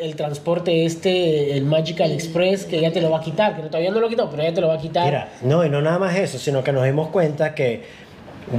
el 0.00 0.14
transporte 0.16 0.84
este, 0.84 1.56
el 1.56 1.64
Magical 1.64 2.10
Express, 2.12 2.64
que 2.66 2.80
ya 2.80 2.92
te 2.92 3.00
lo 3.00 3.10
va 3.10 3.18
a 3.18 3.22
quitar, 3.22 3.56
que 3.56 3.62
todavía 3.62 3.90
no 3.90 4.00
lo 4.00 4.06
ha 4.06 4.10
quitado, 4.10 4.30
pero 4.30 4.42
ya 4.42 4.52
te 4.54 4.60
lo 4.60 4.68
va 4.68 4.74
a 4.74 4.78
quitar. 4.78 5.04
Mira, 5.06 5.28
no, 5.42 5.64
y 5.64 5.70
no 5.70 5.80
nada 5.80 5.98
más 5.98 6.14
eso, 6.16 6.38
sino 6.38 6.62
que 6.62 6.72
nos 6.72 6.84
dimos 6.84 7.08
cuenta 7.08 7.54
que 7.54 8.09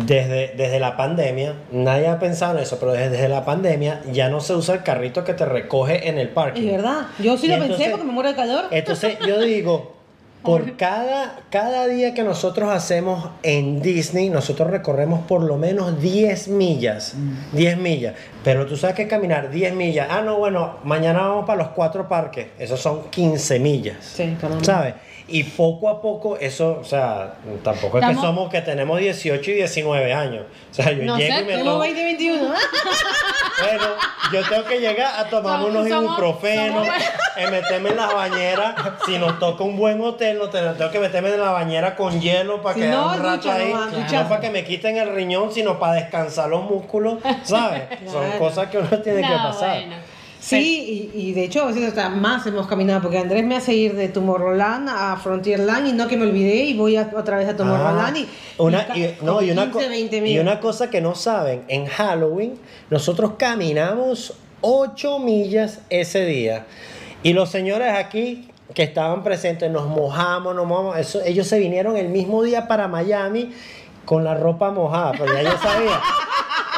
desde, 0.06 0.54
desde 0.56 0.80
la 0.80 0.96
pandemia, 0.96 1.56
nadie 1.72 2.08
ha 2.08 2.20
pensado 2.20 2.58
en 2.58 2.64
eso, 2.64 2.80
pero 2.80 2.94
desde, 2.94 3.10
desde 3.10 3.30
la 3.30 3.44
pandemia 3.46 4.02
ya 4.12 4.30
no 4.30 4.40
se 4.40 4.54
usa 4.54 4.76
el 4.76 4.84
carrito 4.84 5.24
que 5.24 5.34
te 5.34 5.46
recoge 5.46 6.08
en 6.08 6.18
el 6.18 6.30
parque. 6.30 6.66
Es 6.66 6.72
verdad. 6.72 7.08
Yo 7.20 7.38
sí 7.38 7.48
Y 7.48 7.50
lo 7.50 7.60
pensé 7.60 7.90
porque 7.90 8.06
me 8.06 8.12
muero 8.12 8.30
de 8.30 8.36
calor. 8.36 8.66
Entonces 8.72 9.18
yo 9.26 9.40
digo, 9.42 10.02
por 10.44 10.76
cada, 10.76 11.40
cada 11.52 11.88
día 11.88 12.14
que 12.14 12.24
nosotros 12.24 12.72
hacemos 12.72 13.30
en 13.44 13.82
Disney, 13.82 14.30
nosotros 14.30 14.72
recorremos 14.72 15.22
por 15.28 15.44
lo 15.44 15.58
menos 15.58 16.02
10 16.02 16.48
millas. 16.48 17.16
10 17.52 17.78
millas. 17.78 18.16
Pero 18.44 18.66
tú 18.66 18.76
sabes 18.76 18.96
que 18.96 19.08
caminar 19.08 19.52
10 19.52 19.76
millas. 19.76 20.08
Ah, 20.10 20.22
no, 20.22 20.38
bueno, 20.38 20.78
mañana 20.84 21.22
vamos 21.22 21.46
para 21.46 21.62
los 21.62 21.68
cuatro 21.70 22.08
parques. 22.08 22.48
Esos 22.58 22.80
son 22.80 23.10
15 23.12 23.60
millas. 23.60 23.98
Sí, 24.02 24.36
caramba. 24.40 24.64
¿Sabes? 24.64 24.96
Y 25.32 25.44
poco 25.44 25.90
a 25.90 26.02
poco, 26.02 26.38
eso, 26.38 26.80
o 26.82 26.84
sea, 26.84 27.36
tampoco 27.64 28.00
es 28.00 28.06
que 28.08 28.16
somos 28.16 28.50
que 28.50 28.62
tenemos 28.62 29.00
18 29.00 29.52
y 29.52 29.54
19 29.56 30.14
años. 30.14 30.46
O 30.70 30.74
sea, 30.74 30.92
yo 30.92 31.04
No 31.04 31.18
llego 31.18 31.34
sé, 31.36 31.42
y 31.42 31.46
me 31.46 31.52
Tenemos 31.52 31.64
tomo. 31.74 31.78
2021. 31.86 32.54
Bueno, 33.62 33.84
yo 34.34 34.50
tengo 34.50 34.64
que 34.66 34.80
llegar 34.80 35.20
a 35.20 35.26
tomarme 35.30 35.66
Somos- 35.66 35.70
unos 35.76 35.88
somos- 35.90 36.04
ibuprofenos, 36.06 36.88
somos- 36.88 37.04
eh, 37.38 37.48
meterme 37.52 37.90
en 37.90 37.98
la 37.98 38.08
bañera. 38.08 38.76
Si 39.06 39.18
nos 39.20 39.38
toca 39.40 39.64
un 39.64 39.78
buen 39.78 40.02
hotel, 40.02 40.40
no 40.40 40.50
tengo, 40.50 40.72
tengo 40.74 40.90
que 40.92 41.00
meterme 41.00 41.30
en 41.34 41.40
la 41.42 41.52
bañera 41.52 41.96
con 41.96 42.20
hielo 42.20 42.62
para 42.62 42.76
Si 42.76 42.82
quedar 42.82 42.94
no, 42.96 43.12
un 43.14 43.24
rato 43.24 43.38
ducha 43.38 43.56
ahí. 43.56 43.74
No 43.74 44.28
para 44.30 44.42
que 44.42 44.50
me 44.50 44.64
quiten 44.64 44.98
el 44.98 45.14
riñón, 45.14 45.52
sino 45.52 45.78
para 45.80 45.94
descansar 45.94 46.50
los 46.50 46.64
músculos, 46.64 47.20
¿sabes? 47.44 47.84
Son 48.12 48.24
Claro. 48.24 48.40
cosas 48.40 48.68
que 48.70 48.78
uno 48.80 48.90
tiene 49.02 49.22
que 49.22 49.30
No, 49.30 49.44
pasar. 49.44 49.78
bueno. 49.82 49.96
Sí, 50.42 51.12
y, 51.14 51.20
y 51.30 51.34
de 51.34 51.44
hecho 51.44 51.62
a 51.62 51.68
veces 51.68 51.88
hasta 51.90 52.10
más 52.10 52.46
hemos 52.48 52.66
caminado, 52.68 53.02
porque 53.04 53.20
Andrés 53.20 53.46
me 53.46 53.56
hace 53.56 53.74
ir 53.76 53.96
de 53.96 54.08
Tomorrowland 54.10 54.90
a 54.90 55.16
Frontierland 55.18 55.88
y 55.88 55.94
no 55.94 56.08
que 56.08 56.18
me 56.18 56.26
olvidé 56.26 56.64
y 56.66 56.74
voy 56.74 56.96
a- 56.98 57.12
otra 57.16 57.38
vez 57.38 57.48
a 57.48 57.56
Tomorrowland 57.56 58.18
y, 58.18 58.24
Ah, 58.24 58.28
una, 58.58 58.88
y, 58.96 59.16
no, 59.22 59.36
con 59.36 59.46
y, 59.46 59.52
una 59.52 59.70
co- 59.72 59.78
15, 59.80 59.90
20 59.90 60.18
y 60.30 60.40
una 60.40 60.60
cosa 60.60 60.90
que 60.90 61.00
no 61.00 61.14
saben, 61.14 61.64
en 61.68 61.86
Halloween 61.86 62.56
nosotros 62.90 63.34
caminamos 63.38 64.34
8 64.62 65.20
millas 65.20 65.80
ese 65.92 66.26
día. 66.26 66.66
Y 67.24 67.34
los 67.34 67.50
señores 67.52 67.94
aquí 67.94 68.48
que 68.74 68.82
estaban 68.84 69.22
presentes 69.24 69.70
nos 69.70 69.88
mojamos, 69.88 70.56
nos 70.56 70.66
mojamos. 70.66 70.98
Eso, 70.98 71.22
ellos 71.24 71.46
se 71.46 71.60
vinieron 71.60 71.98
el 71.98 72.10
mismo 72.10 72.42
día 72.42 72.68
para 72.68 72.88
Miami 72.88 73.52
con 74.06 74.24
la 74.24 74.34
ropa 74.34 74.72
mojada, 74.72 75.12
pero 75.12 75.34
ya 75.36 75.44
yo 75.44 75.58
sabía. 75.62 76.02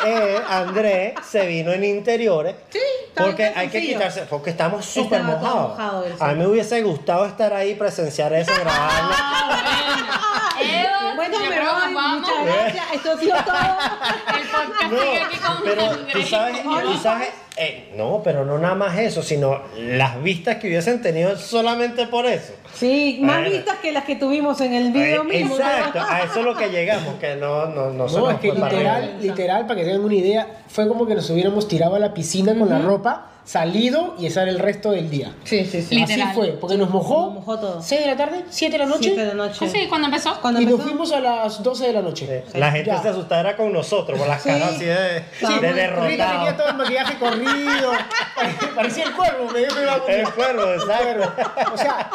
Eh, 0.06 0.36
Andrés 0.50 1.14
se 1.26 1.48
vino 1.48 1.72
en 1.72 1.86
interiores 1.86 2.56
Sí, 2.70 2.80
porque 3.16 3.46
hay 3.56 3.70
que 3.70 3.82
quitarse, 3.82 4.22
porque 4.30 4.50
estamos 4.52 4.86
súper 4.86 5.22
mojados. 5.24 5.70
mojado. 5.70 6.06
A 6.20 6.28
mí 6.30 6.36
me 6.40 6.48
hubiese 6.48 6.82
gustado 6.82 7.26
estar 7.26 7.54
ahí, 7.54 7.76
presenciar 7.76 8.34
eso, 8.34 8.52
grabarlo. 8.60 9.14
Ah, 9.16 10.56
bueno. 10.56 10.74
Eva, 10.74 11.14
Bueno, 11.16 11.66
vamos. 11.96 12.22
muchas 12.22 12.46
gracias, 12.46 12.86
esto 12.94 13.12
ha 13.12 13.18
sido 13.18 13.38
todo. 13.44 13.56
El 14.40 14.48
podcast 14.48 14.92
No, 14.92 15.00
sigue 15.00 15.22
aquí 15.22 15.38
con 15.38 15.58
pero 15.64 15.98
tú 16.12 16.22
sabes, 16.24 16.64
tú 16.64 16.98
sabes, 17.02 17.30
eh, 17.58 17.92
no, 17.96 18.22
pero 18.24 18.46
no 18.46 18.58
nada 18.58 18.76
más 18.76 18.98
eso, 18.98 19.22
sino 19.22 19.62
las 19.78 20.22
vistas 20.22 20.58
que 20.58 20.68
hubiesen 20.68 21.02
tenido 21.02 21.38
solamente 21.38 22.08
por 22.08 22.26
eso. 22.26 22.54
Sí, 22.76 23.20
más 23.22 23.44
vistas 23.50 23.78
que 23.82 23.92
las 23.92 24.04
que 24.04 24.16
tuvimos 24.16 24.60
en 24.62 24.74
el 24.74 24.92
video 24.92 25.22
Eh, 25.24 25.26
mismo. 25.26 25.56
Exacto, 25.56 26.00
a 26.02 26.22
eso 26.24 26.40
es 26.40 26.46
lo 26.46 26.56
que 26.56 26.70
llegamos, 26.70 27.16
que 27.20 27.36
no, 27.36 27.68
no, 27.68 27.92
no, 27.92 28.10
se 28.10 28.18
No, 28.18 28.26
nos 28.26 28.34
es 28.36 28.40
que 28.40 28.52
fue 28.52 28.60
para 28.60 28.72
literal, 28.74 29.18
literal, 29.22 29.68
para 29.68 29.80
que 29.80 29.86
tengan 29.86 30.04
una 30.04 30.16
idea, 30.16 30.48
fue 30.68 30.88
como 30.88 31.06
que 31.06 31.16
nos 31.16 31.30
hubiéramos 31.30 31.68
tirado 31.68 31.96
a 31.96 32.00
la 32.00 32.14
piscina 32.14 32.58
con 32.58 32.70
la 32.70 32.80
ropa, 32.80 33.28
salido 33.46 34.16
y 34.18 34.26
estar 34.26 34.48
el 34.48 34.58
resto 34.58 34.92
del 34.92 35.10
día. 35.10 35.34
Sí, 35.44 35.66
sí, 35.66 35.82
sí. 35.82 35.96
Literal. 35.96 36.30
Así 36.30 36.34
fue, 36.36 36.48
porque 36.54 36.78
nos 36.78 36.90
mojó, 36.90 37.26
Nos 37.26 37.34
mojó 37.36 37.60
todo. 37.60 37.82
6 37.82 38.00
de 38.02 38.08
la 38.08 38.16
tarde, 38.16 38.46
7 38.50 38.72
de 38.72 38.78
la 38.78 38.86
noche, 38.86 39.04
Siete 39.04 39.20
de 39.22 39.28
la 39.28 39.34
noche. 39.34 39.66
Ah, 39.66 39.70
sí, 39.70 39.86
cuando 39.90 40.08
empezó. 40.08 40.40
Cuando 40.40 40.62
y 40.62 40.66
nos 40.66 40.82
fuimos 40.82 41.12
a 41.12 41.20
las 41.20 41.62
12 41.62 41.88
de 41.88 41.94
la 41.94 42.02
noche. 42.02 42.44
Sí, 42.52 42.58
La 42.58 42.72
gente 42.72 42.90
Ya. 42.90 43.02
se 43.02 43.10
asustaba 43.10 43.42
era 43.42 43.58
con 43.58 43.74
nosotros, 43.74 44.18
con 44.18 44.30
las 44.30 44.42
Sí. 44.42 44.48
caras 44.50 44.70
así 44.76 44.86
de, 44.86 45.24
Sí, 45.40 45.60
de 45.60 45.72
Rita 45.88 46.08
Rita 46.08 46.32
tenía 46.32 46.56
todo 46.58 46.68
el 46.70 46.76
maquillaje 46.78 47.18
corrido, 47.20 47.92
parecía 48.76 49.04
el 49.04 49.12
cuervo, 49.12 49.52
me 49.52 49.60
dio 49.60 49.68
que 49.76 49.82
iba 49.82 49.92
a 49.94 50.12
El 50.14 50.30
cuervo, 50.32 50.64
exacto. 50.74 51.74
O 51.74 51.78
sea, 51.78 52.10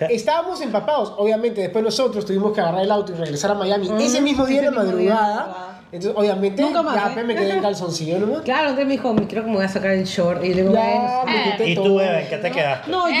estábamos 0.10 0.60
empapados. 0.60 1.14
Obviamente, 1.18 1.60
después 1.60 1.84
nosotros 1.84 2.24
tuvimos 2.26 2.52
que 2.52 2.60
agarrar 2.60 2.82
el 2.82 2.90
auto 2.90 3.12
y 3.12 3.16
regresar 3.16 3.50
a 3.50 3.54
Miami 3.54 3.86
ese 3.86 3.92
mismo 3.92 3.98
día 3.98 4.06
ese 4.08 4.20
mismo 4.20 4.46
día 4.46 4.62
de 4.62 4.70
madrugada. 4.70 5.68
Entonces, 5.92 6.18
obviamente, 6.18 6.62
Nunca 6.62 6.80
más, 6.80 6.94
ya 6.94 7.08
¿eh? 7.08 7.10
pues, 7.12 7.26
me 7.26 7.34
quedé 7.34 7.50
en 7.50 7.60
calzoncillo 7.62 8.18
nomás. 8.18 8.40
Claro, 8.42 8.70
Andrés 8.70 8.86
me 8.86 8.92
dijo, 8.92 9.14
creo 9.28 9.44
que 9.44 9.50
me 9.50 9.56
voy 9.56 9.64
a 9.64 9.68
sacar 9.68 9.90
el 9.90 10.04
short. 10.04 10.42
Y 10.42 10.54
le 10.54 10.62
digo, 10.62 10.72
Ya, 10.72 10.80
bueno, 10.80 11.24
me 11.26 11.32
Eh. 11.36 11.50
quité 11.52 11.70
¿Y 11.70 11.74
todo. 11.74 11.84
tú, 11.84 12.00
Eva, 12.00 12.20
en 12.22 12.28
qué 12.30 12.38
te 12.38 12.50
quedaste? 12.50 12.90
No, 12.90 13.10
yo, 13.10 13.16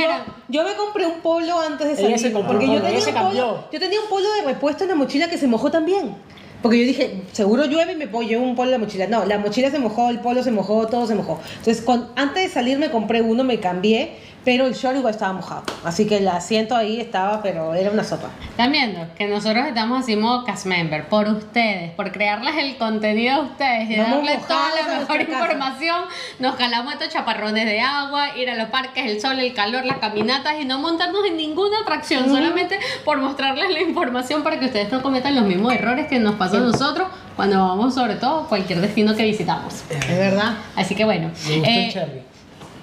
yo 0.48 0.64
me 0.64 0.74
compré 0.74 1.06
un 1.06 1.20
polo 1.20 1.60
antes 1.60 1.86
de 1.86 1.96
salir. 1.96 2.18
se 2.18 2.32
compró 2.32 2.52
porque 2.52 2.66
yo 2.66 2.72
polo, 2.74 2.84
tenía 2.86 3.00
se 3.02 3.12
polo, 3.12 3.64
yo 3.70 3.78
tenía 3.78 4.00
un 4.00 4.08
polo 4.08 4.26
de 4.40 4.42
repuesto 4.52 4.84
en 4.84 4.88
la 4.90 4.96
mochila 4.96 5.28
que 5.28 5.36
se 5.36 5.46
mojó 5.46 5.70
también. 5.70 6.16
Porque 6.62 6.78
yo 6.78 6.86
dije, 6.86 7.24
seguro 7.32 7.64
llueve 7.66 7.92
y 7.92 7.96
me 7.96 8.06
pongo 8.06 8.38
un 8.38 8.54
polo 8.54 8.68
en 8.72 8.80
la 8.80 8.86
mochila. 8.86 9.06
No, 9.08 9.24
la 9.26 9.36
mochila 9.36 9.68
se 9.70 9.78
mojó, 9.80 10.08
el 10.08 10.20
polo 10.20 10.42
se 10.44 10.52
mojó, 10.52 10.86
todo 10.86 11.06
se 11.08 11.14
mojó. 11.16 11.40
Entonces, 11.58 11.82
con- 11.82 12.08
antes 12.16 12.44
de 12.44 12.48
salir 12.48 12.78
me 12.78 12.90
compré 12.90 13.20
uno, 13.20 13.42
me 13.44 13.58
cambié, 13.60 14.12
pero 14.44 14.66
el 14.66 14.74
short 14.74 14.96
igual 14.96 15.14
estaba 15.14 15.32
mojado. 15.32 15.62
Así 15.84 16.06
que 16.06 16.18
el 16.18 16.28
asiento 16.28 16.76
ahí 16.76 17.00
estaba, 17.00 17.42
pero 17.42 17.74
era 17.74 17.90
una 17.90 18.04
sopa. 18.04 18.30
Están 18.48 18.72
viendo 18.72 19.06
que 19.16 19.26
nosotros 19.26 19.66
estamos 19.66 20.00
así 20.00 20.16
modo 20.16 20.44
cast 20.44 20.66
member 20.66 21.08
por 21.08 21.28
ustedes, 21.28 21.92
por 21.92 22.12
crearles 22.12 22.56
el 22.56 22.76
contenido 22.76 23.34
a 23.34 23.40
ustedes 23.40 23.90
y 23.90 23.96
Vamos 23.96 24.26
darles 24.26 24.46
toda 24.46 24.68
la 24.74 24.98
mejor 24.98 25.20
información. 25.20 26.04
Nos 26.38 26.56
calamos 26.56 26.92
estos 26.92 27.08
chaparrones 27.10 27.64
de 27.64 27.80
agua, 27.80 28.36
ir 28.36 28.50
a 28.50 28.56
los 28.56 28.68
parques, 28.68 29.06
el 29.06 29.20
sol, 29.20 29.38
el 29.38 29.54
calor, 29.54 29.84
las 29.84 29.98
caminatas 29.98 30.54
y 30.60 30.64
no 30.64 30.78
montarnos 30.78 31.24
en 31.26 31.36
ninguna 31.36 31.80
atracción, 31.80 32.28
solamente 32.28 32.78
por 33.04 33.18
mostrarles 33.18 33.70
la 33.70 33.80
información 33.80 34.42
para 34.42 34.58
que 34.58 34.66
ustedes 34.66 34.90
no 34.90 35.02
cometan 35.02 35.34
los 35.34 35.44
mismos 35.44 35.72
errores 35.72 36.08
que 36.08 36.18
nos 36.18 36.34
pasó 36.34 36.56
a 36.56 36.60
nosotros 36.60 37.08
cuando 37.36 37.58
vamos 37.58 37.94
sobre 37.94 38.16
todo 38.16 38.42
a 38.42 38.48
cualquier 38.48 38.80
destino 38.80 39.14
que 39.14 39.24
visitamos. 39.24 39.84
Es 39.90 40.18
verdad. 40.18 40.54
Así 40.76 40.94
que 40.94 41.04
bueno. 41.04 41.30
Me 41.46 41.56
gustó 41.56 41.70
eh, 41.70 41.86
el 41.86 41.92
cherry. 41.92 42.31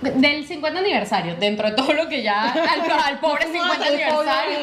Del 0.01 0.45
50 0.47 0.79
aniversario, 0.79 1.35
dentro 1.35 1.69
de 1.69 1.75
todo 1.75 1.93
lo 1.93 2.07
que 2.07 2.21
ya 2.23 2.51
al, 2.51 2.91
al 2.91 3.19
pobre 3.19 3.45
50 3.51 3.85
aniversario. 3.85 4.59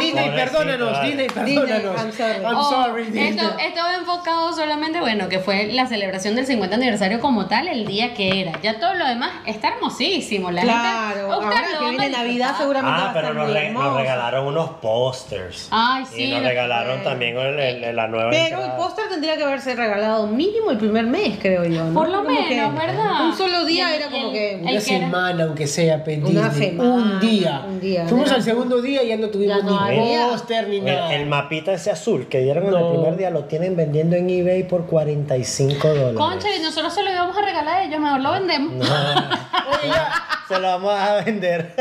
Disney, 0.00 0.30
perdónanos. 0.30 1.02
Disney, 1.02 1.28
perdónanos. 1.28 2.00
I'm 2.00 2.12
sorry. 2.12 2.44
I'm 2.44 2.56
Oh, 2.56 2.70
sorry, 2.70 3.02
esto, 3.18 3.56
esto 3.58 3.80
va 3.82 3.94
enfocado 3.94 4.52
solamente, 4.52 5.00
bueno, 5.00 5.28
que 5.28 5.38
fue 5.38 5.66
la 5.72 5.86
celebración 5.86 6.34
del 6.34 6.46
50 6.46 6.76
aniversario 6.76 7.20
como 7.20 7.46
tal, 7.46 7.68
el 7.68 7.86
día 7.86 8.14
que 8.14 8.40
era. 8.40 8.52
Ya 8.62 8.78
todo 8.78 8.94
lo 8.94 9.06
demás 9.06 9.30
está 9.46 9.68
hermosísimo. 9.68 10.50
La 10.50 10.62
Claro, 10.62 11.30
gente, 11.30 11.44
ahora 11.46 11.62
que 11.78 11.88
viene 11.90 12.10
Navidad 12.10 12.54
seguramente 12.58 13.00
va 13.00 13.06
Ah, 13.06 13.10
a 13.10 13.12
pero 13.14 13.28
estar 13.28 13.44
nos, 13.44 13.52
re- 13.54 13.70
nos 13.70 13.96
regalaron 13.96 14.46
unos 14.46 14.70
pósters. 14.82 15.68
Ay, 15.70 16.04
sí. 16.10 16.24
Y 16.24 16.30
nos 16.32 16.42
regalaron 16.42 17.02
también 17.02 17.38
el- 17.38 17.58
el- 17.84 17.96
la 17.96 18.08
nueva 18.08 18.30
Pero 18.30 18.44
el 18.46 18.52
entrada. 18.64 18.76
póster 18.76 19.08
tendría 19.08 19.36
que 19.36 19.44
haberse 19.44 19.74
regalado 19.74 20.26
mínimo 20.26 20.70
el 20.70 20.78
primer 20.78 21.04
mes, 21.06 21.38
creo 21.40 21.64
yo. 21.64 21.84
¿no? 21.84 21.94
Por 21.94 22.08
lo 22.08 22.24
Como 22.24 22.36
que 22.36 22.54
menos, 22.56 22.74
¿verdad? 22.74 23.24
Un 23.26 23.36
solo 23.36 23.64
día 23.64 23.94
el- 23.94 24.02
era 24.02 24.10
como 24.10 24.26
el- 24.28 24.32
que. 24.32 24.60
Una 24.80 24.98
semana, 24.98 25.44
aunque 25.44 25.66
sea, 25.66 26.02
pe, 26.04 26.18
Una 26.18 26.48
Disney. 26.48 26.70
semana, 26.70 26.90
un 26.94 27.20
día. 27.20 27.62
un 27.68 27.80
día. 27.80 28.06
Fuimos 28.08 28.30
al 28.32 28.42
segundo 28.42 28.80
día 28.82 29.02
y 29.02 29.08
ya 29.08 29.16
no 29.16 29.28
tuvimos 29.28 29.56
Ya 29.58 29.62
no 29.64 29.88
ni 29.90 30.00
había. 30.00 30.28
póster 30.28 30.68
ni 30.68 30.76
El, 30.78 30.84
nada. 30.84 31.14
el 31.14 31.26
mapita 31.26 31.72
ese 31.72 31.90
azul 31.90 32.28
que 32.28 32.40
dieron 32.40 32.64
en 32.66 32.74
el 32.74 32.80
No. 32.80 32.92
primer 32.92 33.16
día 33.16 33.30
lo 33.30 33.44
tienen 33.44 33.76
vendiendo 33.76 34.16
en 34.16 34.28
eBay 34.30 34.64
por 34.64 34.86
45 34.86 35.88
dólares. 35.88 36.14
Concha, 36.16 36.48
y 36.54 36.60
nosotros 36.60 36.92
se 36.94 37.02
lo 37.02 37.10
íbamos 37.12 37.36
a 37.36 37.42
regalar 37.42 37.74
a 37.76 37.84
ellos, 37.84 38.00
mejor 38.00 38.20
lo 38.20 38.32
vendemos. 38.32 38.72
Oye, 38.88 39.88
ya, 39.88 40.12
Se 40.48 40.58
lo 40.58 40.68
vamos 40.68 40.94
a 40.94 41.14
vender. 41.24 41.72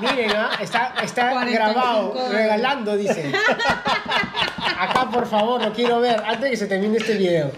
miren, 0.00 0.30
¿ah? 0.36 0.50
está, 0.60 0.94
está 1.02 1.30
45 1.32 1.52
grabado, 1.74 2.08
dólares. 2.10 2.32
regalando, 2.32 2.96
dice. 2.96 3.32
Acá, 4.78 5.08
por 5.10 5.26
favor, 5.26 5.62
lo 5.62 5.72
quiero 5.72 6.00
ver 6.00 6.20
antes 6.24 6.40
de 6.42 6.50
que 6.50 6.56
se 6.56 6.66
termine 6.66 6.96
este 6.98 7.14
video. 7.14 7.50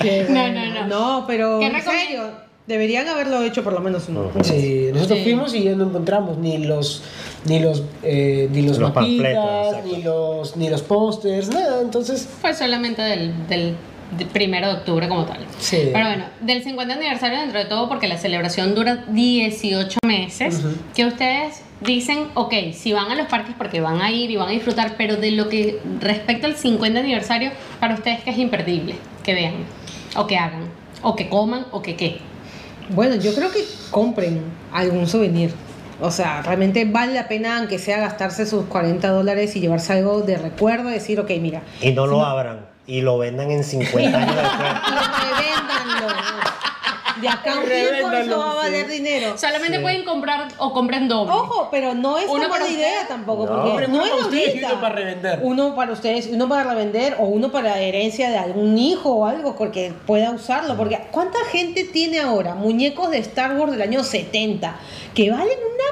Qué 0.00 0.26
No, 0.28 0.40
bueno. 0.40 0.64
no, 0.66 0.74
no. 0.74 0.86
No, 1.20 1.26
pero 1.26 1.58
¿Qué 1.60 1.66
en 1.66 1.82
serio, 1.82 2.30
deberían 2.66 3.08
haberlo 3.08 3.42
hecho 3.42 3.62
por 3.64 3.72
lo 3.72 3.80
menos 3.80 4.08
uno. 4.08 4.30
Sí, 4.42 4.88
nosotros 4.92 5.18
Sí. 5.18 5.24
fuimos 5.24 5.54
y 5.54 5.64
ya 5.64 5.74
no 5.74 5.84
encontramos 5.84 6.38
ni 6.38 6.58
los 6.58 7.02
ni 7.44 7.58
los 7.58 7.82
eh, 8.02 8.48
ni 8.52 8.62
los, 8.62 8.78
Los 8.78 8.94
mapitas, 8.94 9.84
ni 9.84 10.02
los 10.02 10.56
ni 10.56 10.70
los 10.70 10.82
pósters, 10.82 11.48
nada, 11.48 11.80
entonces 11.82 12.28
Fue 12.40 12.54
solamente 12.54 13.02
del, 13.02 13.48
del, 13.48 13.74
del 14.16 14.26
primero 14.28 14.68
de 14.68 14.74
octubre 14.74 15.08
como 15.08 15.24
tal. 15.24 15.38
Sí. 15.58 15.88
Pero 15.92 16.06
bueno, 16.06 16.24
del 16.40 16.62
50 16.62 16.94
aniversario 16.94 17.40
dentro 17.40 17.58
de 17.58 17.64
todo, 17.64 17.88
porque 17.88 18.06
la 18.06 18.16
celebración 18.18 18.74
dura 18.76 19.04
18 19.08 19.98
meses, 20.06 20.60
que 20.94 21.04
ustedes 21.06 21.62
dicen, 21.80 22.28
ok, 22.34 22.54
si 22.72 22.92
van 22.92 23.10
a 23.10 23.16
los 23.16 23.26
parques 23.26 23.56
porque 23.58 23.80
van 23.80 24.00
a 24.02 24.12
ir 24.12 24.30
y 24.30 24.36
van 24.36 24.48
a 24.48 24.52
disfrutar, 24.52 24.94
pero 24.96 25.16
de 25.16 25.32
lo 25.32 25.48
que 25.48 25.80
respecta 26.00 26.46
al 26.46 26.54
50 26.56 27.00
aniversario, 27.00 27.50
para 27.80 27.94
ustedes 27.94 28.20
que 28.22 28.30
es 28.30 28.38
imperdible, 28.38 28.94
que 29.24 29.34
vean, 29.34 29.54
o 30.14 30.28
que 30.28 30.36
hagan, 30.36 30.66
o 31.02 31.16
que 31.16 31.28
coman, 31.28 31.66
o 31.72 31.82
que 31.82 31.96
qué. 31.96 32.18
Bueno, 32.94 33.16
yo 33.16 33.34
creo 33.34 33.50
que 33.50 33.64
compren 33.90 34.42
algún 34.72 35.06
souvenir. 35.06 35.52
O 36.00 36.10
sea, 36.10 36.42
realmente 36.42 36.84
vale 36.84 37.14
la 37.14 37.28
pena, 37.28 37.58
aunque 37.58 37.78
sea 37.78 38.00
gastarse 38.00 38.44
sus 38.44 38.64
40 38.64 39.08
dólares 39.08 39.54
y 39.54 39.60
llevarse 39.60 39.92
algo 39.92 40.22
de 40.22 40.36
recuerdo, 40.36 40.88
decir, 40.88 41.20
ok, 41.20 41.30
mira, 41.40 41.62
Y 41.80 41.92
no 41.92 42.06
lo 42.06 42.24
abran. 42.24 42.66
Y 42.86 43.00
lo 43.00 43.18
vendan 43.18 43.50
en 43.52 43.62
50 43.62 44.18
años 44.18 44.34
después. 44.34 44.70
De 47.22 47.28
acá 47.28 47.58
un 47.58 47.64
tiempo 47.64 48.10
eso 48.12 48.38
va 48.38 48.50
a 48.50 48.54
valer 48.54 48.88
dinero. 48.88 49.38
Solamente 49.38 49.78
pueden 49.80 50.04
comprar 50.04 50.48
o 50.58 50.72
compren 50.72 51.08
doble. 51.08 51.32
Ojo, 51.32 51.68
pero 51.70 51.94
no 51.94 52.18
es 52.18 52.26
una 52.28 52.48
mala 52.48 52.68
idea 52.68 53.06
tampoco, 53.08 53.46
No. 53.46 53.72
porque 53.72 53.88
no 53.88 53.94
uno 53.94 54.04
es 54.04 54.10
para 54.10 54.22
ustedes 54.24 54.46
y 54.46 54.48
ahorita. 54.64 54.68
uno 54.72 54.80
para 54.80 54.94
revender. 54.94 55.38
Uno 55.42 55.74
para 55.74 55.92
ustedes, 55.92 56.26
uno 56.32 56.48
para 56.48 56.62
revender 56.64 57.16
o 57.18 57.24
uno 57.24 57.50
para 57.52 57.78
herencia 57.80 58.28
de 58.30 58.36
algún 58.38 58.76
hijo 58.76 59.10
o 59.10 59.26
algo, 59.26 59.54
porque 59.56 59.94
pueda 60.06 60.30
usarlo. 60.32 60.76
Porque 60.76 60.98
¿cuánta 61.10 61.38
gente 61.50 61.84
tiene 61.84 62.18
ahora 62.20 62.54
muñecos 62.54 63.10
de 63.10 63.18
Star 63.18 63.56
Wars 63.56 63.72
del 63.72 63.82
año 63.82 64.02
70 64.04 64.76
que 65.14 65.30
valen 65.30 65.48
una 65.58 65.82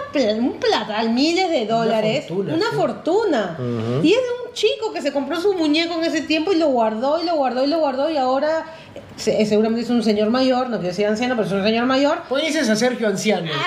un 0.40 0.54
platal, 0.54 1.10
miles 1.10 1.48
de 1.50 1.66
dólares? 1.66 2.26
fortuna, 2.26 2.54
Una 2.54 2.70
sí. 2.70 2.76
fortuna. 2.76 3.56
Y 4.02 4.12
es 4.12 4.18
de 4.20 4.49
un 4.50 4.54
chico 4.54 4.92
que 4.92 5.00
se 5.00 5.12
compró 5.12 5.40
su 5.40 5.54
muñeco 5.54 5.94
en 5.94 6.04
ese 6.04 6.22
tiempo 6.22 6.52
y 6.52 6.56
lo 6.56 6.66
guardó 6.68 7.20
y 7.20 7.24
lo 7.24 7.34
guardó 7.36 7.64
y 7.64 7.68
lo 7.68 7.78
guardó 7.78 8.10
y 8.10 8.16
ahora 8.16 8.64
se- 9.16 9.44
seguramente 9.46 9.82
es 9.84 9.90
un 9.90 10.02
señor 10.02 10.30
mayor, 10.30 10.68
no 10.68 10.76
quiero 10.78 10.88
decir 10.88 11.06
anciano, 11.06 11.34
pero 11.36 11.46
es 11.46 11.52
un 11.52 11.62
señor 11.64 11.86
mayor. 11.86 12.22
¿Por 12.28 12.40
qué 12.40 12.46
dices 12.48 12.68
a 12.68 12.76
Sergio 12.76 13.06
Anciano? 13.08 13.50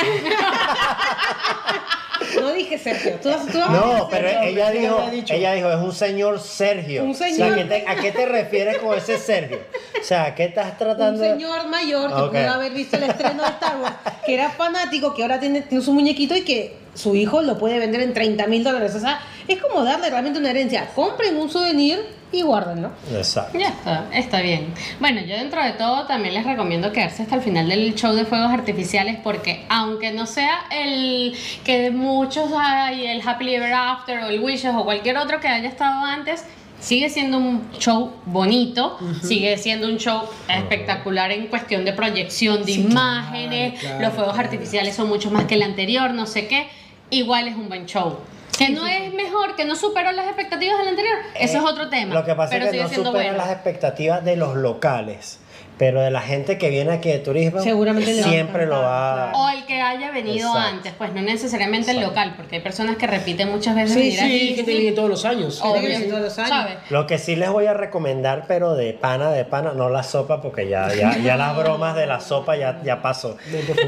No 2.39 2.51
dije 2.53 2.77
Sergio, 2.77 3.13
tú, 3.21 3.29
tú 3.51 3.57
No, 3.59 4.07
pero 4.09 4.29
Sergio, 4.29 4.49
ella 4.49 4.71
dijo, 4.71 4.99
ella 5.29 5.53
dijo, 5.53 5.69
es 5.71 5.77
un 5.77 5.93
señor 5.93 6.39
Sergio. 6.39 7.03
Un 7.03 7.11
O 7.11 7.13
sea, 7.13 7.27
señor. 7.29 7.55
¿qué 7.55 7.63
te- 7.65 7.85
¿a 7.87 7.95
qué 7.95 8.11
te 8.11 8.25
refieres 8.25 8.77
con 8.79 8.97
ese 8.97 9.17
Sergio? 9.17 9.59
O 9.99 10.03
sea, 10.03 10.25
¿a 10.25 10.35
qué 10.35 10.45
estás 10.45 10.71
un 10.71 10.77
tratando? 10.77 11.21
de- 11.21 11.29
señor 11.31 11.67
mayor 11.67 12.09
que 12.13 12.21
Ok. 12.21 12.31
pudo 12.31 12.51
haber 12.51 12.73
visto 12.73 12.97
el 12.97 13.03
estreno 13.03 13.43
de 13.43 13.49
Star 13.49 13.77
Wars, 13.81 13.95
que 14.25 14.33
era 14.33 14.49
fanático, 14.49 15.13
que 15.13 15.21
ahora 15.21 15.39
tiene, 15.39 15.61
tiene 15.61 15.83
su 15.83 15.93
muñequito 15.93 16.35
y 16.35 16.41
que 16.41 16.75
su 16.93 17.15
hijo 17.15 17.41
lo 17.41 17.57
puede 17.57 17.79
vender 17.79 18.01
en 18.01 18.13
30 18.13 18.47
mil 18.47 18.63
dólares. 18.63 18.93
O 18.95 18.99
sea, 18.99 19.19
es 19.47 19.61
como 19.61 19.83
darle 19.83 20.09
realmente 20.09 20.39
una 20.39 20.49
herencia. 20.51 20.89
Compren 20.95 21.37
un 21.37 21.49
souvenir 21.49 21.99
y 22.33 22.41
guárdenlo. 22.41 22.91
Exacto. 23.15 23.57
Ya 23.57 23.69
está, 23.69 24.07
está 24.11 24.41
bien. 24.41 24.73
Bueno, 24.99 25.21
yo 25.21 25.35
dentro 25.35 25.63
de 25.63 25.71
todo 25.73 26.05
también 26.07 26.33
les 26.33 26.45
recomiendo 26.45 26.91
quedarse 26.91 27.23
hasta 27.23 27.35
el 27.35 27.41
final 27.41 27.69
del 27.69 27.93
show 27.95 28.13
de 28.13 28.25
fuegos 28.25 28.51
artificiales 28.51 29.17
porque 29.23 29.63
aunque 29.69 30.11
no 30.11 30.25
sea 30.25 30.65
el 30.71 31.33
que 31.63 31.91
muchos 31.91 32.49
hay, 32.57 33.05
el 33.05 33.21
Happily 33.25 33.55
Ever 33.55 33.73
After 33.73 34.19
o 34.23 34.27
el 34.27 34.41
Wishes 34.41 34.73
o 34.75 34.83
cualquier 34.83 35.17
otro 35.17 35.39
que 35.39 35.47
haya 35.47 35.69
estado 35.69 36.03
antes, 36.03 36.43
sigue 36.79 37.09
siendo 37.09 37.37
un 37.37 37.69
show 37.77 38.11
bonito, 38.25 38.97
sigue 39.21 39.57
siendo 39.57 39.87
un 39.87 39.97
show 39.99 40.23
espectacular 40.49 41.31
en 41.31 41.47
cuestión 41.47 41.85
de 41.85 41.93
proyección 41.93 42.65
de 42.65 42.73
Sí, 42.73 42.81
imágenes, 42.81 43.79
claro, 43.79 44.01
los 44.01 44.13
fuegos 44.13 44.33
claro. 44.33 44.49
artificiales 44.49 44.95
son 44.95 45.07
mucho 45.07 45.29
más 45.31 45.45
que 45.45 45.53
el 45.55 45.61
anterior, 45.61 46.11
no 46.13 46.25
sé 46.25 46.47
qué, 46.47 46.67
igual 47.09 47.47
es 47.47 47.55
un 47.55 47.69
buen 47.69 47.85
show. 47.85 48.17
Que 48.57 48.69
no 48.69 48.85
es 48.87 49.13
mejor, 49.13 49.55
que 49.55 49.65
no 49.65 49.75
superó 49.75 50.11
las 50.11 50.27
expectativas 50.27 50.77
del 50.79 50.87
anterior, 50.89 51.15
eso 51.39 51.57
Eh, 51.57 51.59
es 51.59 51.63
otro 51.65 51.89
tema. 51.89 52.13
Lo 52.13 52.23
que 52.23 52.35
pasa 52.35 52.51
pero 52.51 52.65
es 52.65 52.91
que 52.91 52.97
no 53.01 53.11
bueno. 53.11 53.33
las 53.37 53.49
expectativas 53.51 54.23
de 54.23 54.35
los 54.35 54.55
locales, 54.55 55.39
pero 55.79 56.01
de 56.01 56.11
la 56.11 56.21
gente 56.21 56.59
que 56.59 56.69
viene 56.69 56.91
aquí 56.91 57.09
de 57.09 57.17
turismo, 57.19 57.59
Seguramente 57.61 58.19
a 58.21 58.23
siempre 58.23 58.67
lo 58.67 58.79
va 58.81 59.29
encantar, 59.31 59.41
O 59.41 59.49
el 59.49 59.65
que 59.65 59.81
haya 59.81 60.11
venido 60.11 60.47
Exacto. 60.49 60.69
antes, 60.77 60.93
pues 60.95 61.13
no 61.13 61.21
necesariamente 61.23 61.91
el 61.91 62.01
local, 62.01 62.35
porque 62.37 62.57
hay 62.57 62.61
personas 62.61 62.95
que 62.97 63.07
repiten 63.07 63.49
muchas 63.49 63.75
veces 63.75 63.93
Sí, 63.93 63.99
venir 64.15 64.19
sí, 64.19 64.61
a 64.61 64.65
que 64.65 64.71
viene 64.71 64.91
todos 64.91 65.09
los 65.09 65.25
años. 65.25 65.59
Obvio, 65.61 65.81
que 65.81 65.87
viene 65.87 66.05
todos 66.05 66.21
los 66.21 66.37
años. 66.37 66.49
¿sabes? 66.49 66.75
Lo 66.91 67.07
que 67.07 67.17
sí 67.17 67.35
les 67.35 67.49
voy 67.49 67.65
a 67.65 67.73
recomendar, 67.73 68.45
pero 68.47 68.75
de 68.75 68.93
pana, 68.93 69.31
de 69.31 69.45
pana, 69.45 69.73
no 69.73 69.89
la 69.89 70.03
sopa, 70.03 70.41
porque 70.41 70.69
ya, 70.69 70.93
ya, 70.93 71.17
ya 71.17 71.37
las 71.37 71.57
bromas 71.57 71.95
de 71.95 72.05
la 72.05 72.19
sopa 72.19 72.55
ya, 72.55 72.81
ya 72.83 73.01
pasó. 73.01 73.35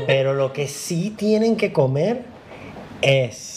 Pero 0.07 0.33
lo 0.33 0.53
que 0.53 0.67
sí 0.67 1.11
tienen 1.11 1.55
que 1.55 1.71
comer 1.71 2.23
es 3.01 3.54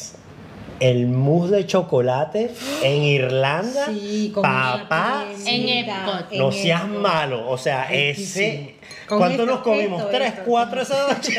el 0.80 1.06
mousse 1.06 1.50
de 1.50 1.66
chocolate 1.66 2.50
en 2.82 3.02
Irlanda. 3.02 3.86
Sí, 3.86 4.30
con 4.34 4.42
Papá, 4.42 5.24
En 5.46 5.68
Epcot. 5.68 6.32
no 6.32 6.52
seas 6.52 6.82
Epcot. 6.84 7.00
malo. 7.00 7.48
O 7.50 7.58
sea, 7.58 7.92
ese. 7.92 8.74
Con 9.06 9.18
¿Cuánto 9.18 9.42
esto, 9.42 9.54
nos 9.54 9.62
comimos? 9.62 10.00
esto, 10.00 10.10
¿Tres, 10.12 10.28
esto. 10.34 10.42
cuatro 10.46 10.82
esa 10.82 11.08
noche? 11.08 11.32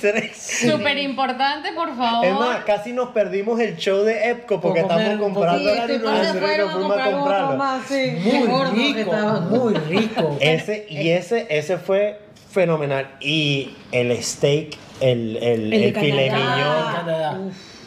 Tres. 0.00 0.36
Súper 0.70 0.98
importante, 0.98 1.72
por 1.72 1.96
favor. 1.96 2.24
Es 2.26 2.34
más, 2.34 2.64
casi 2.64 2.92
nos 2.92 3.08
perdimos 3.10 3.58
el 3.60 3.76
show 3.76 4.02
de 4.04 4.30
Epco 4.30 4.60
porque 4.60 4.82
Por 4.82 4.92
estamos 4.98 5.18
comprando 5.18 5.70
Sí, 5.72 5.78
algo 5.78 6.10
y 6.12 6.16
este 6.20 6.58
nos 6.58 6.72
fuimos 6.72 6.98
a 6.98 7.10
comprarlo. 7.10 7.64
sí. 7.88 8.10
Muy 8.22 8.92
rico, 8.94 9.12
muy 9.50 9.74
rico. 9.74 10.36
Ese, 10.40 10.86
y 10.90 11.08
ese, 11.08 11.46
ese 11.50 11.78
fue 11.78 12.20
fenomenal. 12.50 13.16
Y 13.20 13.70
el 13.92 14.22
steak, 14.22 14.76
el, 15.00 15.36
el, 15.38 15.72
El 15.72 15.82
el 15.84 15.94
filet. 15.96 16.32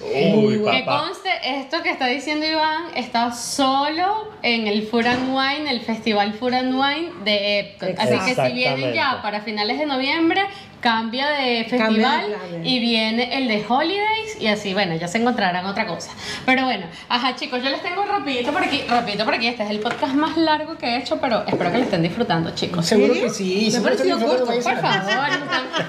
Uy, 0.03 0.63
Que 0.71 0.85
conste, 0.85 1.29
esto 1.43 1.81
que 1.83 1.91
está 1.91 2.07
diciendo 2.07 2.45
Iván 2.45 2.85
está 2.95 3.31
solo 3.31 4.31
en 4.41 4.67
el 4.67 4.87
Food 4.87 5.05
and 5.05 5.35
Wine, 5.35 5.69
el 5.69 5.81
Festival 5.81 6.33
Food 6.33 6.53
and 6.53 6.73
Wine 6.73 7.11
de 7.23 7.59
Epcot. 7.59 7.99
Así 7.99 8.17
que 8.25 8.35
si 8.35 8.53
vienen 8.53 8.93
ya 8.93 9.21
para 9.21 9.41
finales 9.41 9.77
de 9.77 9.85
noviembre, 9.85 10.41
cambia 10.81 11.29
de 11.29 11.65
Cambia 11.69 12.11
de 12.11 12.25
festival 12.25 12.35
y 12.63 12.79
viene 12.79 13.37
el 13.37 13.47
de 13.47 13.63
Holidays 13.67 14.41
y 14.41 14.47
así, 14.47 14.73
bueno, 14.73 14.95
ya 14.95 15.07
se 15.07 15.19
encontrarán 15.19 15.65
otra 15.65 15.85
cosa. 15.85 16.11
Pero 16.45 16.65
bueno, 16.65 16.87
ajá 17.07 17.35
chicos, 17.35 17.63
yo 17.63 17.69
les 17.69 17.81
tengo 17.81 18.03
rapidito 18.03 18.51
por 18.51 18.63
aquí, 18.63 18.83
rapidito 18.89 19.23
por 19.23 19.35
aquí, 19.35 19.47
este 19.47 19.63
es 19.63 19.69
el 19.69 19.79
podcast 19.79 20.15
más 20.15 20.35
largo 20.37 20.77
que 20.77 20.87
he 20.87 20.97
hecho, 20.97 21.19
pero 21.21 21.45
espero 21.47 21.71
que 21.71 21.77
lo 21.77 21.83
estén 21.83 22.01
disfrutando 22.01 22.51
chicos. 22.55 22.85
Seguro 22.85 23.13
que 23.13 23.29
sí. 23.29 23.65
Me 23.65 23.71
seguro 23.71 23.91
que 23.91 23.97
pareció 23.97 24.17
no, 24.17 24.25
corto, 24.25 24.45
Por 24.45 24.61
favor, 24.63 25.29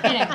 miren, 0.04 0.28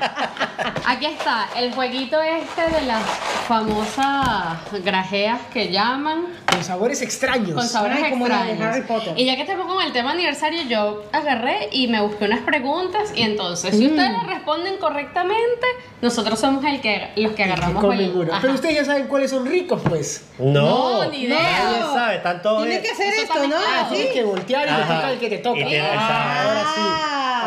aquí 0.86 1.06
está 1.06 1.50
el 1.56 1.74
jueguito 1.74 2.22
este 2.22 2.64
de 2.76 2.82
las 2.86 3.04
famosas 3.48 4.58
grajeas 4.84 5.40
que 5.54 5.72
llaman 5.72 6.26
Con 6.58 6.66
sabores 6.66 7.02
extraños. 7.02 7.52
con 7.54 7.68
sabores 7.68 8.00
Ay, 8.04 8.10
como 8.12 8.28
la 8.28 8.44
de 8.44 8.52
extraños. 8.52 8.76
Harry 8.76 8.88
Potter. 8.88 9.14
Y 9.18 9.26
ya 9.26 9.36
que 9.36 9.42
estamos 9.44 9.66
con 9.68 9.82
el 9.84 9.92
tema 9.94 10.12
aniversario, 10.12 10.64
yo 10.64 11.04
agarré 11.12 11.70
y 11.72 11.88
me 11.88 12.02
busqué 12.02 12.26
unas 12.26 12.42
preguntas 12.42 13.12
y 13.16 13.22
entonces, 13.22 13.76
si 13.78 13.88
Mm. 13.88 13.92
ustedes 13.92 14.12
las 14.12 14.28
responden 14.28 14.78
correctamente, 14.78 15.68
nosotros 16.02 16.40
somos 16.40 16.64
el 16.66 16.82
que, 16.82 17.12
los 17.16 17.32
que 17.34 17.44
agarramos 17.44 17.84
el-. 17.94 18.12
Pero 18.42 18.54
ustedes 18.54 18.76
ya 18.76 18.86
saben 18.86 19.08
cuáles 19.08 19.32
son 19.32 19.46
ricos, 19.46 19.82
pues. 19.88 20.26
No, 20.40 21.04
No, 21.04 21.10
ni 21.12 21.22
idea. 21.24 21.40
Nadie 21.64 21.82
sabe, 21.94 22.16
están 22.18 22.42
todos 22.42 22.64
Tiene 22.66 22.82
que 22.82 22.92
hacer 22.92 23.14
esto, 23.14 23.34
¿no? 23.36 23.40
mezclado. 23.48 23.86
Así. 23.86 23.96
Tienes 23.96 24.14
que 24.14 24.24
voltear 24.24 24.64
y 24.64 24.66
te 24.66 24.72
Ajá. 24.82 24.96
toca 24.96 25.12
el 25.12 25.20
que 25.20 25.30
te 25.30 25.38
toca. 25.40 25.60
Y 25.60 25.66
tiene- 25.66 25.88
Ah, 25.90 26.44
ahora 26.44 26.64
sí. 26.76 26.82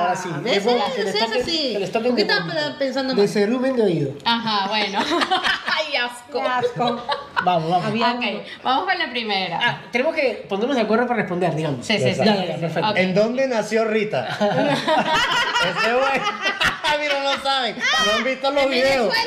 Ahora 0.01 0.17
sí. 0.17 0.29
¿Ves? 0.43 0.57
Es 0.57 0.65
bueno 0.65 0.85
Eso 0.87 0.95
que 0.97 1.03
les 1.05 1.15
es 1.15 1.21
toquen- 1.23 1.43
así. 1.43 1.73
que 1.73 1.79
les 1.79 1.93
toquen 1.93 2.09
¿Por 2.11 2.17
qué 2.17 2.25
de 2.25 2.33
estás 2.33 2.75
pensando 2.79 3.15
De 3.15 3.21
mal? 3.23 3.29
cerumen 3.29 3.77
de 3.77 3.83
oído. 3.83 4.13
Ajá, 4.25 4.69
bueno. 4.69 4.99
Ay, 5.67 5.97
asco. 5.97 6.33
Qué 6.33 6.41
asco. 6.41 7.03
Vamos, 7.45 7.71
vamos. 7.71 7.87
Había 7.87 8.13
Ok, 8.13 8.19
uno. 8.21 8.41
vamos 8.63 8.85
con 8.85 9.00
la 9.01 9.11
primera. 9.11 9.59
Ah, 9.63 9.83
tenemos 9.91 10.15
que 10.15 10.45
ponernos 10.49 10.77
de 10.77 10.83
acuerdo 10.83 11.07
para 11.07 11.21
responder, 11.21 11.55
digamos. 11.55 11.87
Sí, 11.87 11.99
sí, 11.99 12.13
sí. 12.15 12.21
Ya, 12.25 12.45
ya, 12.45 12.57
perfecto. 12.57 12.91
Ok. 12.91 12.97
¿En 12.97 13.15
dónde 13.15 13.49
nació 13.49 13.85
Rita? 13.85 14.29
Ese 14.39 15.93
güey. 15.95 16.21
Mira, 17.01 17.23
no 17.23 17.43
saben. 17.43 17.77
No 18.07 18.13
han 18.19 18.25
visto 18.25 18.51
los 18.51 18.69
videos. 18.69 19.15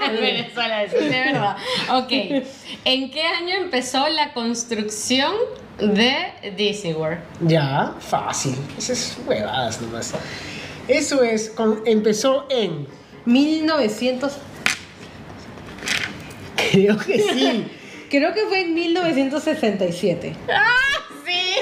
En 0.00 0.14
Venezuela, 0.20 0.84
eso 0.84 0.96
es 0.96 1.10
de 1.10 1.20
verdad. 1.20 1.56
Ok. 1.90 2.10
¿En 2.84 3.10
qué 3.10 3.22
año 3.24 3.56
empezó 3.56 4.08
la 4.08 4.32
construcción 4.32 5.34
de 5.78 6.32
Disney 6.56 6.94
World? 6.94 7.18
Ya, 7.42 7.92
fácil. 8.00 8.56
Esas 8.78 8.98
es 8.98 9.18
huevadas 9.26 9.80
nomás. 9.82 10.14
Eso 10.86 11.22
es, 11.22 11.50
con- 11.50 11.82
empezó 11.84 12.46
en. 12.48 12.86
1900. 13.26 14.38
Creo 16.72 16.96
que 16.98 17.18
sí. 17.18 17.66
Creo 18.10 18.32
que 18.32 18.40
fue 18.46 18.62
en 18.62 18.74
1967. 18.74 20.34
¡Ah, 20.50 20.64
sí! 21.26 21.56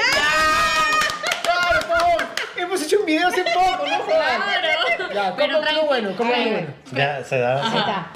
Claro, 1.42 1.80
por 1.88 1.98
favor. 1.98 2.22
Hemos 2.56 2.82
hecho 2.82 3.00
un 3.00 3.06
video 3.06 3.28
hace 3.28 3.42
poco, 3.42 3.84
¿no? 3.86 4.04
Claro. 4.04 5.14
Ya, 5.14 5.34
Pero 5.36 5.54
¿cómo 5.54 5.66
tranqui- 5.66 5.74
lo 5.74 5.86
bueno? 5.86 6.10
¿Cómo 6.16 6.32
Ay, 6.34 6.50
bueno? 6.50 6.68
Ya 6.92 7.24
se 7.24 7.38
da. 7.38 7.62
Ahí 7.62 7.78
está. 7.78 8.06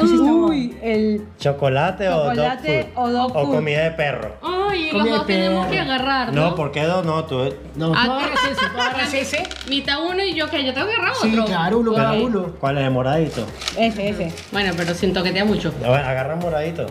Uy, 0.00 0.76
el 0.82 1.26
¿Chocolate, 1.38 2.08
o 2.08 2.12
dog 2.24 2.28
Chocolate 2.34 2.90
food? 2.94 3.02
o 3.02 3.10
dog 3.10 3.36
O 3.36 3.44
food. 3.46 3.54
comida 3.56 3.82
de 3.84 3.90
perro. 3.92 4.36
Ay, 4.42 4.90
Comida 4.90 5.04
los 5.10 5.18
dos 5.18 5.26
de 5.26 5.34
tenemos 5.34 5.66
perro. 5.66 5.72
que 5.72 5.80
agarrar, 5.80 6.32
¿no? 6.32 6.40
No, 6.50 6.54
¿por 6.54 6.70
qué 6.72 6.82
dos? 6.84 7.04
No, 7.04 7.24
tú. 7.24 7.54
No, 7.74 7.88
tú 7.88 7.94
Ah, 7.96 8.02
agarras 8.04 8.44
ese, 8.44 8.66
tú 8.66 8.66
agarras 8.80 9.14
ese. 9.14 9.42
Mitad 9.68 10.02
uno 10.04 10.22
y 10.22 10.34
yo 10.34 10.48
que 10.50 10.64
yo 10.64 10.72
tengo 10.72 10.86
que 10.88 10.94
agarrar 10.94 11.14
Sí, 11.20 11.30
otro. 11.32 11.44
claro, 11.46 11.78
uno 11.78 11.94
cada 11.94 12.12
uno. 12.12 12.54
¿Cuál 12.60 12.78
es 12.78 12.84
el 12.84 12.90
moradito? 12.90 13.46
Ese, 13.76 14.08
ese. 14.10 14.32
Bueno, 14.52 14.72
pero 14.76 14.94
sin 14.94 15.12
toquetea 15.12 15.44
mucho. 15.44 15.72
A 15.84 15.88
ver, 15.90 16.00
agarra 16.00 16.36
moradito. 16.36 16.86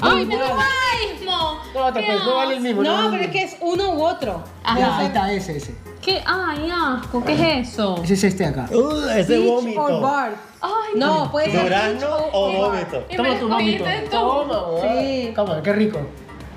¡Ay, 0.00 0.26
me 0.26 0.36
no. 0.36 0.40
da 0.40 0.48
lo 0.48 1.14
mismo! 1.14 1.60
No, 1.74 1.92
te 1.92 2.02
pues, 2.02 2.24
no 2.24 2.36
vale 2.36 2.54
el 2.56 2.60
mismo. 2.60 2.82
No, 2.82 2.94
vale 2.94 3.08
pero 3.10 3.22
es 3.24 3.30
que 3.30 3.42
es 3.42 3.56
uno 3.60 3.90
u 3.90 4.02
otro. 4.04 4.42
Ajá. 4.64 4.78
Ya, 4.78 4.98
ahí 4.98 5.06
está, 5.06 5.32
ese, 5.32 5.56
ese. 5.56 5.74
¿Qué? 6.00 6.22
¡Ay, 6.24 6.70
asco! 6.70 7.24
¿Qué 7.24 7.32
es 7.32 7.68
eso? 7.68 8.00
Ese 8.02 8.14
es 8.14 8.24
este 8.24 8.46
acá. 8.46 8.66
Uh, 8.70 9.08
ese 9.10 9.38
vómito. 9.40 10.08
Ay, 10.60 10.72
No, 10.94 11.30
puede 11.30 11.50
ser 11.50 11.62
¿Durazno 11.62 12.16
o 12.32 12.52
vómito? 12.52 13.04
Me 13.08 13.16
Toma 13.16 13.38
tu 13.38 13.48
vómito. 13.48 13.84
Toma. 14.10 14.60
Sí. 14.82 15.32
Toma, 15.34 15.62
qué 15.62 15.72
rico. 15.72 16.00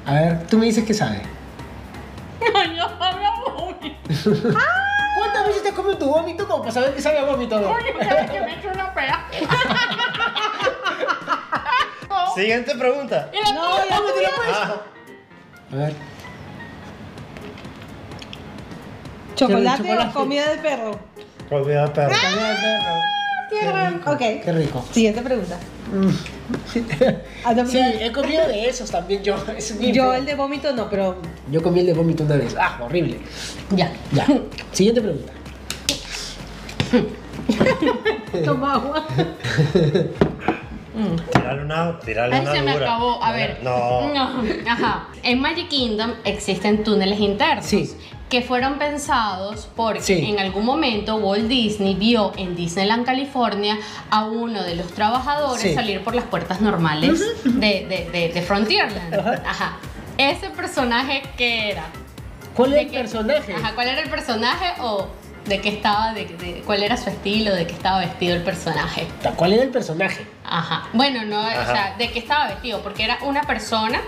A 0.06 0.14
ver, 0.14 0.48
tú 0.48 0.58
me 0.58 0.66
dices 0.66 0.86
que 0.86 0.94
sabe. 0.94 1.22
Ay, 2.56 2.76
yo 2.76 2.88
sabe 2.98 3.26
a 3.26 3.52
vómito. 3.52 3.98
¿Cuántas 5.18 5.48
veces 5.48 5.64
te 5.64 5.70
has 5.70 5.76
comido 5.76 5.98
tu 5.98 6.06
vómito 6.06 6.48
como 6.48 6.62
para 6.62 6.72
saber 6.72 6.94
que 6.96 7.02
sabe 7.02 7.20
a 7.20 7.26
vómito? 7.26 7.60
no? 7.60 7.68
Coño, 7.68 7.92
cada 8.00 8.22
vez 8.22 8.32
que 8.32 8.42
me 8.42 8.54
echo 8.54 8.70
una 8.74 8.94
pea. 8.94 9.28
Siguiente 12.40 12.76
pregunta. 12.76 13.30
Y 13.34 13.44
la 13.44 13.54
No, 13.54 13.76
tuya. 13.78 14.00
ya. 14.22 14.30
Ah, 14.54 14.82
A 15.72 15.76
ver. 15.76 15.94
¿Chocolate, 19.36 19.78
Chocolate. 19.84 20.10
o 20.10 20.14
comida 20.14 20.50
de 20.50 20.58
perro? 20.58 21.00
comida 21.50 21.82
de 21.82 21.88
perro. 21.92 22.14
Comida 22.16 22.50
de 22.50 22.56
perro. 22.62 22.96
Qué 23.50 23.72
raro. 23.72 23.96
Ok. 24.06 24.20
Qué 24.44 24.52
rico. 24.54 24.86
Siguiente 24.92 25.22
pregunta. 25.22 25.58
Ah, 27.46 27.54
Sí, 27.68 27.78
he 27.80 28.12
comido 28.12 28.48
de 28.48 28.68
esos 28.70 28.90
también 28.90 29.22
yo. 29.24 29.36
Es 29.56 29.78
Yo 29.80 30.04
feo. 30.04 30.14
el 30.16 30.26
de 30.26 30.34
vómito 30.36 30.72
no, 30.74 30.90
pero 30.90 31.16
Yo 31.52 31.62
comí 31.62 31.82
el 31.82 31.86
de 31.88 31.94
vómito 31.94 32.24
una 32.24 32.38
vez. 32.38 32.56
Ah, 32.60 32.80
horrible. 32.82 33.20
ya. 33.72 33.92
Ya. 34.12 34.26
Siguiente 34.72 35.02
pregunta. 35.02 35.32
Toma 38.46 38.74
agua. 38.76 39.06
Tírale 41.32 41.64
una, 41.64 42.00
tírale 42.00 42.36
Ay, 42.36 42.42
una 42.42 42.52
se 42.54 42.62
me 42.62 42.74
dura. 42.74 42.86
acabó. 42.86 43.24
A 43.24 43.32
ver. 43.32 43.60
No. 43.64 44.12
Ajá. 44.68 45.08
En 45.24 45.40
Magic 45.42 45.68
Kingdom 45.70 46.12
existen 46.26 46.84
túneles 46.84 47.20
internos. 47.20 47.66
Sí. 47.66 47.96
Que 48.30 48.42
fueron 48.44 48.78
pensados 48.78 49.68
porque 49.76 50.02
Sí. 50.02 50.26
en 50.30 50.40
algún 50.40 50.64
momento 50.64 51.16
Walt 51.16 51.48
Disney 51.48 51.96
vio 51.96 52.32
en 52.38 52.56
Disneyland, 52.56 53.04
California, 53.06 53.78
a 54.12 54.26
uno 54.26 54.62
de 54.64 54.76
los 54.76 54.88
trabajadores 54.94 55.62
Sí. 55.62 55.74
salir 55.74 56.04
por 56.04 56.14
las 56.14 56.26
puertas 56.26 56.62
normales 56.62 57.20
de, 57.44 57.86
de, 57.90 58.10
de, 58.12 58.30
de 58.34 58.42
Frontierland. 58.44 59.14
Ajá. 59.16 59.42
Ajá. 59.48 59.78
Ese 60.18 60.50
personaje, 60.52 61.24
¿qué 61.38 61.72
era? 61.72 61.86
¿Cuál 62.56 62.72
¿De 62.72 62.82
el 62.82 62.88
personaje? 62.90 63.54
Ajá, 63.54 63.72
¿cuál 63.74 63.88
era 63.88 64.02
el 64.02 64.10
personaje 64.10 64.74
o 64.82 65.08
de 65.46 65.62
qué 65.62 65.70
estaba, 65.70 66.14
de, 66.14 66.26
de- 66.26 66.62
cuál 66.66 66.84
era 66.84 66.96
su 66.98 67.10
estilo, 67.10 67.54
de 67.56 67.66
qué 67.66 67.74
estaba 67.74 68.00
vestido 68.00 68.36
el 68.36 68.44
personaje? 68.44 69.08
¿Cuál 69.36 69.54
era 69.54 69.64
el 69.64 69.70
personaje? 69.70 70.26
Ajá. 70.46 70.88
Bueno, 70.94 71.24
no, 71.26 71.40
o 71.42 71.46
Ajá. 71.48 71.66
sea, 71.74 71.96
de 71.98 72.12
qué 72.12 72.20
estaba 72.20 72.48
vestido, 72.48 72.82
porque 72.82 73.04
era 73.04 73.18
una 73.24 73.42
persona 73.44 74.00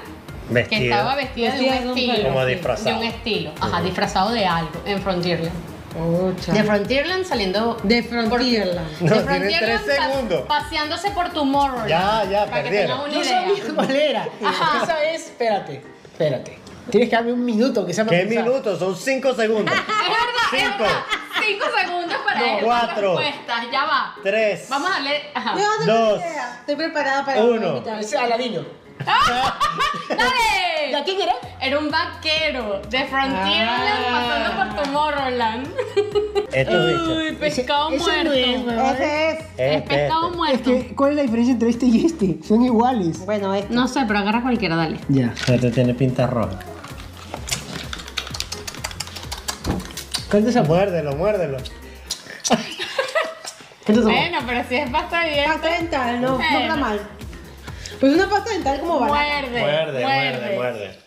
que 0.48 0.54
Vestido. 0.54 0.84
estaba 0.94 1.16
vestida 1.16 1.54
de 1.54 1.60
un 1.60 1.66
de 1.66 1.70
un 1.92 1.98
estilo. 1.98 2.24
Como 2.30 2.46
disfrazado. 2.46 2.90
De 2.90 2.96
un 2.96 3.04
estilo, 3.04 3.52
ajá, 3.60 3.82
disfrazado 3.82 4.32
de 4.32 4.46
algo 4.46 4.72
en 4.86 5.02
Frontierland. 5.02 5.56
Ocha. 6.00 6.54
De 6.54 6.64
Frontierland 6.64 7.26
saliendo. 7.26 7.78
De 7.84 8.02
por- 8.04 8.28
Frontierland. 8.30 9.02
No, 9.02 9.14
de 9.16 9.22
Frontierland 9.22 9.82
tres 9.86 9.98
segundos. 9.98 10.42
paseándose 10.48 11.12
por 11.12 11.30
Tomorrowland. 11.34 11.90
Ya, 11.90 12.24
ya, 12.30 12.46
Para 12.46 12.64
que 12.64 12.70
perdieron. 12.70 12.88
tengan 12.88 13.00
una 13.10 13.14
No 13.14 13.22
idea. 13.24 13.42
sabía 13.42 13.76
cuál 13.76 13.92
era. 13.96 14.28
Ajá. 14.46 14.84
Esa 14.84 15.04
es. 15.06 15.22
Espérate, 15.26 15.82
espérate. 16.12 16.60
Tienes 16.90 17.10
que 17.10 17.16
darme 17.16 17.34
un 17.34 17.46
minuto 17.46 17.86
que 17.86 17.94
sea 17.94 18.06
para 18.06 18.18
¿Qué 18.20 18.26
pensar. 18.26 18.46
minutos? 18.46 18.80
Son 18.80 18.96
cinco 18.96 19.34
segundos. 19.34 19.74
Es 19.76 19.88
verdad, 19.88 20.54
es 20.54 20.60
Cinco. 20.60 20.84
verdad. 20.84 21.00
Cinco 21.52 21.66
segundos 21.78 22.18
para 22.26 22.40
No, 22.40 22.46
estas 22.46 22.64
cuatro. 22.64 23.18
respuestas. 23.18 23.66
Ya 23.72 23.86
va. 23.86 24.16
Tres. 24.24 24.68
Vamos 24.70 24.90
a 24.90 24.94
darle. 24.94 25.22
Ajá. 25.34 25.56
No, 25.56 25.86
no 25.86 25.94
Dos. 25.94 26.22
Estoy 26.60 26.76
preparada 26.76 27.26
para 27.26 27.42
Uno. 27.44 27.84
Ese 28.00 28.18
Aladino. 28.18 28.62
¡Dale! 30.10 30.92
¿Ya 30.92 31.04
quién 31.04 31.22
era? 31.22 31.34
Era 31.60 31.80
un 31.80 31.90
vaquero 31.90 32.82
de 32.90 33.06
Frontierland 33.06 34.06
Ah. 34.08 34.54
pasando 34.56 34.76
por 34.76 34.84
Tomorrowland. 34.84 35.68
Estos 36.54 36.86
bichos. 36.88 37.08
Uy, 37.18 37.32
pescado 37.40 37.90
Ese- 37.90 37.96
ese 37.96 38.24
muerto. 38.30 38.72
no 38.74 38.82
es. 38.84 38.94
Ese 38.94 39.30
es. 39.32 39.40
es 39.40 39.48
Este, 39.58 39.82
pescado 39.88 40.26
este. 40.26 40.38
muerto. 40.38 40.72
Es 40.72 40.84
que, 40.86 40.96
¿cuál 40.96 41.10
es 41.12 41.16
la 41.16 41.22
diferencia 41.24 41.54
entre 41.54 41.70
este 41.70 41.86
y 41.88 42.06
este? 42.06 42.38
Son 42.48 42.62
iguales. 42.64 43.26
Bueno, 43.26 43.54
este. 43.56 43.74
No 43.74 43.88
sé, 43.88 44.02
pero 44.08 44.20
agarra 44.20 44.42
cualquiera, 44.42 44.76
dale. 44.76 45.00
Ya. 45.08 45.34
Este 45.48 45.72
tiene 45.72 45.94
pinta 45.94 46.28
roja. 46.28 46.60
¿Cuál 50.32 50.44
es 50.44 50.50
esa? 50.50 50.64
Muérdelo, 50.64 51.14
muérdelo. 51.18 51.58
Bueno, 53.88 54.40
pero 54.48 54.64
si 54.70 54.76
es 54.76 54.90
pasta 54.90 55.26
bien. 55.26 55.46
Pasta 55.52 55.70
dental, 55.70 56.22
no, 56.22 56.38
no 56.38 56.42
está 56.42 56.76
mal. 56.78 57.02
Pues 58.00 58.14
una 58.14 58.30
pasta 58.30 58.52
dental 58.52 58.80
como. 58.80 59.02
Muerde. 59.02 59.60
Muerde, 59.60 60.02
muerde, 60.02 60.56
muerde. 60.56 61.00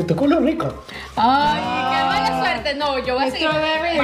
Pues 0.00 0.06
tocó 0.08 0.24
uno 0.24 0.40
rico. 0.40 0.82
Ay, 1.14 1.60
qué 1.60 2.04
mala 2.06 2.38
suerte. 2.40 2.74
No, 2.74 2.98
yo 3.00 3.16
voy 3.16 3.24
a 3.24 3.30
seguir. 3.30 3.48
Strawberry. 3.50 3.98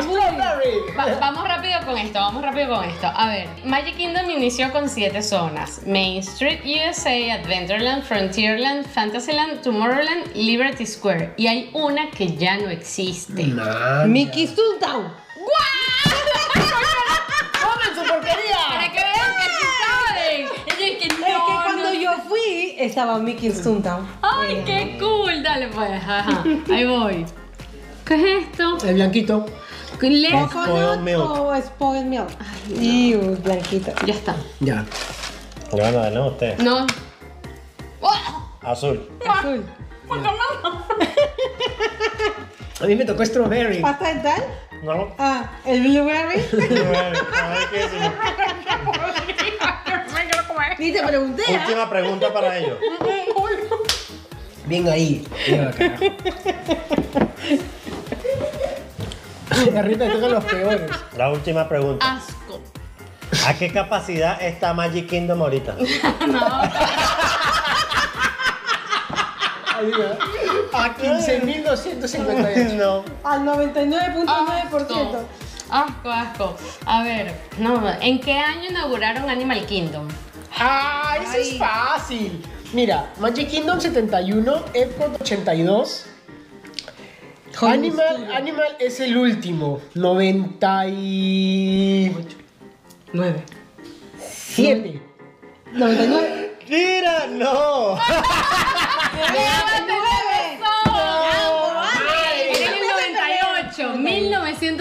Va- 0.95 1.19
vamos 1.19 1.49
rápido 1.49 1.81
con 1.87 1.97
esto, 1.97 2.19
vamos 2.19 2.43
rápido 2.43 2.75
con 2.75 2.85
esto. 2.85 3.07
A 3.07 3.29
ver, 3.29 3.49
Magic 3.65 3.97
Kingdom 3.97 4.29
inició 4.29 4.71
con 4.73 4.91
siete 4.91 5.23
zonas: 5.23 5.81
Main 5.87 6.19
Street, 6.19 6.61
USA, 6.67 7.33
Adventureland, 7.33 8.03
Frontierland, 8.05 8.87
Fantasyland, 8.87 9.63
Tomorrowland, 9.63 10.35
Liberty 10.35 10.85
Square. 10.85 11.33
Y 11.39 11.47
hay 11.47 11.71
una 11.73 12.11
que 12.11 12.37
ya 12.37 12.59
no 12.59 12.69
existe. 12.69 13.43
Mickey 14.07 14.49
Toontown. 14.49 15.15
¡Comen 17.63 17.95
su 17.95 18.03
porquería! 18.13 18.59
Para 18.69 18.93
que 18.93 18.99
vean 19.01 19.35
que 19.39 20.73
aquí 20.73 20.99
estaba 22.87 23.19
Mickey 23.19 23.51
Toontown. 23.51 24.07
¡Ay, 24.23 24.63
qué 24.67 24.97
cool! 24.99 25.43
Dale 25.43 25.69
pues, 25.69 25.91
ajá. 25.91 26.45
Ahí 26.73 26.85
voy. 26.87 27.27
¿Qué 28.05 28.15
es 28.15 28.45
esto? 28.47 28.79
El 28.87 28.95
blanquito. 28.95 29.47
Le- 30.01 30.29
Spoiled 30.49 31.01
milk. 31.01 31.19
o 31.21 31.57
spoiled 31.61 32.05
milk. 32.05 32.29
Ew, 32.81 33.37
blanquito. 33.43 33.93
Ya 34.07 34.15
está. 34.15 34.37
Ya. 34.61 34.85
Bueno, 35.71 35.99
dale 35.99 36.21
usted. 36.21 36.59
No. 36.59 36.87
¡Oh! 38.01 38.49
Azul. 38.63 39.09
Azul. 39.27 39.65
A 42.81 42.85
mí 42.87 42.95
me 42.95 43.05
tocó 43.07 43.25
strawberry. 43.25 43.81
¿Pasta 43.81 44.09
dental? 44.09 44.45
No. 44.83 45.09
Ah, 45.19 45.51
el 45.65 45.81
blueberry. 45.83 46.41
A 46.53 46.57
ver 46.57 47.69
qué 47.73 47.79
decimos. 47.79 48.13
Ni 50.79 50.93
te 50.93 51.03
pregunté. 51.03 51.43
¿ah? 51.49 51.65
Última 51.67 51.89
pregunta 51.91 52.33
para 52.33 52.59
ellos. 52.59 52.79
Bien 54.67 54.89
ahí. 54.89 55.27
Mira, 55.49 55.71
carajo. 55.71 56.05
Arriba 59.79 60.07
te 60.07 60.13
tocan 60.13 60.33
los 60.33 60.45
peores. 60.45 60.91
La 61.17 61.31
última 61.31 61.69
pregunta. 61.69 62.13
Asco. 62.13 62.61
¿A 63.47 63.55
qué 63.55 63.73
capacidad 63.73 64.41
está 64.43 64.73
Magic 64.75 65.09
Kingdom 65.09 65.41
ahorita? 65.43 65.77
Ahí 69.77 69.91
va. 69.91 70.17
A 70.85 70.97
15.258. 70.97 72.73
no. 72.75 73.05
Al 73.25 73.41
99.9%. 73.41 75.25
Asco, 75.71 76.11
asco. 76.11 76.57
A 76.87 77.03
ver, 77.03 77.35
no, 77.59 77.83
¿en 78.01 78.21
qué 78.21 78.39
año 78.39 78.71
inauguraron 78.71 79.29
Animal 79.29 79.67
Kingdom? 79.67 80.09
Ah, 80.59 81.19
eso 81.23 81.37
es 81.37 81.59
fácil. 81.59 82.43
Mira, 82.73 83.13
Magic 83.21 83.49
Kingdom 83.49 83.79
71, 83.81 84.65
Epcot 84.75 85.21
82. 85.21 86.07
Animal, 87.63 88.31
Animal 88.33 88.77
es 88.79 89.01
el 89.01 89.17
último, 89.17 89.81
97. 89.95 92.27
9. 93.13 93.43
99. 95.73 96.57
¡Mira! 96.69 97.27
¡No! 97.29 97.97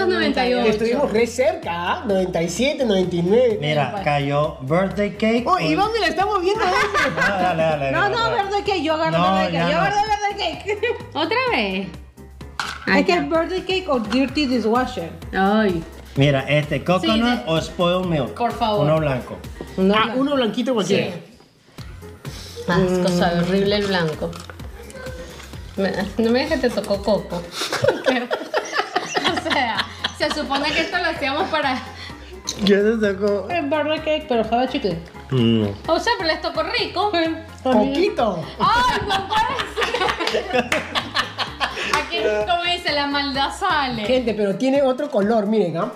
1998. 0.08 0.70
Estuvimos 0.72 1.12
re 1.12 1.28
cerca, 1.28 1.72
¿ah? 1.94 2.04
97, 2.06 2.86
99. 2.86 3.58
Mira, 3.62 4.02
cayó 4.04 4.58
Birthday 4.62 5.12
Cake. 5.18 5.44
Oh, 5.48 5.60
Iván 5.60 5.92
me 5.94 6.00
la 6.00 6.08
estamos 6.08 6.42
viendo 6.42 6.64
ese. 6.64 6.76
Ah, 7.22 7.54
dale, 7.56 7.64
dale. 7.64 7.92
No, 7.92 8.10
no, 8.10 8.18
dale. 8.18 8.36
verde 8.44 8.64
cake. 8.66 8.84
Yo 8.84 8.94
agarro 8.94 9.18
No, 9.18 9.26
ya 9.26 9.46
cake. 9.46 9.54
Yo 9.54 9.60
no. 9.78 9.82
agarro 9.82 9.96
verde 10.08 10.38
cake. 10.38 10.80
¿Otra 11.14 11.38
vez? 11.52 11.88
Es 12.96 13.06
que 13.06 13.14
es 13.14 13.30
birthday 13.30 13.62
cake 13.62 13.90
o 13.90 14.00
dirty 14.00 14.46
dishwasher. 14.48 15.10
Ay. 15.34 15.84
Mira, 16.16 16.42
este, 16.48 16.84
coconut 16.84 17.16
Sí, 17.16 17.22
de- 17.22 17.44
o 17.48 17.62
spoiled 17.62 18.06
milk. 18.08 18.34
Por 18.36 18.52
favor. 18.54 18.86
Uno 18.86 19.00
blanco. 19.00 19.38
No, 19.78 19.94
Ah, 19.96 20.14
uno 20.16 20.36
blanquito 20.36 20.74
cualquiera. 20.74 21.14
Asco, 22.68 23.08
sabe 23.10 23.40
horrible 23.42 23.76
el 23.76 23.86
blanco. 23.88 24.32
Me- 25.76 25.92
No 26.18 26.32
me 26.32 26.44
digas 26.44 26.60
que 26.62 26.70
te 26.70 26.76
tocó 26.76 27.02
coco. 27.04 27.42
Pero, 28.08 28.28
se 30.30 30.42
supone 30.42 30.72
que 30.72 30.82
esto 30.82 30.98
lo 30.98 31.06
hacíamos 31.06 31.50
para. 31.50 31.82
¿Qué 32.66 32.76
te 32.76 32.98
tocó? 32.98 33.50
Es 33.50 33.64
birthday 33.64 34.00
cake, 34.00 34.26
pero 34.28 34.44
sabe 34.44 34.68
chicle. 34.70 35.00
Mm. 35.32 35.66
O 35.88 36.00
sea, 36.00 36.14
pero 36.18 36.30
les 36.30 36.42
tocó 36.42 36.64
rico. 36.64 37.12
Poquito. 37.64 38.44
¡Ay, 38.60 39.00
no 39.08 39.28
puede 39.28 40.42
ser! 40.52 40.66
Aquí, 41.98 42.18
como 42.48 42.64
dice, 42.64 42.92
la 42.94 43.08
maldad 43.08 43.52
sale. 43.58 44.06
Gente, 44.06 44.34
pero 44.34 44.56
tiene 44.56 44.82
otro 44.84 45.10
color, 45.10 45.48
miren, 45.48 45.78
¿ah? 45.78 45.92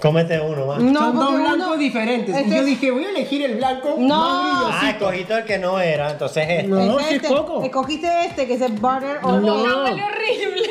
Cómete 0.00 0.40
uno 0.40 0.66
más. 0.66 0.78
No, 0.78 1.00
Son 1.00 1.16
dos 1.16 1.24
porque 1.28 1.42
uno- 1.42 1.54
blancos 1.56 1.78
diferentes. 1.78 2.36
Este 2.36 2.48
y 2.48 2.56
yo 2.56 2.64
dije, 2.64 2.90
voy 2.92 3.04
a 3.04 3.10
elegir 3.10 3.42
el 3.42 3.56
blanco 3.56 3.96
No. 3.98 4.16
más 4.16 4.28
Ah, 4.30 4.68
brillosito. 4.68 4.86
escogiste 4.90 5.34
el 5.34 5.44
que 5.44 5.58
no 5.58 5.80
era, 5.80 6.10
entonces 6.12 6.46
este. 6.48 6.62
No, 6.68 7.00
Es 7.00 7.06
sí 7.06 7.14
es 7.14 7.22
este. 7.22 7.28
coco. 7.34 7.64
Escogiste 7.64 8.24
este 8.26 8.46
que 8.46 8.54
es 8.54 8.60
el 8.60 8.72
butter 8.72 9.18
o 9.22 9.32
No. 9.32 9.40
No, 9.66 9.82
huele 9.84 10.02
horrible. 10.04 10.68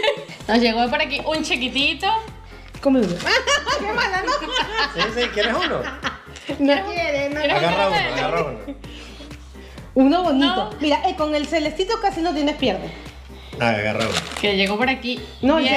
Nos 0.47 0.59
llegó 0.59 0.89
por 0.89 1.01
aquí 1.01 1.19
un 1.25 1.43
chiquitito. 1.43 2.07
Come 2.82 2.99
uno. 3.01 3.09
¡Qué 3.80 3.93
mala, 3.93 4.21
no! 4.23 4.32
Sí, 4.93 5.01
sí, 5.15 5.28
¿quieres 5.34 5.53
uno? 5.53 5.80
No 6.59 6.86
quiere, 6.86 7.30
no 7.30 7.36
¿Quieres 7.41 7.57
Agarra 7.57 7.88
uno, 7.88 7.95
agarra 7.97 8.41
uno. 8.43 8.59
Uno 9.95 10.23
bonito. 10.23 10.55
No. 10.55 10.69
Mira, 10.80 11.01
eh, 11.09 11.15
con 11.17 11.36
el 11.36 11.47
celestito 11.47 11.99
casi 12.01 12.21
no 12.21 12.34
tienes 12.34 12.55
pierde. 12.55 12.89
Ah, 13.59 13.69
agarra 13.71 14.05
uno. 14.07 14.19
Que 14.39 14.55
llegó 14.55 14.78
por 14.78 14.88
aquí. 14.89 15.19
No, 15.41 15.57
el 15.57 15.65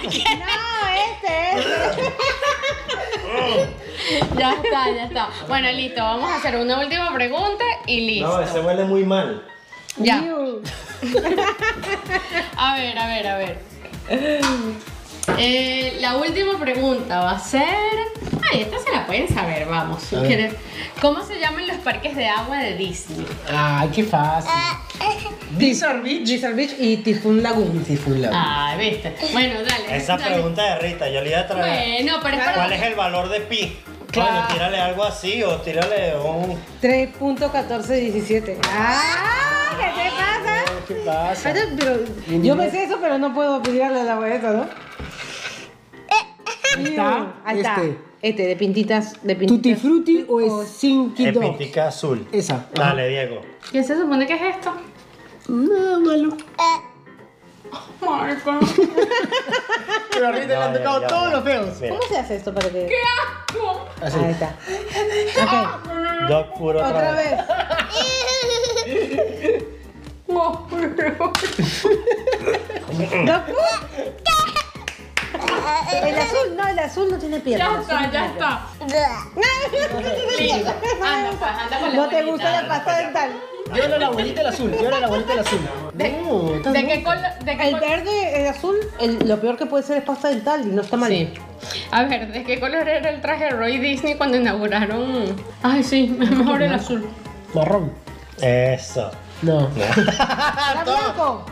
Bien. 0.00 0.12
celeste. 0.12 0.34
No, 0.38 0.88
este, 1.12 1.34
este. 1.58 2.12
Ya 4.36 4.52
está, 4.54 4.90
ya 4.94 5.04
está. 5.04 5.28
Bueno, 5.48 5.70
listo. 5.72 6.02
Vamos 6.02 6.28
a 6.30 6.36
hacer 6.36 6.56
una 6.56 6.78
última 6.80 7.12
pregunta 7.14 7.64
y 7.86 8.00
listo. 8.00 8.28
No, 8.28 8.40
ese 8.40 8.60
huele 8.60 8.84
muy 8.84 9.04
mal. 9.04 9.42
Ya. 9.96 10.22
A 12.56 12.76
ver, 12.76 12.98
a 12.98 13.06
ver, 13.06 13.26
a 13.26 13.36
ver. 13.38 13.58
Eh, 15.38 15.96
la 16.00 16.16
última 16.16 16.58
pregunta 16.58 17.20
va 17.20 17.32
a 17.32 17.38
ser. 17.38 17.64
Ay, 18.50 18.62
esta 18.62 18.78
se 18.78 18.90
la 18.92 19.06
pueden 19.06 19.28
saber, 19.28 19.66
vamos. 19.66 20.02
si 20.02 20.16
quieren. 20.16 20.56
¿Cómo 21.00 21.22
se 21.24 21.38
llaman 21.38 21.66
los 21.66 21.76
parques 21.78 22.14
de 22.16 22.28
agua 22.28 22.58
de 22.58 22.76
Disney? 22.76 23.26
Ay, 23.50 23.88
qué 23.94 24.04
fácil. 24.04 24.50
Blizzard 25.56 26.02
Beach. 26.02 26.22
Blizzard 26.22 26.54
Beach 26.54 26.74
y 26.78 26.96
Typhoon 26.98 27.42
Lagoon. 27.42 27.84
Sí, 27.86 27.96
fue 27.96 28.14
un 28.14 28.22
lado. 28.22 28.34
Ay, 28.36 28.90
viste. 28.90 29.14
Bueno, 29.32 29.54
dale. 29.62 29.96
Esa 29.96 30.16
dale. 30.16 30.34
pregunta 30.34 30.62
de 30.62 30.78
Rita, 30.80 31.08
yo 31.10 31.20
le 31.20 31.30
iba 31.30 31.40
a 31.40 31.46
traer. 31.46 32.02
Bueno, 32.04 32.18
pero 32.22 32.36
es 32.36 32.42
para. 32.42 32.54
¿Cuál 32.54 32.72
es 32.72 32.82
el 32.82 32.94
valor 32.94 33.28
de 33.28 33.40
pi? 33.40 33.76
Claro. 34.10 34.52
Tírale 34.52 34.78
algo 34.78 35.04
así 35.04 35.42
o 35.42 35.56
tírale 35.60 36.16
un. 36.18 36.56
3.1417. 36.82 38.56
¡Ah! 38.68 39.70
¿Qué 39.78 40.02
te 40.02 40.10
pasa? 40.10 40.84
¿Qué 40.88 40.94
pasa? 40.94 41.52
Pero, 41.52 42.00
pero 42.26 42.42
yo 42.42 42.56
me 42.56 42.70
sé 42.70 42.84
eso, 42.84 42.98
pero 43.00 43.18
no 43.18 43.32
puedo 43.34 43.62
pedirle 43.62 44.00
a 44.00 44.04
la 44.04 44.14
boleta, 44.16 44.52
¿no? 44.52 44.66
Ahí 46.76 46.84
está. 46.84 47.34
Ahí 47.44 47.56
está. 47.58 47.74
Este. 47.82 47.98
Este, 48.22 48.46
de 48.46 48.56
pintitas. 48.56 49.14
De 49.22 49.34
pintitas. 49.34 49.56
Tutti 49.56 49.74
Frutti 49.74 50.24
o 50.28 50.40
es 50.62 50.84
El 50.84 51.32
Dog. 51.34 51.42
pintica 51.42 51.88
azul. 51.88 52.26
Esa. 52.32 52.66
Dale, 52.74 53.08
Diego. 53.08 53.40
¿Qué 53.72 53.82
se 53.82 53.98
supone 53.98 54.26
que 54.26 54.34
es 54.34 54.56
esto? 54.56 54.72
Nada 55.48 55.98
malo. 55.98 56.36
Marco. 58.00 58.58
Pero 60.12 60.26
ahorita 60.26 60.46
le 60.46 60.54
han 60.56 60.72
No, 60.72 60.78
tocado 60.78 61.00
todos 61.06 61.32
los 61.32 61.44
feos. 61.44 61.80
Mira, 61.80 61.94
¿Cómo 61.94 62.08
se 62.08 62.18
hace 62.18 62.36
esto 62.36 62.52
para 62.54 62.68
que.? 62.68 62.86
¡Qué 62.86 62.96
asco! 63.00 63.88
Así. 64.02 64.18
Ahí 64.18 64.30
está. 64.32 64.56
Ok, 65.42 66.28
Dog 66.28 66.54
puro 66.58 66.78
otra, 66.80 66.88
otra 66.90 67.12
vez. 67.12 67.30
vez. 69.46 69.64
No, 70.28 70.68
Doc- 73.26 73.48
El 76.02 76.18
azul, 76.18 76.56
no, 76.56 76.68
el 76.68 76.78
azul 76.78 77.08
no 77.10 77.18
tiene 77.18 77.40
pierna. 77.40 77.64
ya 77.74 77.80
está, 77.80 78.00
no 78.06 78.12
ya 78.12 78.26
está. 78.26 78.66
Listo. 80.38 80.70
Anda, 81.04 81.30
pues, 81.38 81.50
anda 81.50 81.78
con 81.80 81.88
la 81.90 81.96
¿No 81.96 82.08
te 82.08 82.22
gusta 82.22 82.62
la 82.62 82.68
pasta 82.68 82.96
dental? 82.98 83.30
Llévala 83.72 83.98
la 83.98 84.06
abuelita 84.06 84.40
el 84.42 84.46
azul. 84.48 84.70
Llévala 84.70 85.00
la 85.00 85.06
abuelita 85.06 85.32
el 85.32 85.38
azul. 85.38 85.60
¿De, 85.94 86.10
No, 86.22 86.72
¿de 86.72 86.86
qué 86.86 87.02
color? 87.02 87.20
¿De 87.44 87.56
qué 87.56 87.62
El 87.68 87.70
col- 87.72 87.80
verde, 87.80 88.40
el 88.42 88.46
azul, 88.48 88.76
el- 89.00 89.28
lo 89.28 89.40
peor 89.40 89.56
que 89.56 89.66
puede 89.66 89.82
ser 89.84 89.98
es 89.98 90.04
pasta 90.04 90.28
dental 90.28 90.62
y 90.62 90.66
no 90.70 90.82
está 90.82 90.96
mal. 90.96 91.10
Sí. 91.10 91.32
A 91.90 92.02
ver, 92.04 92.32
¿de 92.32 92.44
qué 92.44 92.60
color 92.60 92.86
era 92.88 93.08
el 93.10 93.20
traje 93.20 93.44
de 93.44 93.50
Roy 93.50 93.78
Disney 93.78 94.14
cuando 94.16 94.36
inauguraron? 94.36 95.34
Ay, 95.62 95.82
sí, 95.82 96.08
mejor 96.18 96.60
el 96.62 96.74
azul. 96.74 97.08
Marrón. 97.54 97.92
Eso. 98.40 99.10
No. 99.42 99.68
¿Era 99.76 100.82
blanco? 100.84 101.46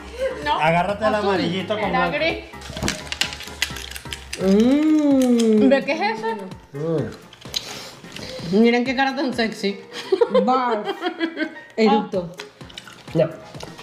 No. 0.45 0.61
Agárrate 0.61 1.07
el 1.07 1.15
azul. 1.15 1.29
amarillito 1.29 1.79
con 1.79 1.89
Era 1.89 2.09
gris. 2.09 2.45
Mmm. 4.43 5.69
¿De 5.69 5.85
qué 5.85 5.93
es 5.93 6.01
eso? 6.19 6.27
Mm. 6.73 8.61
Miren 8.61 8.85
qué 8.85 8.97
cara 8.97 9.15
tan 9.15 9.33
sexy. 9.35 9.79
Bar. 10.45 10.83
Eructo. 11.77 12.31
No. 13.15 13.29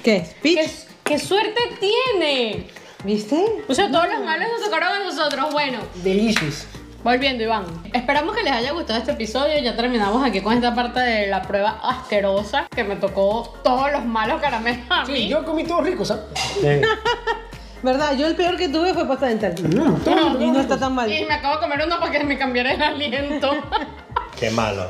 ¿Qué 0.04 0.18
es? 0.18 0.30
¿Qué, 0.30 0.56
¿Peach? 0.56 0.72
qué 1.04 1.20
suerte 1.20 1.60
tiene? 1.80 2.68
¿Viste? 3.04 3.46
O 3.68 3.74
sea, 3.74 3.90
todos 3.92 4.08
los 4.10 4.26
malos 4.26 4.48
nos 4.54 4.66
tocaron 4.66 4.90
a 5.02 5.04
nosotros. 5.06 5.52
Bueno, 5.54 5.80
Delicious. 6.04 6.66
volviendo, 7.04 7.44
Iván. 7.44 7.66
Esperamos 7.94 8.36
que 8.36 8.44
les 8.44 8.54
haya 8.54 8.72
gustado 8.72 9.00
este 9.00 9.12
episodio. 9.12 9.60
Ya 9.62 9.76
terminamos 9.76 10.26
aquí 10.26 10.42
con 10.42 10.54
esta 10.54 10.74
parte 10.74 11.00
de 11.00 11.28
la 11.28 11.44
prueba 11.44 11.80
asquerosa 11.84 12.68
que 12.76 12.84
me 12.84 12.96
tocó 12.96 13.54
todos 13.64 13.92
los 13.92 14.04
malos 14.06 14.42
caramelos 14.42 14.86
a 14.90 15.06
mí. 15.06 15.16
Sí, 15.16 15.28
yo 15.30 15.46
comí 15.46 15.64
todos 15.64 15.84
ricos, 15.86 16.12
¿ah? 16.12 16.20
Sí. 16.36 16.68
¿Verdad? 17.88 18.18
Yo 18.18 18.28
el 18.28 18.36
peor 18.36 18.58
que 18.58 18.68
tuve 18.68 18.94
fue 18.94 19.08
pasta 19.08 19.28
dental. 19.28 19.56
Mm, 19.64 20.02
todos 20.04 20.42
Y 20.42 20.52
no 20.52 20.60
está 20.60 20.78
tan 20.78 20.94
mal. 20.94 21.10
Y 21.10 21.24
me 21.24 21.34
acabo 21.34 21.56
de 21.56 21.62
comer 21.62 21.84
uno 21.88 21.98
para 22.02 22.12
que 22.12 22.22
me 22.26 22.38
cambiara 22.38 22.74
el 22.74 22.82
aliento. 22.84 23.50
Qué 24.38 24.50
malo. 24.52 24.88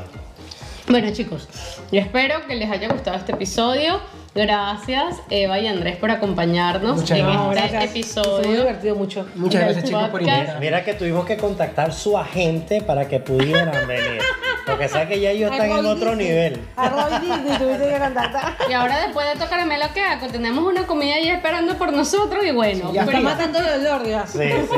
Bueno 0.88 1.08
chicos, 1.12 1.46
yo 1.92 2.00
espero 2.00 2.44
que 2.48 2.56
les 2.56 2.68
haya 2.68 2.88
gustado 2.88 3.16
este 3.16 3.32
episodio. 3.32 4.00
Gracias 4.34 5.16
Eva 5.30 5.60
y 5.60 5.68
Andrés 5.68 5.96
por 5.96 6.10
acompañarnos 6.10 6.96
Muchas 6.96 7.18
en 7.18 7.26
gracias. 7.50 7.54
este 7.54 7.70
Fue 7.70 7.78
muy 7.78 8.40
episodio. 8.40 8.60
divertido 8.62 8.96
mucho. 8.96 9.26
Muchas 9.36 9.60
Del 9.60 9.74
gracias, 9.74 9.84
chicos, 9.84 10.02
por 10.08 10.20
podcast. 10.20 10.36
invitar. 10.38 10.60
Mira 10.60 10.84
que 10.84 10.94
tuvimos 10.94 11.24
que 11.24 11.36
contactar 11.36 11.92
su 11.92 12.18
agente 12.18 12.82
para 12.82 13.06
que 13.06 13.20
pudieran 13.20 13.86
venir. 13.86 14.20
Porque 14.68 14.88
sabes 14.88 15.08
que 15.08 15.20
ya 15.20 15.30
ellos 15.30 15.50
están 15.52 15.70
en 15.70 15.86
otro 15.86 16.14
nivel. 16.14 16.60
A 16.76 16.88
que. 16.90 18.56
Y 18.68 18.72
ahora 18.72 18.98
después 19.06 19.26
de 19.28 19.36
tocar 19.44 19.60
lo 19.78 19.92
que 19.92 20.00
hago, 20.00 20.26
tenemos 20.28 20.64
una 20.64 20.86
comida 20.86 21.14
ahí 21.14 21.28
esperando 21.28 21.76
por 21.76 21.92
nosotros 21.92 22.44
y 22.44 22.50
bueno, 22.50 22.88
Sí, 22.88 22.94
ya 22.94 23.02
Está 23.04 23.20
matando 23.20 23.58
el 23.58 23.86
olor, 23.86 24.06
ya. 24.06 24.26
Sí, 24.26 24.38
sí, 24.38 24.48
sí, 24.70 24.76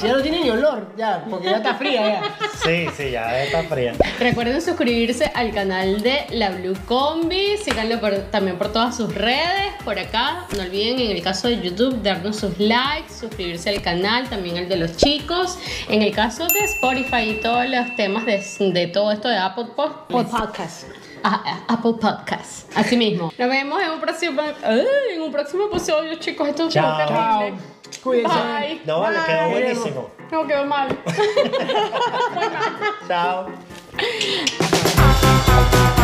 sí. 0.00 0.06
ya 0.06 0.12
no 0.12 0.22
tiene 0.22 0.40
ni 0.40 0.50
olor, 0.50 0.92
ya, 0.96 1.24
porque 1.28 1.46
ya 1.50 1.56
está 1.56 1.74
fría 1.74 2.06
ya. 2.06 2.22
Sí, 2.64 2.86
sí, 2.96 3.10
ya 3.10 3.42
está 3.44 3.62
fría. 3.64 3.92
Recuerden 4.18 4.60
suscribirse 4.62 5.30
al 5.34 5.52
canal 5.52 6.00
de 6.02 6.26
La 6.30 6.50
Blue 6.50 6.76
Combi, 6.86 7.56
síganlo 7.58 8.00
por- 8.00 8.16
también 8.30 8.56
por 8.58 8.72
todas 8.72 8.96
sus 8.96 9.14
redes, 9.14 9.72
por 9.84 9.98
acá. 9.98 10.44
No 10.56 10.62
olviden 10.62 10.98
en 11.00 11.10
el 11.10 11.22
caso 11.22 11.48
de 11.48 11.60
YouTube 11.60 12.02
darnos 12.02 12.36
sus 12.36 12.58
likes, 12.58 13.12
suscribirse 13.12 13.70
al 13.70 13.82
canal, 13.82 14.28
también 14.28 14.56
el 14.56 14.68
de 14.68 14.76
los 14.76 14.96
chicos. 14.96 15.58
En 15.88 16.02
el 16.02 16.14
caso 16.14 16.46
de 16.46 16.60
Spotify 16.64 17.30
y 17.30 17.34
todos 17.40 17.68
los 17.68 17.94
temas 17.96 18.24
de, 18.26 18.42
de 18.72 18.86
todo 18.86 19.10
esto 19.12 19.28
de 19.32 19.38
Apple 19.38 19.66
Pod- 19.76 20.06
podcast. 20.08 20.84
Ah, 21.24 21.42
ah, 21.46 21.74
Apple 21.74 21.94
Podcast. 22.00 22.70
Así 22.76 22.96
mismo. 22.96 23.32
Nos 23.38 23.48
vemos 23.48 23.82
en 23.82 23.90
un 23.92 24.00
próximo, 24.00 24.42
ay, 24.62 24.86
en 25.14 25.22
un 25.22 25.30
próximo 25.32 25.66
episodio, 25.66 26.14
chicos. 26.16 26.48
Esto 26.48 26.66
es 26.66 26.74
Chao. 26.74 26.96
terrible. 26.96 27.60
Cuídense. 28.02 28.34
Bye. 28.36 28.80
No, 28.84 29.00
vale, 29.00 29.18
quedó 29.26 29.50
buenísimo. 29.50 30.10
No 30.30 30.46
quedó 30.46 30.64
mal. 30.66 30.88
Chao. 33.08 33.46